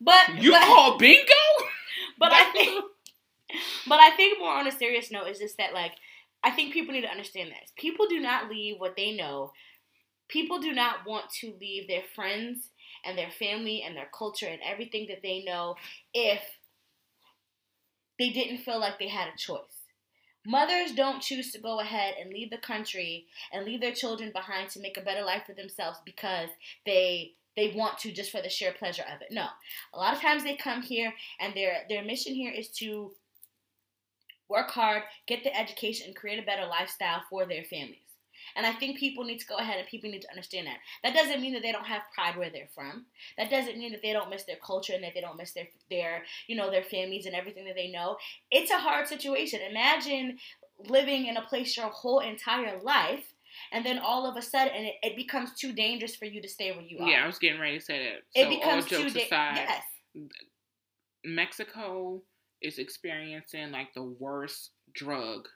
But 0.00 0.42
you 0.42 0.52
but, 0.52 0.66
call 0.66 0.98
bingo? 0.98 1.32
But 2.18 2.32
I 2.32 2.44
think 2.52 2.84
But 3.86 4.00
I 4.00 4.10
think 4.16 4.38
more 4.38 4.52
on 4.52 4.66
a 4.66 4.72
serious 4.72 5.10
note 5.10 5.28
is 5.28 5.38
just 5.38 5.56
that 5.58 5.74
like 5.74 5.92
I 6.42 6.50
think 6.50 6.72
people 6.72 6.94
need 6.94 7.02
to 7.02 7.10
understand 7.10 7.50
this. 7.50 7.72
People 7.76 8.06
do 8.06 8.20
not 8.20 8.48
leave 8.48 8.76
what 8.78 8.96
they 8.96 9.12
know. 9.12 9.52
People 10.28 10.60
do 10.60 10.72
not 10.72 11.06
want 11.06 11.30
to 11.40 11.54
leave 11.60 11.88
their 11.88 12.02
friends 12.14 12.70
and 13.04 13.18
their 13.18 13.30
family 13.30 13.82
and 13.82 13.96
their 13.96 14.10
culture 14.16 14.46
and 14.46 14.60
everything 14.62 15.06
that 15.08 15.22
they 15.22 15.44
know 15.44 15.76
if 16.14 16.42
they 18.18 18.30
didn't 18.30 18.58
feel 18.58 18.78
like 18.80 18.98
they 18.98 19.08
had 19.08 19.28
a 19.28 19.36
choice. 19.38 19.86
Mothers 20.46 20.92
don't 20.94 21.22
choose 21.22 21.52
to 21.52 21.60
go 21.60 21.80
ahead 21.80 22.14
and 22.20 22.32
leave 22.32 22.50
the 22.50 22.58
country 22.58 23.26
and 23.52 23.64
leave 23.64 23.80
their 23.80 23.94
children 23.94 24.32
behind 24.32 24.70
to 24.70 24.80
make 24.80 24.96
a 24.98 25.02
better 25.02 25.24
life 25.24 25.44
for 25.46 25.54
themselves 25.54 26.00
because 26.04 26.50
they 26.86 27.34
they 27.58 27.74
want 27.74 27.98
to 27.98 28.12
just 28.12 28.30
for 28.30 28.40
the 28.40 28.48
sheer 28.48 28.72
pleasure 28.72 29.04
of 29.14 29.20
it. 29.20 29.28
No. 29.32 29.46
A 29.92 29.98
lot 29.98 30.14
of 30.14 30.20
times 30.20 30.44
they 30.44 30.54
come 30.54 30.80
here 30.80 31.12
and 31.40 31.52
their 31.54 31.80
their 31.88 32.04
mission 32.04 32.34
here 32.34 32.52
is 32.52 32.68
to 32.68 33.12
work 34.48 34.70
hard, 34.70 35.02
get 35.26 35.42
the 35.42 35.58
education 35.58 36.06
and 36.06 36.16
create 36.16 36.38
a 36.38 36.46
better 36.46 36.66
lifestyle 36.66 37.22
for 37.28 37.44
their 37.44 37.64
families. 37.64 37.98
And 38.56 38.64
I 38.64 38.72
think 38.72 38.98
people 38.98 39.24
need 39.24 39.40
to 39.40 39.46
go 39.46 39.56
ahead 39.56 39.78
and 39.78 39.86
people 39.86 40.10
need 40.10 40.22
to 40.22 40.30
understand 40.30 40.68
that. 40.68 40.78
That 41.02 41.14
doesn't 41.14 41.42
mean 41.42 41.52
that 41.52 41.62
they 41.62 41.72
don't 41.72 41.86
have 41.86 42.02
pride 42.14 42.36
where 42.36 42.48
they're 42.48 42.68
from. 42.74 43.04
That 43.36 43.50
doesn't 43.50 43.76
mean 43.76 43.92
that 43.92 44.02
they 44.02 44.12
don't 44.12 44.30
miss 44.30 44.44
their 44.44 44.56
culture 44.56 44.94
and 44.94 45.04
that 45.04 45.12
they 45.14 45.20
don't 45.20 45.36
miss 45.36 45.52
their 45.52 45.68
their 45.90 46.22
you 46.46 46.56
know 46.56 46.70
their 46.70 46.84
families 46.84 47.26
and 47.26 47.34
everything 47.34 47.64
that 47.66 47.74
they 47.74 47.90
know. 47.90 48.16
It's 48.50 48.70
a 48.70 48.78
hard 48.78 49.08
situation. 49.08 49.60
Imagine 49.68 50.38
living 50.86 51.26
in 51.26 51.36
a 51.36 51.42
place 51.42 51.76
your 51.76 51.88
whole 51.88 52.20
entire 52.20 52.80
life 52.80 53.34
and 53.72 53.84
then 53.84 53.98
all 53.98 54.28
of 54.28 54.36
a 54.36 54.42
sudden 54.42 54.72
it, 54.74 54.94
it 55.02 55.16
becomes 55.16 55.54
too 55.54 55.72
dangerous 55.72 56.16
for 56.16 56.24
you 56.24 56.40
to 56.42 56.48
stay 56.48 56.72
where 56.72 56.82
you 56.82 56.98
are. 56.98 57.08
Yeah, 57.08 57.24
I 57.24 57.26
was 57.26 57.38
getting 57.38 57.60
ready 57.60 57.78
to 57.78 57.84
say 57.84 57.98
that. 58.04 58.22
So 58.34 58.46
it 58.46 58.48
becomes 58.50 58.84
all 58.84 59.02
jokes 59.02 59.12
too 59.12 59.20
da- 59.30 59.54
yes. 59.54 59.82
Mexico 61.24 62.22
is 62.62 62.78
experiencing 62.78 63.70
like 63.70 63.92
the 63.94 64.02
worst 64.02 64.70
drug 64.94 65.48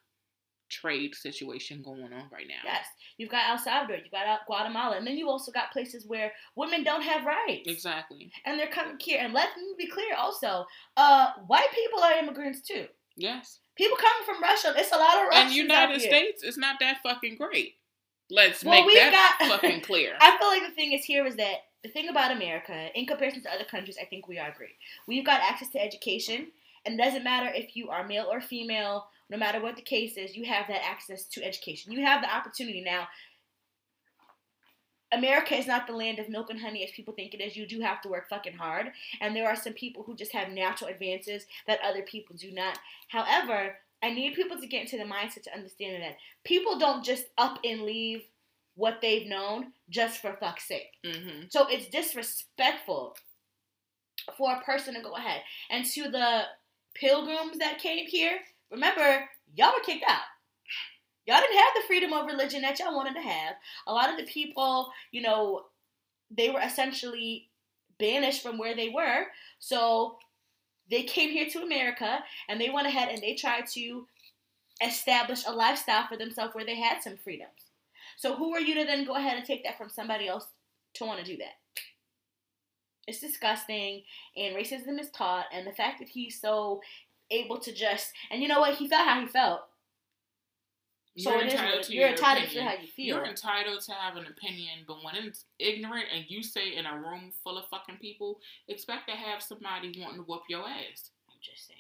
trade 0.71 1.15
situation 1.15 1.83
going 1.83 2.13
on 2.13 2.25
right 2.33 2.47
now. 2.49 2.63
Yes. 2.65 2.87
You've 3.19 3.31
got 3.31 3.51
El 3.51 3.59
Salvador, 3.59 3.97
you've 3.97 4.11
got 4.11 4.47
Guatemala, 4.47 4.97
and 4.97 5.07
then 5.07 5.19
you 5.19 5.29
also 5.29 5.53
got 5.53 5.71
places 5.71 6.07
where 6.07 6.33
women 6.57 6.83
don't 6.83 7.03
have 7.03 7.27
rights. 7.27 7.69
Exactly. 7.69 8.33
And 8.47 8.59
they're 8.59 8.69
coming 8.69 8.97
here. 8.99 9.21
And 9.21 9.35
let 9.35 9.55
me 9.57 9.75
be 9.77 9.87
clear 9.87 10.15
also, 10.17 10.65
uh, 10.97 11.33
white 11.47 11.69
people 11.75 12.03
are 12.03 12.19
immigrants 12.19 12.63
too. 12.63 12.87
Yes. 13.17 13.61
People 13.77 13.99
coming 13.99 14.25
from 14.25 14.43
Russia. 14.43 14.73
It's 14.77 14.93
a 14.93 14.97
lot 14.97 15.17
of 15.17 15.29
Russians. 15.29 15.51
And 15.51 15.55
United 15.55 16.01
States 16.01 16.43
is 16.43 16.57
not 16.57 16.77
that 16.81 16.99
fucking 17.03 17.37
great. 17.37 17.75
Let's 18.33 18.65
well, 18.65 18.87
make 18.87 18.97
that 18.97 19.37
got, 19.39 19.49
fucking 19.61 19.83
clear. 19.83 20.15
I 20.19 20.39
feel 20.39 20.49
like 20.49 20.67
the 20.67 20.75
thing 20.75 20.93
is 20.93 21.05
here 21.05 21.27
is 21.27 21.37
that 21.37 21.57
the 21.83 21.91
thing 21.91 22.09
about 22.09 22.35
America, 22.35 22.89
in 22.95 23.05
comparison 23.05 23.43
to 23.43 23.53
other 23.53 23.65
countries, 23.65 23.99
I 24.01 24.07
think 24.07 24.27
we 24.27 24.39
are 24.39 24.55
great. 24.57 24.77
We've 25.07 25.27
got 25.27 25.43
access 25.43 25.69
to 25.71 25.83
education, 25.83 26.47
and 26.87 26.99
it 26.99 27.03
doesn't 27.03 27.25
matter 27.25 27.53
if 27.55 27.77
you 27.77 27.91
are 27.91 28.09
male 28.09 28.29
or 28.31 28.41
female, 28.41 29.09
no 29.29 29.37
matter 29.37 29.61
what 29.61 29.77
the 29.77 29.83
case 29.83 30.17
is, 30.17 30.35
you 30.35 30.47
have 30.47 30.67
that 30.69 30.83
access 30.83 31.25
to 31.25 31.45
education. 31.45 31.93
You 31.93 32.07
have 32.07 32.23
the 32.23 32.35
opportunity 32.35 32.81
now. 32.81 33.07
America 35.13 35.55
is 35.55 35.67
not 35.67 35.87
the 35.87 35.93
land 35.93 36.19
of 36.19 36.31
milk 36.31 36.49
and 36.49 36.61
honey 36.61 36.83
as 36.85 36.91
people 36.91 37.13
think 37.13 37.35
it 37.35 37.43
is. 37.43 37.55
You 37.55 37.67
do 37.67 37.81
have 37.81 38.01
to 38.01 38.09
work 38.09 38.31
fucking 38.31 38.57
hard. 38.57 38.93
And 39.21 39.37
there 39.37 39.47
are 39.47 39.57
some 39.57 39.75
people 39.75 40.05
who 40.05 40.17
just 40.17 40.33
have 40.33 40.49
natural 40.49 40.89
advances 40.89 41.45
that 41.67 41.81
other 41.85 42.01
people 42.01 42.35
do 42.35 42.51
not. 42.51 42.79
However, 43.09 43.77
I 44.03 44.11
need 44.13 44.35
people 44.35 44.61
to 44.61 44.67
get 44.67 44.83
into 44.83 44.97
the 44.99 45.05
mindset 45.05 45.43
to 45.45 45.55
understand 45.55 46.03
that 46.03 46.17
people 46.45 46.79
don't 46.79 47.05
just 47.05 47.27
up 47.39 47.59
and 47.65 47.83
leave 47.83 48.23
what 48.75 49.01
they've 49.01 49.27
known 49.27 49.73
just 49.91 50.21
for 50.21 50.37
fuck's 50.41 50.67
sake. 50.67 50.89
Mm-hmm. 51.05 51.45
So 51.51 51.67
it's 51.69 51.89
disrespectful 51.89 53.17
for 54.37 54.55
a 54.55 54.61
person 54.61 54.95
to 54.95 55.03
go 55.03 55.15
ahead. 55.15 55.43
And 55.71 55.85
to 55.87 56.09
the 56.09 56.43
pilgrims 56.95 57.59
that 57.59 57.79
came 57.79 58.07
here, 58.07 58.39
Remember, 58.73 59.29
y'all 59.55 59.73
were 59.73 59.85
kicked 59.85 60.05
out. 60.09 60.23
Y'all 61.27 61.39
didn't 61.39 61.59
have 61.59 61.75
the 61.77 61.87
freedom 61.87 62.13
of 62.15 62.27
religion 62.27 62.63
that 62.63 62.81
y'all 62.81 62.97
wanted 62.97 63.15
to 63.15 63.21
have. 63.21 63.55
A 63.87 63.93
lot 63.93 64.11
of 64.11 64.17
the 64.17 64.25
people, 64.25 64.91
you 65.13 65.21
know, 65.21 65.67
they 66.31 66.49
were 66.49 66.61
essentially 66.61 67.51
banished 67.99 68.43
from 68.43 68.59
where 68.59 68.75
they 68.75 68.89
were. 68.89 69.27
So 69.59 70.17
they 70.91 71.03
came 71.03 71.31
here 71.31 71.49
to 71.51 71.63
America 71.63 72.23
and 72.49 72.61
they 72.61 72.71
went 72.71 72.87
ahead 72.87 73.09
and 73.09 73.23
they 73.23 73.35
tried 73.35 73.67
to 73.75 74.07
establish 74.85 75.45
a 75.47 75.53
lifestyle 75.53 76.07
for 76.07 76.17
themselves 76.17 76.55
where 76.55 76.65
they 76.65 76.77
had 76.77 77.03
some 77.03 77.17
freedoms. 77.17 77.51
So 78.17 78.35
who 78.37 78.55
are 78.55 78.61
you 78.61 78.75
to 78.75 78.85
then 78.85 79.07
go 79.07 79.15
ahead 79.15 79.37
and 79.37 79.47
take 79.47 79.65
that 79.65 79.79
from 79.79 79.89
somebody 79.89 80.29
else 80.29 80.47
to 80.95 81.05
want 81.05 81.21
to 81.21 81.25
do 81.25 81.37
that? 81.39 81.55
It's 83.07 83.21
disgusting 83.21 84.03
and 84.37 84.55
racism 84.55 85.01
is 85.01 85.11
taught 85.11 85.47
and 85.53 85.67
the 85.67 85.73
fact 85.73 85.99
that 85.99 86.09
he's 86.09 86.41
so 86.41 86.81
able 87.31 87.59
to 87.59 87.73
just 87.73 88.13
and 88.31 88.43
you 88.43 88.49
know 88.49 88.61
what 88.61 88.77
he 88.77 88.89
felt 88.89 89.09
how 89.09 89.21
he 89.21 89.27
felt. 89.27 89.63
So 91.19 91.31
you're 91.31 91.43
entitled 91.43 91.83
to 91.85 91.95
you're 91.95 92.09
entitled 92.09 92.45
opinion. 92.47 92.65
to 92.65 92.71
how 92.71 92.81
you 92.81 92.89
feel. 92.89 93.17
You're 93.17 93.27
entitled 93.27 93.81
to 93.83 93.93
have 93.93 94.17
an 94.17 94.27
opinion, 94.27 94.85
but 94.87 95.05
when 95.05 95.15
it's 95.15 95.45
ignorant 95.59 96.07
and 96.15 96.25
you 96.29 96.43
say 96.43 96.75
in 96.75 96.87
a 96.87 96.97
room 96.97 97.33
full 97.45 97.59
of 97.59 97.67
fucking 97.67 97.99
people, 98.01 98.41
expect 98.69 99.09
to 99.09 99.15
have 99.15 99.43
somebody 99.43 99.93
wanting 100.01 100.19
to 100.19 100.23
whoop 100.23 100.43
your 100.49 100.63
ass. 100.63 101.11
I'm 101.29 101.39
just 101.43 101.67
saying. 101.69 101.79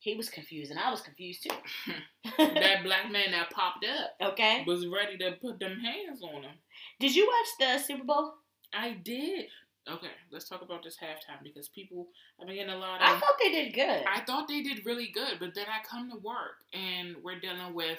He 0.00 0.16
was 0.16 0.30
confused, 0.30 0.70
and 0.70 0.80
I 0.80 0.90
was 0.90 1.02
confused 1.02 1.44
too. 1.44 1.92
that 2.38 2.82
black 2.84 3.12
man 3.12 3.30
that 3.30 3.50
popped 3.50 3.84
up, 3.84 4.30
okay, 4.32 4.64
was 4.66 4.86
ready 4.86 5.16
to 5.18 5.32
put 5.32 5.60
them 5.60 5.78
hands 5.78 6.22
on 6.22 6.42
him. 6.42 6.54
Did 6.98 7.14
you 7.14 7.26
watch 7.26 7.48
the 7.78 7.84
Super 7.84 8.04
Bowl? 8.04 8.34
I 8.72 8.92
did. 8.92 9.46
Okay, 9.90 10.10
let's 10.30 10.48
talk 10.48 10.62
about 10.62 10.84
this 10.84 10.96
halftime 10.96 11.42
because 11.42 11.68
people 11.68 12.08
I've 12.40 12.46
been 12.46 12.56
getting 12.56 12.72
a 12.72 12.78
lot 12.78 13.00
of. 13.00 13.08
I 13.08 13.18
thought 13.18 13.34
they 13.42 13.50
did 13.50 13.74
good. 13.74 14.04
I 14.06 14.20
thought 14.20 14.48
they 14.48 14.62
did 14.62 14.86
really 14.86 15.08
good, 15.12 15.38
but 15.40 15.54
then 15.54 15.66
I 15.68 15.84
come 15.84 16.10
to 16.10 16.16
work 16.18 16.64
and 16.72 17.16
we're 17.22 17.40
dealing 17.40 17.74
with 17.74 17.98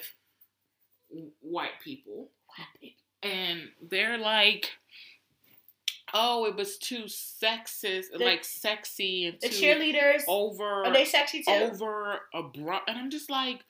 white 1.40 1.80
people. 1.82 2.30
White 2.46 2.80
people. 2.80 2.98
And 3.22 3.68
they're 3.90 4.18
like, 4.18 4.70
oh, 6.14 6.46
it 6.46 6.56
was 6.56 6.76
too 6.78 7.04
sexist, 7.04 8.06
the, 8.12 8.24
like 8.24 8.44
sexy 8.44 9.26
and 9.26 9.38
the 9.40 9.48
cheerleaders 9.48 10.22
over. 10.28 10.84
Are 10.84 10.92
they 10.92 11.04
sexy 11.04 11.42
too? 11.42 11.50
Over 11.50 12.20
abrupt, 12.34 12.88
and 12.88 12.98
I'm 12.98 13.10
just 13.10 13.30
like, 13.30 13.64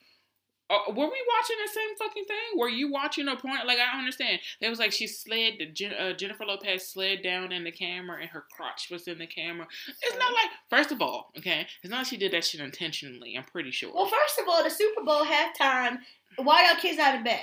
uh, 0.73 0.91
were 0.91 1.05
we 1.05 1.25
watching 1.37 1.57
the 1.63 1.71
same 1.71 1.95
fucking 1.97 2.25
thing? 2.25 2.59
Were 2.59 2.69
you 2.69 2.91
watching 2.91 3.27
a 3.27 3.35
point? 3.35 3.65
Like 3.65 3.79
I 3.79 3.91
don't 3.91 3.99
understand. 3.99 4.39
It 4.59 4.69
was 4.69 4.79
like 4.79 4.91
she 4.91 5.07
slid. 5.07 5.61
Uh, 5.99 6.13
Jennifer 6.13 6.45
Lopez 6.45 6.87
slid 6.87 7.23
down 7.23 7.51
in 7.51 7.63
the 7.63 7.71
camera, 7.71 8.21
and 8.21 8.29
her 8.29 8.45
crotch 8.55 8.89
was 8.91 9.07
in 9.07 9.19
the 9.19 9.27
camera. 9.27 9.67
It's 10.01 10.17
not 10.17 10.33
like. 10.33 10.49
First 10.69 10.91
of 10.91 11.01
all, 11.01 11.31
okay, 11.37 11.67
it's 11.81 11.91
not 11.91 11.99
like 11.99 12.07
she 12.07 12.17
did 12.17 12.33
that 12.33 12.45
shit 12.45 12.61
intentionally. 12.61 13.35
I'm 13.37 13.45
pretty 13.45 13.71
sure. 13.71 13.93
Well, 13.93 14.05
first 14.05 14.39
of 14.39 14.47
all, 14.47 14.63
the 14.63 14.69
Super 14.69 15.03
Bowl 15.03 15.25
halftime. 15.25 15.99
Why 16.37 16.67
y'all 16.67 16.79
kids 16.79 16.99
out 16.99 17.17
of 17.17 17.23
bed? 17.23 17.41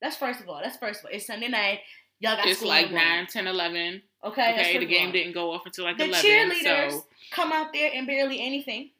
That's 0.00 0.16
first 0.16 0.40
of 0.40 0.48
all. 0.48 0.60
That's 0.62 0.76
first 0.76 1.00
of 1.00 1.06
all. 1.06 1.10
It's 1.12 1.26
Sunday 1.26 1.48
night. 1.48 1.80
Y'all 2.20 2.36
got 2.36 2.46
it's 2.46 2.62
like 2.62 2.90
9, 2.90 3.26
10, 3.26 3.46
11. 3.46 4.02
Okay. 4.24 4.52
Okay. 4.52 4.78
The 4.78 4.86
game 4.86 5.12
didn't 5.12 5.34
go 5.34 5.52
off 5.52 5.66
until 5.66 5.84
like 5.84 5.98
the 5.98 6.06
11. 6.06 6.24
cheerleaders 6.24 6.90
so. 6.92 7.06
come 7.30 7.52
out 7.52 7.72
there 7.72 7.90
and 7.94 8.06
barely 8.06 8.40
anything. 8.40 8.90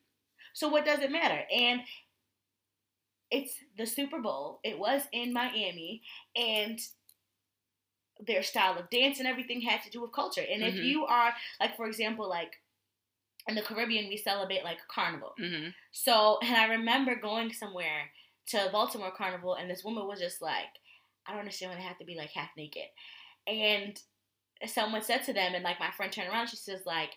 So 0.52 0.68
what 0.68 0.84
does 0.84 1.00
it 1.00 1.10
matter? 1.10 1.42
And 1.54 1.80
it's 3.30 3.54
the 3.76 3.86
Super 3.86 4.20
Bowl. 4.20 4.60
It 4.64 4.78
was 4.78 5.02
in 5.12 5.32
Miami, 5.32 6.02
and 6.34 6.80
their 8.26 8.42
style 8.42 8.78
of 8.78 8.88
dance 8.90 9.18
and 9.18 9.28
everything 9.28 9.60
had 9.60 9.82
to 9.82 9.90
do 9.90 10.00
with 10.00 10.12
culture. 10.12 10.40
And 10.40 10.62
if 10.62 10.74
Mhm. 10.74 10.84
you 10.84 11.04
are 11.06 11.34
like, 11.60 11.76
for 11.76 11.86
example, 11.86 12.28
like 12.28 12.62
in 13.48 13.54
the 13.54 13.62
Caribbean, 13.62 14.08
we 14.08 14.16
celebrate 14.16 14.64
like 14.64 14.86
carnival. 14.88 15.34
hmm 15.38 15.68
So, 15.92 16.38
and 16.42 16.54
I 16.56 16.66
remember 16.66 17.14
going 17.16 17.52
somewhere 17.52 18.10
to 18.48 18.68
Baltimore 18.72 19.12
Carnival, 19.12 19.54
and 19.54 19.70
this 19.70 19.84
woman 19.84 20.06
was 20.06 20.20
just 20.20 20.40
like, 20.42 20.68
I 21.26 21.32
don't 21.32 21.40
understand 21.40 21.72
why 21.72 21.76
they 21.78 21.82
have 21.84 21.98
to 21.98 22.04
be 22.04 22.16
like 22.16 22.30
half 22.30 22.50
naked. 22.56 22.88
And 23.46 24.00
someone 24.66 25.02
said 25.02 25.24
to 25.24 25.32
them, 25.32 25.54
and 25.54 25.64
like 25.64 25.80
my 25.80 25.90
friend 25.92 26.12
turned 26.12 26.28
around, 26.30 26.48
she 26.48 26.56
says, 26.56 26.86
like, 26.86 27.10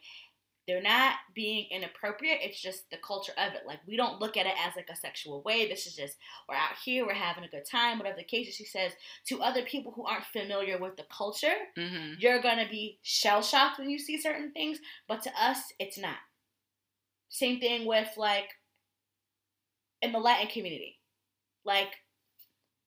they're 0.70 0.84
not 0.84 1.15
being 1.34 1.65
inappropriate. 1.72 2.38
It's 2.43 2.61
just 2.61 2.91
the 2.91 2.97
culture 2.97 3.32
of 3.39 3.53
it. 3.53 3.63
Like, 3.65 3.80
we 3.88 3.97
don't 3.97 4.22
look 4.22 4.38
at 4.38 4.45
it 4.45 4.53
as 4.63 4.76
like 4.76 4.88
a 4.91 4.95
sexual 4.95 5.41
way. 5.41 5.67
This 5.67 5.88
is 5.88 5.95
just, 5.95 6.15
we're 6.47 6.53
out 6.53 6.76
here, 6.86 7.07
we're 7.07 7.13
having 7.13 7.43
a 7.43 7.47
good 7.47 7.65
time, 7.65 7.97
whatever 7.97 8.17
the 8.17 8.24
case 8.24 8.47
is. 8.47 8.53
She 8.53 8.65
says, 8.65 8.91
to 9.30 9.41
other 9.41 9.63
people 9.63 9.91
who 9.91 10.05
aren't 10.05 10.26
familiar 10.26 10.78
with 10.78 10.95
the 10.95 11.05
culture, 11.11 11.55
hmm 11.76 12.13
you're 12.20 12.41
gonna 12.41 12.67
be 12.70 12.99
shell 13.01 13.41
shocked 13.41 13.80
when 13.80 13.89
you 13.89 13.97
see 13.97 14.22
certain 14.22 14.51
things, 14.51 14.78
but 15.07 15.24
to 15.24 15.32
us, 15.41 15.57
it's 15.80 15.97
not. 15.97 16.17
Same 17.30 17.59
thing 17.59 17.88
with 17.88 18.09
like 18.15 18.49
in 20.03 20.11
the 20.11 20.20
Latin 20.20 20.47
community, 20.47 20.99
like 21.65 21.89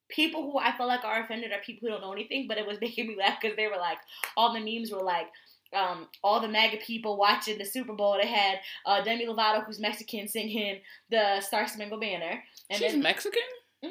people 0.08 0.42
who 0.42 0.58
I 0.58 0.76
feel 0.76 0.86
like 0.86 1.04
are 1.04 1.24
offended 1.24 1.50
are 1.50 1.60
people 1.64 1.88
who 1.88 1.92
don't 1.92 2.02
know 2.02 2.12
anything, 2.12 2.46
but 2.46 2.58
it 2.58 2.66
was 2.66 2.78
making 2.80 3.08
me 3.08 3.16
laugh 3.18 3.38
because 3.40 3.56
they 3.56 3.66
were 3.66 3.76
like, 3.76 3.98
all 4.36 4.52
the 4.52 4.60
memes 4.60 4.92
were 4.92 5.02
like. 5.02 5.26
Um, 5.74 6.08
all 6.22 6.40
the 6.40 6.48
MAGA 6.48 6.78
people 6.78 7.16
watching 7.16 7.56
the 7.58 7.64
Super 7.64 7.94
Bowl, 7.94 8.18
they 8.20 8.28
had 8.28 8.58
uh, 8.84 9.02
Demi 9.02 9.26
Lovato, 9.26 9.64
who's 9.64 9.80
Mexican, 9.80 10.28
singing 10.28 10.80
the 11.10 11.40
Star 11.40 11.66
Spangled 11.66 12.00
Banner. 12.00 12.42
And 12.70 12.78
She's 12.78 12.92
then, 12.92 13.02
Mexican. 13.02 13.40
Mhm. 13.84 13.90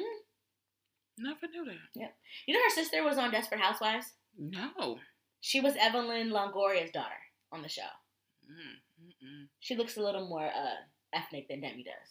Never 1.18 1.46
knew 1.52 1.64
that. 1.66 2.12
you 2.46 2.54
know, 2.54 2.62
her 2.62 2.70
sister 2.70 3.02
was 3.02 3.18
on 3.18 3.30
Desperate 3.30 3.60
Housewives. 3.60 4.06
No. 4.38 4.98
She 5.40 5.60
was 5.60 5.74
Eva 5.76 5.98
Longoria's 5.98 6.90
daughter 6.92 7.10
on 7.50 7.62
the 7.62 7.68
show. 7.68 7.82
Mm, 8.50 9.06
mm-mm. 9.06 9.46
She 9.60 9.76
looks 9.76 9.96
a 9.96 10.02
little 10.02 10.26
more 10.28 10.46
uh, 10.46 10.76
ethnic 11.12 11.48
than 11.48 11.60
Demi 11.60 11.84
does. 11.84 12.08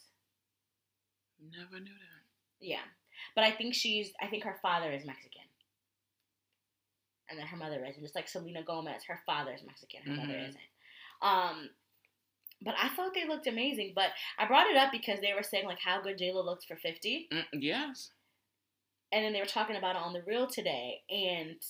Never 1.50 1.80
knew 1.80 1.90
that. 1.90 2.22
Yeah, 2.60 2.84
but 3.34 3.42
I 3.44 3.50
think 3.50 3.74
she's. 3.74 4.12
I 4.22 4.28
think 4.28 4.44
her 4.44 4.58
father 4.62 4.92
is 4.92 5.04
Mexican, 5.04 5.41
and 7.30 7.38
then 7.38 7.46
her 7.46 7.56
mother 7.56 7.84
isn't. 7.84 8.02
Just 8.02 8.14
like 8.14 8.28
Selena 8.28 8.62
Gomez, 8.62 9.04
her 9.04 9.20
father 9.26 9.52
is 9.52 9.62
Mexican, 9.64 10.02
her 10.02 10.16
mother 10.16 10.34
Mhm. 10.34 10.48
isn't. 10.48 10.64
Um, 11.22 11.70
but 12.60 12.74
I 12.78 12.88
thought 12.90 13.14
they 13.14 13.26
looked 13.26 13.46
amazing. 13.46 13.92
But 13.94 14.10
I 14.38 14.46
brought 14.46 14.68
it 14.70 14.76
up 14.76 14.92
because 14.92 15.20
they 15.20 15.32
were 15.34 15.42
saying 15.42 15.66
like 15.66 15.80
how 15.80 16.00
good 16.00 16.18
J 16.18 16.32
Lo 16.32 16.42
looked 16.42 16.66
for 16.66 16.76
fifty, 16.76 17.28
Mm, 17.32 17.46
yes. 17.52 18.10
and 19.12 19.24
then 19.24 19.32
they 19.32 19.40
were 19.40 19.46
talking 19.46 19.76
about 19.76 19.96
it 19.96 20.02
on 20.02 20.12
the 20.12 20.22
Real 20.22 20.46
today, 20.46 21.02
and 21.10 21.60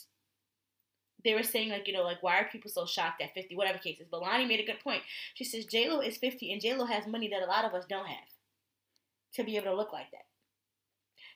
they 1.25 1.35
were 1.35 1.43
saying 1.45 1.69
like 1.69 1.87
you 1.87 1.93
know 1.93 2.03
like 2.03 2.21
why 2.23 2.39
are 2.41 2.49
people 2.51 2.69
so 2.69 2.85
shocked 2.85 3.23
at 3.23 3.33
50 3.33 3.55
whatever 3.55 3.79
cases 3.79 4.09
but 4.11 4.21
Loni 4.21 4.45
made 4.49 4.59
a 4.59 4.65
good 4.67 4.81
point 4.81 5.05
she 5.35 5.45
says 5.45 5.65
j-lo 5.67 6.01
is 6.01 6.17
50 6.17 6.51
and 6.53 6.61
j-lo 6.61 6.85
has 6.85 7.07
money 7.07 7.29
that 7.29 7.43
a 7.43 7.47
lot 7.47 7.65
of 7.65 7.75
us 7.75 7.85
don't 7.89 8.09
have 8.09 8.29
to 9.35 9.45
be 9.45 9.57
able 9.57 9.67
to 9.67 9.77
look 9.77 9.93
like 9.93 10.11
that 10.11 10.27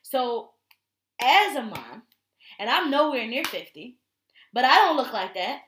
so 0.03 0.51
as 1.21 1.55
a 1.55 1.63
mom 1.63 2.03
and 2.59 2.69
i'm 2.69 2.91
nowhere 2.91 3.29
near 3.29 3.45
50 3.45 3.97
but 4.53 4.65
i 4.65 4.75
don't 4.77 4.97
look 4.97 5.13
like 5.13 5.35
that 5.35 5.61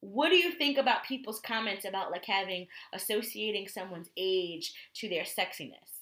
what 0.00 0.30
do 0.30 0.36
you 0.36 0.52
think 0.52 0.78
about 0.78 1.04
people's 1.04 1.40
comments 1.40 1.84
about 1.84 2.10
like 2.10 2.24
having 2.24 2.66
associating 2.92 3.68
someone's 3.68 4.10
age 4.16 4.72
to 4.94 5.08
their 5.08 5.22
sexiness 5.24 6.00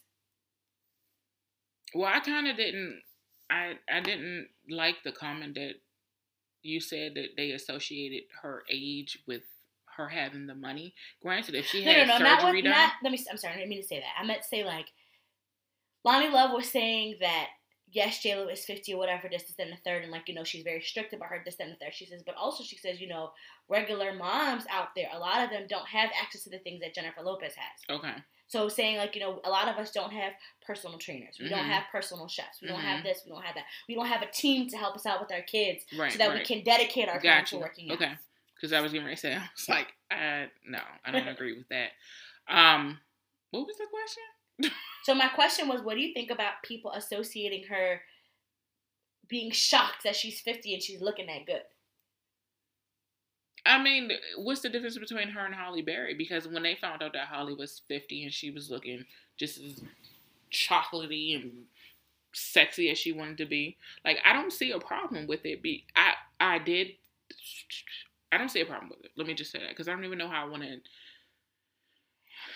Well, 1.94 2.10
I 2.12 2.20
kind 2.20 2.46
of 2.48 2.56
didn't. 2.56 3.02
I 3.50 3.74
I 3.92 4.00
didn't 4.00 4.48
like 4.68 5.02
the 5.04 5.12
comment 5.12 5.54
that 5.56 5.74
you 6.62 6.80
said 6.80 7.14
that 7.14 7.30
they 7.36 7.50
associated 7.50 8.24
her 8.42 8.62
age 8.70 9.18
with 9.26 9.42
her 9.96 10.08
having 10.08 10.46
the 10.46 10.54
money. 10.54 10.94
Granted, 11.20 11.54
if 11.56 11.66
she 11.66 11.84
No, 11.84 11.92
had 11.92 12.06
no, 12.06 12.18
no, 12.18 12.24
not 12.24 12.40
surgery 12.42 12.58
what. 12.58 12.64
done, 12.64 12.72
Not. 12.72 12.92
Let 13.02 13.12
me. 13.12 13.24
I'm 13.30 13.36
sorry. 13.36 13.54
I 13.54 13.56
didn't 13.58 13.70
mean 13.70 13.82
to 13.82 13.88
say 13.88 13.98
that. 14.00 14.20
I 14.22 14.24
meant 14.24 14.42
to 14.42 14.48
say 14.48 14.64
like, 14.64 14.86
Loni 16.06 16.30
Love 16.32 16.52
was 16.52 16.70
saying 16.70 17.16
that 17.20 17.48
yes, 17.92 18.22
J 18.22 18.36
Lo 18.36 18.48
is 18.48 18.64
50 18.64 18.94
or 18.94 18.98
whatever, 18.98 19.28
this, 19.30 19.44
this, 19.44 19.58
and 19.58 19.72
the 19.72 19.76
third, 19.84 20.02
and 20.02 20.12
like 20.12 20.28
you 20.28 20.34
know 20.34 20.44
she's 20.44 20.62
very 20.64 20.80
strict 20.82 21.12
about 21.12 21.28
her 21.28 21.42
this, 21.44 21.56
and 21.60 21.70
the 21.72 21.76
third. 21.76 21.94
She 21.94 22.06
says, 22.06 22.22
but 22.24 22.34
also 22.36 22.62
she 22.64 22.76
says, 22.76 23.00
you 23.00 23.08
know, 23.08 23.32
regular 23.68 24.12
moms 24.14 24.64
out 24.70 24.94
there, 24.94 25.08
a 25.12 25.18
lot 25.18 25.42
of 25.44 25.50
them 25.50 25.66
don't 25.68 25.86
have 25.88 26.10
access 26.20 26.44
to 26.44 26.50
the 26.50 26.58
things 26.58 26.80
that 26.80 26.94
Jennifer 26.94 27.22
Lopez 27.22 27.54
has. 27.54 27.96
okay, 27.98 28.14
So 28.48 28.68
saying 28.68 28.96
like 28.98 29.14
you 29.14 29.20
know, 29.20 29.40
a 29.44 29.50
lot 29.50 29.68
of 29.68 29.76
us 29.76 29.90
don't 29.92 30.12
have 30.12 30.32
personal 30.66 30.98
trainers. 30.98 31.36
We 31.40 31.48
don't 31.48 31.60
Mhm. 31.64 31.68
have 31.72 31.84
personal 31.92 32.26
chefs. 32.28 32.60
We 32.60 32.68
don't 32.68 32.80
have 32.80 33.00
Mhm. 33.00 33.04
this. 33.04 33.22
We 33.24 33.30
don't 33.32 33.42
have 33.44 33.54
that. 33.56 33.64
We 33.88 33.94
don't 33.94 34.06
have 34.06 34.22
a 34.22 34.30
team 34.30 34.68
to 34.70 34.76
help 34.76 34.94
us 34.96 35.06
out 35.06 35.20
with 35.20 35.32
our 35.32 35.42
kids 35.42 35.84
right, 35.96 36.10
so 36.12 36.18
that 36.18 36.28
right. 36.28 36.38
we 36.38 36.44
can 36.44 36.62
dedicate 36.64 37.08
our 37.08 37.14
time 37.20 37.22
Gotcha. 37.40 37.56
to 37.56 37.60
working 37.60 37.90
out. 37.90 37.96
Okay, 37.96 38.12
because 38.54 38.72
I 38.72 38.80
was 38.80 38.92
getting 38.92 39.04
ready 39.06 39.16
to 39.16 39.20
say, 39.20 39.34
I 39.36 39.48
was 39.54 39.68
like, 39.68 39.88
I 40.10 40.48
no, 40.64 40.80
I 41.04 41.10
don't 41.12 41.28
agree 41.36 41.56
with 41.56 41.68
that. 41.68 41.90
Um, 42.48 43.00
what 43.50 43.66
was 43.66 43.76
the 43.78 43.86
question? 43.86 44.22
So 45.02 45.14
my 45.14 45.28
question 45.28 45.66
was, 45.66 45.80
what 45.82 45.94
do 45.94 46.00
you 46.00 46.12
think 46.12 46.30
about 46.30 46.62
people 46.62 46.92
associating 46.92 47.64
her 47.68 48.02
being 49.28 49.50
shocked 49.50 50.04
that 50.04 50.14
she's 50.14 50.40
50 50.40 50.74
and 50.74 50.82
she's 50.82 51.00
looking 51.00 51.26
that 51.26 51.46
good? 51.46 51.62
I 53.64 53.82
mean, 53.82 54.10
what's 54.36 54.60
the 54.60 54.68
difference 54.68 54.98
between 54.98 55.28
her 55.28 55.44
and 55.44 55.54
Halle 55.54 55.82
Berry? 55.82 56.14
Because 56.14 56.48
when 56.48 56.62
they 56.62 56.74
found 56.74 57.02
out 57.02 57.12
that 57.12 57.28
Halle 57.28 57.54
was 57.54 57.82
50 57.88 58.24
and 58.24 58.32
she 58.32 58.50
was 58.50 58.70
looking 58.70 59.04
just 59.36 59.58
as 59.58 59.82
chocolatey 60.52 61.40
and 61.40 61.52
sexy 62.32 62.90
as 62.90 62.98
she 62.98 63.12
wanted 63.12 63.38
to 63.38 63.46
be, 63.46 63.76
like 64.04 64.18
I 64.24 64.32
don't 64.32 64.52
see 64.52 64.70
a 64.72 64.78
problem 64.78 65.26
with 65.26 65.44
it. 65.44 65.62
Be 65.62 65.84
I 65.94 66.12
I 66.38 66.58
did 66.58 66.88
I 68.32 68.38
don't 68.38 68.50
see 68.50 68.60
a 68.60 68.66
problem 68.66 68.90
with 68.90 69.04
it. 69.04 69.10
Let 69.16 69.26
me 69.26 69.34
just 69.34 69.50
say 69.50 69.58
that 69.58 69.70
because 69.70 69.88
I 69.88 69.92
don't 69.92 70.04
even 70.04 70.18
know 70.18 70.28
how 70.28 70.46
I 70.46 70.48
want 70.48 70.62
to. 70.62 70.78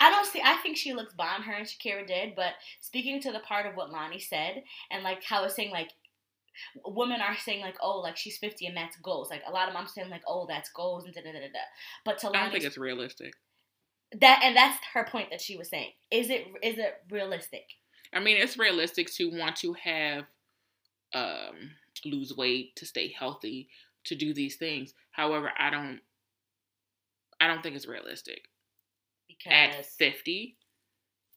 I 0.01 0.11
don't 0.11 0.27
see. 0.27 0.41
I 0.45 0.57
think 0.63 0.77
she 0.77 0.93
looks 0.95 1.15
bomb. 1.15 1.43
Her 1.43 1.53
and 1.55 1.67
Shakira 1.67 2.07
did, 2.07 2.35
but 2.35 2.53
speaking 2.81 3.21
to 3.23 3.33
the 3.33 3.41
part 3.41 3.67
of 3.67 3.75
what 3.75 3.91
Loni 3.91 4.21
said 4.21 4.63
and 4.91 5.03
like 5.03 5.23
how 5.25 5.41
I 5.41 5.43
was 5.43 5.55
saying 5.55 5.71
like. 5.71 5.91
Women 6.87 7.21
are 7.21 7.37
saying 7.37 7.63
like, 7.63 7.75
oh, 7.83 7.99
like 7.99 8.17
she's 8.17 8.39
fifty 8.39 8.67
and 8.67 8.77
that's 8.77 8.97
goals. 8.99 9.29
Like 9.29 9.43
a 9.45 9.51
lot 9.51 9.67
of 9.67 9.75
moms 9.75 9.93
saying 9.93 10.09
like, 10.09 10.23
oh, 10.29 10.47
that's 10.49 10.71
goals 10.71 11.05
and 11.05 11.13
da 11.13 11.21
da 11.21 11.33
da 11.33 11.41
da. 11.41 11.59
But 12.05 12.19
to 12.19 12.29
like. 12.29 12.37
I 12.37 12.43
don't 12.45 12.53
think 12.53 12.65
it's 12.65 12.79
realistic. 12.79 13.35
that 14.21 14.41
and 14.45 14.57
that's 14.57 14.79
her 14.93 15.05
point 15.05 15.31
that 15.31 15.41
she 15.41 15.57
was 15.57 15.69
saying. 15.69 15.91
Is 16.13 16.31
it 16.31 16.47
is 16.63 16.79
it 16.79 16.95
realistic? 17.11 17.65
I 18.13 18.21
mean, 18.21 18.37
it's 18.37 18.57
realistic 18.57 19.13
to 19.15 19.31
want 19.37 19.57
to 19.57 19.73
have 19.75 20.27
um 21.13 21.73
lose 22.05 22.37
weight, 22.37 22.77
to 22.77 22.87
stay 22.87 23.09
healthy, 23.09 23.69
to 24.05 24.15
do 24.15 24.33
these 24.33 24.57
things. 24.57 24.95
However, 25.11 25.51
I 25.59 25.71
don't 25.71 26.01
I 27.41 27.49
don't 27.49 27.63
think 27.63 27.75
it's 27.77 27.89
realistic. 27.89 28.43
At 29.47 29.87
50, 29.87 30.57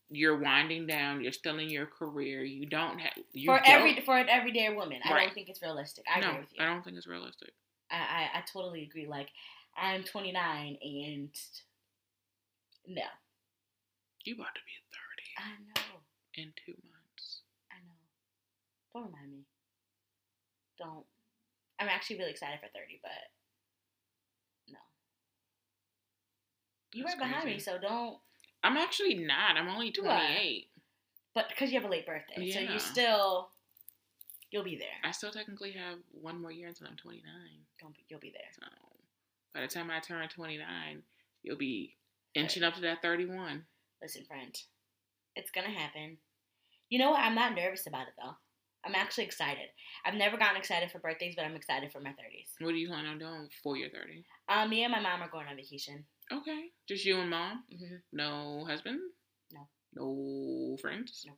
you're 0.10 0.38
winding 0.38 0.88
down, 0.88 1.22
you're 1.22 1.32
still 1.34 1.60
in 1.60 1.70
your 1.70 1.86
career, 1.86 2.44
you 2.44 2.66
don't 2.66 3.00
have 3.00 3.14
you 3.34 3.52
for 3.52 3.58
don't- 3.58 3.68
every 3.68 4.02
for 4.02 4.18
an 4.18 4.30
everyday 4.30 4.70
woman, 4.74 5.02
I 5.04 5.12
Right. 5.14 5.26
don't 5.26 5.34
think 5.34 5.50
it's 5.50 5.62
realistic. 5.62 6.06
I 6.14 6.20
no, 6.20 6.30
agree 6.30 6.40
with 6.42 6.54
you. 6.54 6.64
I 6.64 6.66
don't 6.68 6.84
think 6.84 6.98
it's 6.98 7.08
realistic. 7.08 7.54
I, 7.92 7.98
I, 8.34 8.40
I 8.40 8.42
totally 8.52 8.84
agree. 8.84 9.08
Like, 9.08 9.30
I'm 9.76 10.04
29 10.04 10.78
and 10.82 11.30
no. 12.88 13.04
You 14.24 14.36
about 14.36 14.56
to 14.56 14.62
be 14.66 14.76
30. 14.92 15.24
I 15.38 15.52
know. 15.92 16.00
in 16.36 16.54
two 16.66 16.74
months. 16.84 17.42
I 17.72 17.76
know. 17.86 17.96
Don't 18.94 19.06
remind 19.12 19.32
me. 19.32 19.46
Don't. 20.78 21.06
I'm 21.80 21.88
actually 21.90 22.18
really 22.20 22.32
excited 22.32 22.60
for 22.60 22.68
30, 22.68 23.00
but 23.02 23.12
no. 24.70 24.80
You 26.94 27.04
That's 27.04 27.16
were 27.16 27.22
behind 27.22 27.46
me, 27.46 27.60
so 27.60 27.78
don't. 27.78 28.18
I'm 28.64 28.78
actually 28.78 29.16
not. 29.16 29.58
I'm 29.58 29.68
only 29.68 29.94
You 29.96 30.04
are. 30.04 30.20
28. 30.20 30.68
But 31.34 31.50
because 31.50 31.72
you 31.72 31.80
have 31.80 31.88
a 31.88 31.92
late 31.92 32.06
birthday, 32.06 32.52
so 32.52 32.60
you 32.60 32.80
still. 32.80 33.50
You'll 34.52 34.64
be 34.64 34.78
there. 34.78 34.88
I 35.04 35.12
still 35.12 35.32
technically 35.32 35.74
have 35.74 36.00
one 36.12 36.42
more 36.42 36.52
year 36.52 36.70
until 36.70 36.88
I'm 36.88 36.96
29. 36.96 37.22
Don't 37.82 37.94
be, 37.94 38.06
you'll 38.08 38.22
be 38.22 38.32
there. 38.32 38.48
So 38.54 38.66
by 39.54 39.62
the 39.62 39.68
time 39.68 39.92
I 39.92 40.00
turn 40.00 40.28
29, 40.28 40.64
you'll 41.44 41.58
be 41.58 41.96
inching 42.34 42.64
up 42.64 42.76
to 42.76 42.82
that 42.82 43.02
31. 43.02 43.66
Listen, 44.02 44.24
friend, 44.24 44.58
it's 45.36 45.52
gonna 45.52 45.70
happen. 45.70 46.18
You 46.90 47.00
know 47.00 47.12
what? 47.12 47.20
I'm 47.20 47.36
not 47.36 47.56
nervous 47.56 47.88
about 47.88 48.08
it 48.08 48.14
though. 48.18 48.36
I'm 48.86 48.96
actually 48.96 49.26
excited. 49.26 49.68
I've 50.06 50.14
never 50.14 50.38
gotten 50.38 50.56
excited 50.56 50.92
for 50.92 51.00
birthdays, 51.00 51.36
but 51.36 51.44
I'm 51.44 51.56
excited 51.56 51.92
for 51.92 52.00
my 52.00 52.12
30s. 52.12 52.54
What 52.60 52.74
are 52.74 52.78
you 52.78 52.88
plan 52.88 53.06
on 53.06 53.20
doing 53.20 53.50
for 53.62 53.76
your 53.76 53.90
30? 53.90 54.24
Um, 54.48 54.70
me 54.70 54.84
and 54.84 54.92
my 54.92 55.02
mom 55.02 55.22
are 55.22 55.30
going 55.30 55.48
on 55.48 55.58
vacation. 55.58 56.06
Okay. 56.32 56.68
Just 56.88 57.06
you 57.06 57.20
and 57.20 57.30
mom? 57.30 57.64
hmm 57.72 57.96
No 58.12 58.66
husband? 58.68 59.00
No. 59.52 59.68
No 59.94 60.78
friends? 60.82 61.26
No. 61.28 61.34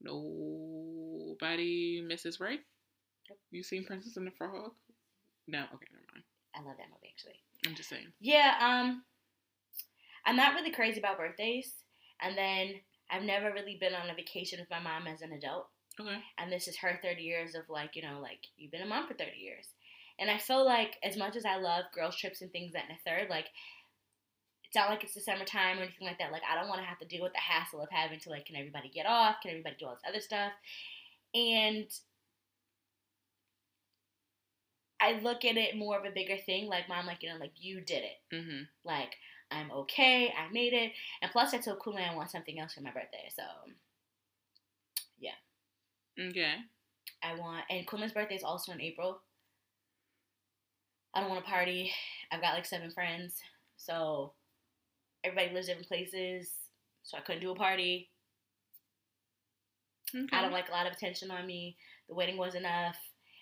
Nobody 0.00 2.02
Mrs. 2.02 2.40
Ray? 2.40 2.58
Nope. 3.28 3.38
You 3.50 3.62
seen 3.62 3.84
Princess 3.84 4.16
and 4.16 4.26
the 4.26 4.30
Frog? 4.32 4.72
No. 5.46 5.60
Okay, 5.74 5.86
never 5.92 6.04
mind. 6.12 6.24
I 6.54 6.60
love 6.62 6.76
that 6.78 6.88
movie 6.90 7.12
actually. 7.12 7.40
I'm 7.66 7.74
just 7.74 7.88
saying. 7.88 8.12
Yeah, 8.20 8.54
um, 8.60 9.04
I'm 10.26 10.36
not 10.36 10.54
really 10.54 10.70
crazy 10.72 10.98
about 10.98 11.18
birthdays, 11.18 11.72
and 12.20 12.36
then 12.36 12.74
I've 13.10 13.22
never 13.22 13.52
really 13.52 13.76
been 13.80 13.94
on 13.94 14.10
a 14.10 14.14
vacation 14.14 14.58
with 14.60 14.70
my 14.70 14.80
mom 14.80 15.06
as 15.06 15.22
an 15.22 15.32
adult, 15.32 15.68
Okay. 16.00 16.18
and 16.38 16.50
this 16.50 16.68
is 16.68 16.76
her 16.78 16.98
30 17.02 17.22
years 17.22 17.54
of 17.54 17.68
like, 17.68 17.96
you 17.96 18.02
know, 18.02 18.18
like 18.20 18.40
you've 18.56 18.72
been 18.72 18.82
a 18.82 18.86
mom 18.86 19.06
for 19.06 19.14
30 19.14 19.36
years, 19.38 19.68
And 20.18 20.30
I 20.30 20.38
feel 20.38 20.64
like 20.64 20.96
as 21.02 21.16
much 21.16 21.36
as 21.36 21.44
I 21.44 21.56
love 21.56 21.84
girls 21.94 22.16
trips 22.16 22.42
and 22.42 22.50
things 22.52 22.72
that 22.72 22.84
in 22.88 22.96
a 22.96 22.98
third, 23.04 23.30
like 23.30 23.46
it's 24.72 24.76
not 24.78 24.88
like 24.88 25.04
it's 25.04 25.12
the 25.12 25.20
summertime 25.20 25.78
or 25.78 25.82
anything 25.82 26.06
like 26.06 26.18
that. 26.18 26.32
Like 26.32 26.40
I 26.50 26.58
don't 26.58 26.66
want 26.66 26.80
to 26.80 26.86
have 26.86 26.98
to 27.00 27.04
deal 27.04 27.22
with 27.22 27.34
the 27.34 27.40
hassle 27.40 27.82
of 27.82 27.90
having 27.90 28.18
to 28.20 28.30
like, 28.30 28.46
can 28.46 28.56
everybody 28.56 28.88
get 28.88 29.04
off? 29.04 29.36
Can 29.42 29.50
everybody 29.50 29.76
do 29.78 29.84
all 29.84 29.92
this 29.92 30.00
other 30.08 30.22
stuff? 30.22 30.50
And 31.34 31.84
I 34.98 35.20
look 35.20 35.44
at 35.44 35.58
it 35.58 35.76
more 35.76 35.98
of 35.98 36.06
a 36.06 36.10
bigger 36.10 36.38
thing. 36.38 36.68
Like 36.68 36.88
mom, 36.88 37.04
like 37.04 37.22
you 37.22 37.28
know, 37.28 37.38
like 37.38 37.52
you 37.58 37.82
did 37.82 38.02
it. 38.02 38.34
Mm-hmm. 38.34 38.62
Like 38.82 39.16
I'm 39.50 39.70
okay. 39.72 40.28
I 40.28 40.50
made 40.50 40.72
it. 40.72 40.92
And 41.20 41.30
plus, 41.30 41.52
I 41.52 41.58
told 41.58 41.80
Kunle 41.80 42.10
I 42.10 42.16
want 42.16 42.30
something 42.30 42.58
else 42.58 42.72
for 42.72 42.80
my 42.80 42.92
birthday. 42.92 43.28
So 43.36 43.42
yeah. 45.18 45.32
Okay. 46.18 46.54
I 47.22 47.34
want, 47.34 47.64
and 47.68 47.86
Kunle's 47.86 48.12
birthday 48.12 48.36
is 48.36 48.42
also 48.42 48.72
in 48.72 48.80
April. 48.80 49.20
I 51.12 51.20
don't 51.20 51.28
want 51.28 51.44
to 51.44 51.50
party. 51.50 51.92
I've 52.30 52.40
got 52.40 52.54
like 52.54 52.64
seven 52.64 52.90
friends, 52.90 53.34
so 53.76 54.32
everybody 55.24 55.54
lives 55.54 55.66
different 55.66 55.88
places, 55.88 56.50
so 57.02 57.16
I 57.16 57.20
couldn't 57.20 57.42
do 57.42 57.50
a 57.50 57.56
party. 57.56 58.08
Okay. 60.14 60.36
I 60.36 60.42
don't 60.42 60.52
like 60.52 60.68
a 60.68 60.72
lot 60.72 60.86
of 60.86 60.92
attention 60.92 61.30
on 61.30 61.46
me. 61.46 61.76
The 62.08 62.14
wedding 62.14 62.36
was 62.36 62.54
enough, 62.54 62.96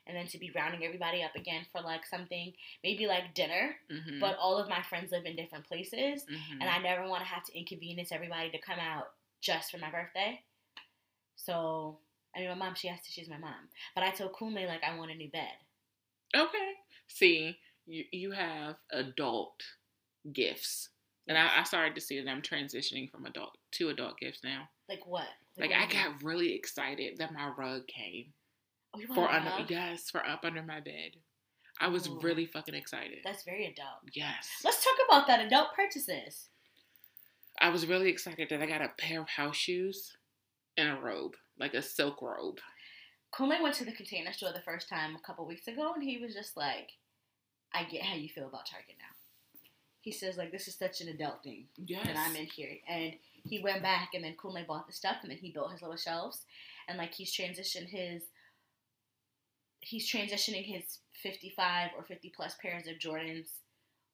and 0.06 0.16
then 0.16 0.26
to 0.28 0.38
be 0.38 0.50
rounding 0.54 0.84
everybody 0.84 1.22
up 1.22 1.34
again 1.34 1.66
for 1.72 1.80
like 1.80 2.06
something, 2.06 2.52
maybe 2.84 3.06
like 3.06 3.34
dinner. 3.34 3.76
Mm-hmm. 3.92 4.20
But 4.20 4.36
all 4.38 4.56
of 4.58 4.68
my 4.68 4.82
friends 4.82 5.10
live 5.10 5.24
in 5.26 5.36
different 5.36 5.66
places, 5.66 6.24
Mhm. 6.26 6.60
and 6.60 6.64
I 6.64 6.78
never 6.78 7.08
want 7.08 7.22
to 7.22 7.28
have 7.28 7.44
to 7.44 7.58
inconvenience 7.58 8.12
everybody 8.12 8.50
to 8.50 8.58
come 8.58 8.78
out 8.78 9.14
just 9.40 9.70
for 9.70 9.78
my 9.78 9.90
birthday. 9.90 10.42
So, 11.36 11.98
I 12.36 12.40
mean, 12.40 12.48
my 12.50 12.54
mom, 12.54 12.74
she 12.74 12.88
has 12.88 13.00
to, 13.00 13.10
she's 13.10 13.28
my 13.28 13.38
mom. 13.38 13.68
But 13.94 14.04
I 14.04 14.10
told 14.10 14.34
Kunle, 14.34 14.66
like, 14.68 14.84
I 14.84 14.96
want 14.96 15.10
a 15.10 15.14
new 15.14 15.30
bed. 15.30 15.54
Okay. 16.36 16.72
See, 17.08 17.58
you 17.86 18.04
you 18.12 18.30
have 18.30 18.76
adult 18.92 19.62
gifts, 20.32 20.90
and 21.30 21.38
I, 21.38 21.60
I 21.60 21.62
started 21.62 21.94
to 21.94 22.00
see 22.00 22.20
that 22.20 22.28
I'm 22.28 22.42
transitioning 22.42 23.08
from 23.08 23.24
adult 23.24 23.56
to 23.74 23.88
adult 23.90 24.18
gifts 24.18 24.40
now. 24.42 24.68
Like, 24.88 25.06
what? 25.06 25.28
Like 25.56 25.70
what 25.70 25.78
I 25.78 25.86
got 25.86 26.24
really 26.24 26.54
excited 26.56 27.18
that 27.18 27.32
my 27.32 27.52
rug 27.56 27.86
came 27.86 28.32
Oh, 28.92 29.14
for 29.14 29.30
under 29.30 29.48
rug? 29.50 29.70
yes 29.70 30.10
for 30.10 30.26
up 30.26 30.40
under 30.44 30.60
my 30.64 30.80
bed. 30.80 31.12
I 31.80 31.86
was 31.86 32.08
Ooh. 32.08 32.18
really 32.20 32.48
oh. 32.48 32.58
fucking 32.58 32.74
excited. 32.74 33.18
That's 33.22 33.44
very 33.44 33.66
adult. 33.66 34.00
yes, 34.12 34.48
Let's 34.64 34.82
talk 34.84 34.96
about 35.08 35.28
that 35.28 35.46
adult 35.46 35.68
purchases. 35.76 36.48
I 37.60 37.68
was 37.68 37.86
really 37.86 38.08
excited 38.10 38.48
that 38.50 38.60
I 38.60 38.66
got 38.66 38.82
a 38.82 38.90
pair 38.98 39.20
of 39.20 39.28
house 39.28 39.56
shoes 39.56 40.16
and 40.76 40.88
a 40.88 41.00
robe, 41.00 41.36
like 41.60 41.74
a 41.74 41.82
silk 41.82 42.20
robe. 42.22 42.58
Kunle 43.32 43.62
went 43.62 43.76
to 43.76 43.84
the 43.84 43.92
container 43.92 44.32
store 44.32 44.52
the 44.52 44.62
first 44.62 44.88
time 44.88 45.14
a 45.14 45.24
couple 45.24 45.46
weeks 45.46 45.68
ago, 45.68 45.92
and 45.94 46.02
he 46.02 46.18
was 46.18 46.34
just 46.34 46.56
like, 46.56 46.90
I 47.72 47.84
get 47.84 48.02
how 48.02 48.16
you 48.16 48.28
feel 48.28 48.48
about 48.48 48.66
Target 48.66 48.96
now. 48.98 49.14
He 50.02 50.12
says, 50.12 50.36
like, 50.36 50.50
this 50.50 50.66
is 50.66 50.76
such 50.76 51.00
an 51.00 51.08
adult 51.08 51.42
thing. 51.42 51.66
Yes, 51.76 52.06
that 52.06 52.16
I'm 52.16 52.34
in 52.36 52.46
here. 52.46 52.76
And 52.88 53.14
he 53.44 53.60
went 53.60 53.82
back 53.82 54.10
and 54.14 54.24
then 54.24 54.34
Kunle 54.42 54.66
bought 54.66 54.86
the 54.86 54.92
stuff 54.92 55.16
and 55.22 55.30
then 55.30 55.38
he 55.38 55.50
built 55.50 55.72
his 55.72 55.82
little 55.82 55.96
shelves. 55.96 56.44
And 56.88 56.98
like 56.98 57.14
he's 57.14 57.34
transitioned 57.34 57.88
his 57.88 58.22
he's 59.80 60.10
transitioning 60.10 60.64
his 60.64 60.98
55 61.22 61.90
or 61.96 62.04
50 62.04 62.32
plus 62.34 62.54
pairs 62.60 62.86
of 62.86 62.98
Jordans 62.98 63.48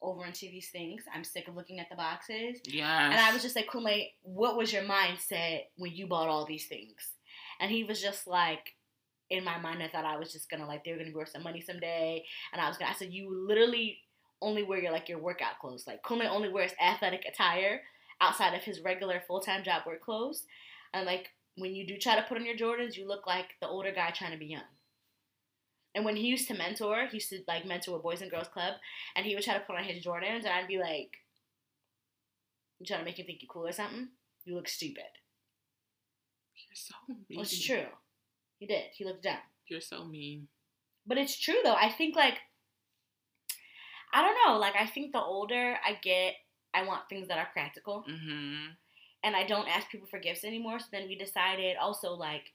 over 0.03 0.25
into 0.25 0.43
these 0.43 0.69
things. 0.71 1.03
I'm 1.13 1.25
sick 1.25 1.49
of 1.49 1.57
looking 1.57 1.81
at 1.81 1.89
the 1.91 1.97
boxes. 1.97 2.61
Yes, 2.65 3.13
And 3.13 3.21
I 3.21 3.33
was 3.33 3.43
just 3.43 3.57
like, 3.57 3.67
Kunle, 3.67 4.11
what 4.23 4.57
was 4.57 4.73
your 4.73 4.83
mindset 4.83 5.63
when 5.77 5.93
you 5.93 6.07
bought 6.07 6.29
all 6.29 6.45
these 6.45 6.67
things? 6.67 7.15
And 7.61 7.71
he 7.71 7.85
was 7.85 8.01
just 8.01 8.27
like, 8.27 8.75
in 9.31 9.43
my 9.43 9.59
mind, 9.59 9.83
I 9.83 9.89
thought 9.89 10.05
I 10.05 10.19
was 10.19 10.33
just 10.33 10.49
gonna 10.49 10.67
like 10.67 10.85
they 10.85 10.93
were 10.93 10.99
gonna 10.99 11.11
be 11.11 11.17
worth 11.17 11.31
some 11.31 11.43
money 11.43 11.61
someday, 11.61 12.25
and 12.53 12.63
I 12.63 12.69
was 12.69 12.77
gonna. 12.77 12.93
I 12.93 12.95
said, 12.95 13.13
you 13.13 13.47
literally 13.49 13.99
only 14.43 14.63
wear 14.63 14.81
your 14.81 14.93
like 14.93 15.09
your 15.09 15.19
workout 15.19 15.59
clothes. 15.61 15.87
Like 15.87 16.03
Kunle 16.03 16.29
only 16.29 16.49
wears 16.49 16.73
athletic 16.81 17.25
attire 17.27 17.83
outside 18.21 18.55
of 18.55 18.63
his 18.63 18.81
regular 18.81 19.23
full 19.27 19.41
time 19.41 19.65
job 19.65 19.83
work 19.87 20.03
clothes, 20.03 20.45
and 20.93 21.07
like 21.07 21.31
when 21.57 21.75
you 21.75 21.87
do 21.87 21.97
try 21.97 22.17
to 22.17 22.23
put 22.23 22.37
on 22.37 22.47
your 22.47 22.57
Jordans, 22.57 22.97
you 22.97 23.09
look 23.09 23.27
like 23.27 23.47
the 23.61 23.69
older 23.69 23.93
guy 23.93 24.11
trying 24.11 24.33
to 24.33 24.39
be 24.39 24.47
young. 24.47 24.63
And 25.95 26.05
when 26.05 26.17
he 26.17 26.27
used 26.27 26.49
to 26.49 26.55
mentor, 26.55 27.07
he 27.07 27.17
used 27.17 27.31
to 27.31 27.41
like 27.49 27.65
mentor 27.65 27.97
a 27.97 27.99
boys 27.99 28.21
and 28.21 28.31
girls 28.31 28.49
club, 28.49 28.75
and 29.15 29.25
he 29.25 29.35
would 29.35 29.45
try 29.45 29.55
to 29.55 29.61
put 29.61 29.77
on 29.77 29.85
his 29.85 30.05
Jordans, 30.05 30.45
and 30.45 30.49
I'd 30.49 30.69
be 30.69 30.79
like, 30.79 31.11
"You 32.79 32.87
trying 32.87 33.01
to 33.01 33.05
make 33.05 33.19
him 33.19 33.27
think 33.27 33.43
you 33.43 33.49
cool 33.49 33.67
or 33.67 33.73
something? 33.73 34.09
You 34.45 34.55
look 34.55 34.69
stupid." 34.69 35.05
you're 36.69 36.75
so 36.75 36.95
mean. 37.29 37.41
It's 37.41 37.65
true. 37.65 37.87
He 38.59 38.67
did. 38.67 38.85
He 38.93 39.05
looked 39.05 39.23
dumb. 39.23 39.37
You're 39.69 39.81
so 39.81 40.05
mean. 40.05 40.49
But 41.07 41.19
it's 41.19 41.39
true 41.39 41.59
though. 41.63 41.75
I 41.75 41.91
think 41.91 42.17
like 42.17 42.39
I 44.13 44.23
don't 44.23 44.37
know. 44.47 44.59
Like 44.59 44.75
I 44.79 44.87
think 44.87 45.13
the 45.13 45.21
older 45.23 45.77
I 45.85 45.95
get, 46.03 46.35
I 46.75 46.85
want 46.85 47.09
things 47.09 47.29
that 47.29 47.39
are 47.39 47.49
practical, 47.53 48.05
Mm-hmm. 48.09 48.73
and 49.25 49.37
I 49.37 49.45
don't 49.47 49.69
ask 49.69 49.89
people 49.91 50.07
for 50.09 50.19
gifts 50.19 50.45
anymore. 50.45 50.79
So 50.79 50.87
then 50.93 51.09
we 51.09 51.17
decided 51.17 51.77
also 51.77 52.13
like 52.13 52.53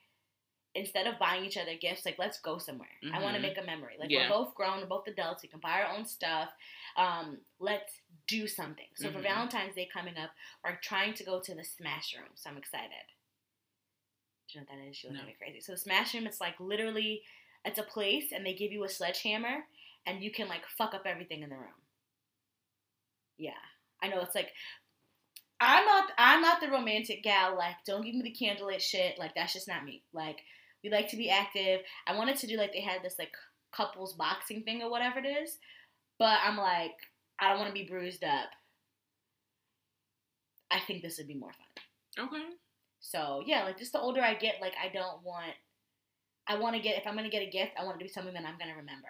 instead 0.73 1.05
of 1.05 1.19
buying 1.19 1.43
each 1.43 1.57
other 1.57 1.75
gifts, 1.75 2.05
like 2.05 2.17
let's 2.17 2.39
go 2.39 2.57
somewhere. 2.57 2.87
I 3.13 3.21
want 3.21 3.35
to 3.35 3.41
make 3.41 3.57
a 3.57 3.63
memory. 3.63 3.95
Like 3.99 4.09
Yeah. 4.09 4.29
we're 4.29 4.37
both 4.45 4.55
grown, 4.55 4.79
we're 4.79 4.85
both 4.85 5.05
adults. 5.07 5.43
We 5.43 5.49
can 5.49 5.59
buy 5.59 5.81
our 5.81 5.93
own 5.93 6.05
stuff. 6.05 6.47
Um, 6.95 7.39
let's 7.59 7.99
do 8.27 8.47
something. 8.47 8.87
So 8.95 9.11
for 9.11 9.19
Mhm. 9.19 9.23
Valentine's 9.23 9.75
Day 9.75 9.85
coming 9.91 10.17
up, 10.17 10.31
we're 10.63 10.77
trying 10.77 11.13
to 11.15 11.25
go 11.25 11.41
to 11.41 11.53
the 11.53 11.63
Smash 11.65 12.15
Room. 12.15 12.29
So 12.35 12.49
I'm 12.49 12.57
excited. 12.57 13.05
Do 14.47 14.59
you 14.59 14.61
know 14.61 14.67
what 14.69 14.77
that 14.79 14.87
is? 14.89 14.95
She 14.97 15.07
looks 15.07 15.17
No. 15.17 15.21
at 15.23 15.27
me 15.27 15.33
crazy. 15.33 15.59
So 15.59 15.75
Smash 15.75 16.13
Room, 16.13 16.25
it's 16.25 16.39
like 16.39 16.57
literally, 16.59 17.23
it's 17.65 17.79
a 17.79 17.83
place, 17.83 18.31
and 18.31 18.45
they 18.45 18.53
give 18.53 18.71
you 18.71 18.83
a 18.85 18.89
sledgehammer, 18.89 19.67
and 20.05 20.23
you 20.23 20.31
can 20.31 20.47
like 20.47 20.63
fuck 20.77 20.93
up 20.93 21.03
everything 21.05 21.43
in 21.43 21.49
the 21.49 21.55
room. 21.55 21.81
Yeah, 23.37 23.51
I 24.01 24.07
know. 24.07 24.21
It's 24.21 24.35
like 24.35 24.51
I'm 25.61 25.85
not. 25.85 26.11
I'm 26.17 26.41
not 26.41 26.59
the 26.59 26.69
romantic 26.69 27.23
gal. 27.23 27.55
Like, 27.55 27.75
don't 27.85 28.03
give 28.03 28.15
me 28.15 28.23
the 28.23 28.45
candlelit 28.45 28.81
shit. 28.81 29.19
Like, 29.19 29.35
that's 29.35 29.53
just 29.53 29.67
not 29.67 29.85
me. 29.85 30.03
Like, 30.11 30.37
we 30.83 30.89
like 30.89 31.09
to 31.09 31.17
be 31.17 31.29
active. 31.29 31.81
I 32.07 32.17
wanted 32.17 32.37
to 32.37 32.47
do 32.47 32.57
like 32.57 32.73
they 32.73 32.81
had 32.81 33.03
this 33.03 33.15
like 33.19 33.31
couples 33.71 34.13
boxing 34.13 34.63
thing 34.63 34.81
or 34.81 34.89
whatever 34.89 35.19
it 35.19 35.27
is, 35.27 35.57
but 36.17 36.39
I'm 36.43 36.57
like, 36.57 36.91
I 37.39 37.49
don't 37.49 37.59
want 37.59 37.69
to 37.69 37.79
be 37.79 37.87
bruised 37.87 38.23
up. 38.23 38.49
I 40.71 40.79
think 40.79 41.01
this 41.01 41.17
would 41.17 41.27
be 41.27 41.35
more 41.35 41.51
fun. 41.51 42.25
Okay. 42.27 42.43
So 42.99 43.43
yeah, 43.45 43.63
like 43.63 43.77
just 43.77 43.93
the 43.93 43.99
older 43.99 44.21
I 44.21 44.33
get, 44.33 44.55
like 44.61 44.73
I 44.83 44.89
don't 44.91 45.23
want. 45.23 45.53
I 46.47 46.57
want 46.57 46.75
to 46.75 46.81
get 46.81 46.97
if 46.97 47.05
I'm 47.05 47.15
gonna 47.15 47.29
get 47.29 47.43
a 47.43 47.51
gift, 47.51 47.73
I 47.79 47.83
want 47.83 47.97
it 47.97 47.99
to 47.99 48.05
be 48.05 48.11
something 48.11 48.33
that 48.33 48.45
I'm 48.45 48.57
gonna 48.57 48.75
remember. 48.75 49.09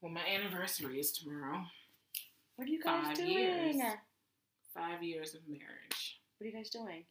Well, 0.00 0.12
my 0.12 0.22
anniversary 0.26 0.98
is 0.98 1.12
tomorrow. 1.12 1.62
What 2.56 2.66
are 2.68 2.70
you 2.70 2.82
guys 2.82 3.06
Five 3.08 3.16
doing? 3.16 3.30
years. 3.30 3.76
Five 4.74 5.02
years 5.02 5.34
of 5.34 5.40
marriage. 5.48 6.20
What 6.38 6.44
are 6.46 6.48
you 6.50 6.56
guys 6.56 6.70
doing? 6.70 7.04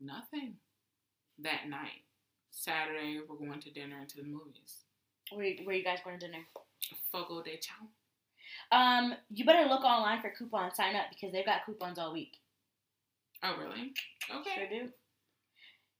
Nothing. 0.00 0.54
That 1.38 1.68
night, 1.68 2.02
Saturday, 2.50 3.20
we're 3.28 3.36
going 3.36 3.60
to 3.60 3.70
dinner 3.70 3.98
and 4.00 4.08
to 4.10 4.16
the 4.18 4.22
movies. 4.24 4.84
Where 5.32 5.52
where 5.64 5.74
are 5.74 5.78
you 5.78 5.84
guys 5.84 5.98
going 6.04 6.18
to 6.18 6.26
dinner? 6.26 6.44
Fogo 7.10 7.42
de 7.42 7.58
Chao. 7.58 7.86
Um, 8.76 9.14
you 9.30 9.44
better 9.44 9.68
look 9.68 9.82
online 9.84 10.20
for 10.20 10.30
coupons. 10.30 10.76
Sign 10.76 10.94
up 10.96 11.06
because 11.10 11.32
they've 11.32 11.44
got 11.46 11.64
coupons 11.66 11.98
all 11.98 12.12
week. 12.12 12.36
Oh, 13.42 13.56
really? 13.58 13.92
Okay. 14.34 14.50
Sure 14.54 14.68
do. 14.68 14.88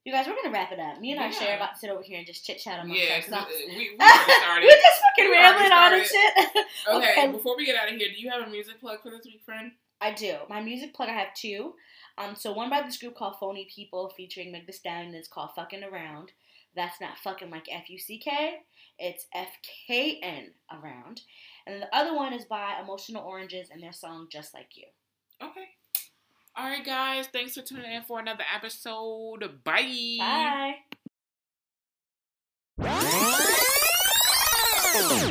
You 0.05 0.13
guys, 0.13 0.27
we're 0.27 0.37
gonna 0.37 0.53
wrap 0.53 0.71
it 0.71 0.79
up. 0.79 1.01
Me 1.01 1.13
and 1.13 1.21
Arshay 1.21 1.41
Yeah. 1.47 1.57
about 1.57 1.75
to 1.75 1.79
sit 1.79 1.91
over 1.91 2.03
here 2.03 2.19
and 2.19 2.27
just 2.27 2.45
chit 2.45 2.59
chat 2.59 2.81
amongst 2.85 3.03
Yeah, 3.03 3.15
ourselves. 3.17 3.47
we, 3.69 3.75
we 3.77 3.97
started. 3.97 4.67
We're 4.67 4.77
just 4.77 5.01
fucking 5.01 5.31
We 5.31 5.37
rambling 5.37 5.73
on 5.73 5.95
and 5.95 6.05
shit. 6.05 6.35
okay, 6.89 7.13
okay. 7.13 7.33
before 7.33 7.57
we 7.57 7.65
get 7.65 7.77
out 7.77 7.91
of 7.91 7.97
here, 7.99 8.09
do 8.15 8.21
you 8.21 8.31
have 8.31 8.47
a 8.47 8.51
music 8.51 8.81
plug 8.81 9.01
for 9.03 9.11
this 9.11 9.25
week, 9.25 9.41
friend? 9.47 9.73
I 10.03 10.13
do. 10.13 10.37
My 10.51 10.61
music 10.61 10.93
plug, 10.93 11.09
I 11.09 11.13
have 11.13 11.33
two. 11.35 11.75
Um, 12.19 12.37
so 12.37 12.53
one 12.53 12.69
by 12.69 12.83
this 12.83 12.99
group 12.99 13.15
called 13.17 13.37
Phony 13.41 13.67
People 13.75 14.13
featuring 14.15 14.53
Meg 14.53 14.67
Thee 14.67 14.73
Stallion. 14.75 15.15
It's 15.15 15.27
called 15.29 15.51
Fucking 15.57 15.83
Around. 15.83 16.33
That's 16.77 17.01
not 17.01 17.19
fucking 17.19 17.51
like 17.51 17.67
F 17.73 17.89
U 17.89 17.99
C 17.99 18.19
K. 18.19 18.57
It's 18.99 19.27
F 19.35 19.49
K 19.87 20.21
N 20.23 20.51
Around. 20.71 21.23
And 21.67 21.73
then 21.75 21.81
the 21.81 21.97
other 21.97 22.15
one 22.15 22.35
is 22.35 22.45
by 22.45 22.75
Emotional 22.83 23.25
Oranges 23.25 23.71
and 23.71 23.83
their 23.83 23.93
song 23.95 24.27
Just 24.31 24.53
Like 24.53 24.69
You. 24.77 24.85
Okay. 25.43 25.65
All 26.57 26.69
right, 26.69 26.85
guys. 26.85 27.27
Thanks 27.33 27.55
for 27.55 27.63
tuning 27.63 27.91
in 27.91 28.03
for 28.03 28.21
another 28.21 28.45
episode. 28.55 29.65
Bye. 29.65 30.17
Bye. 30.19 30.75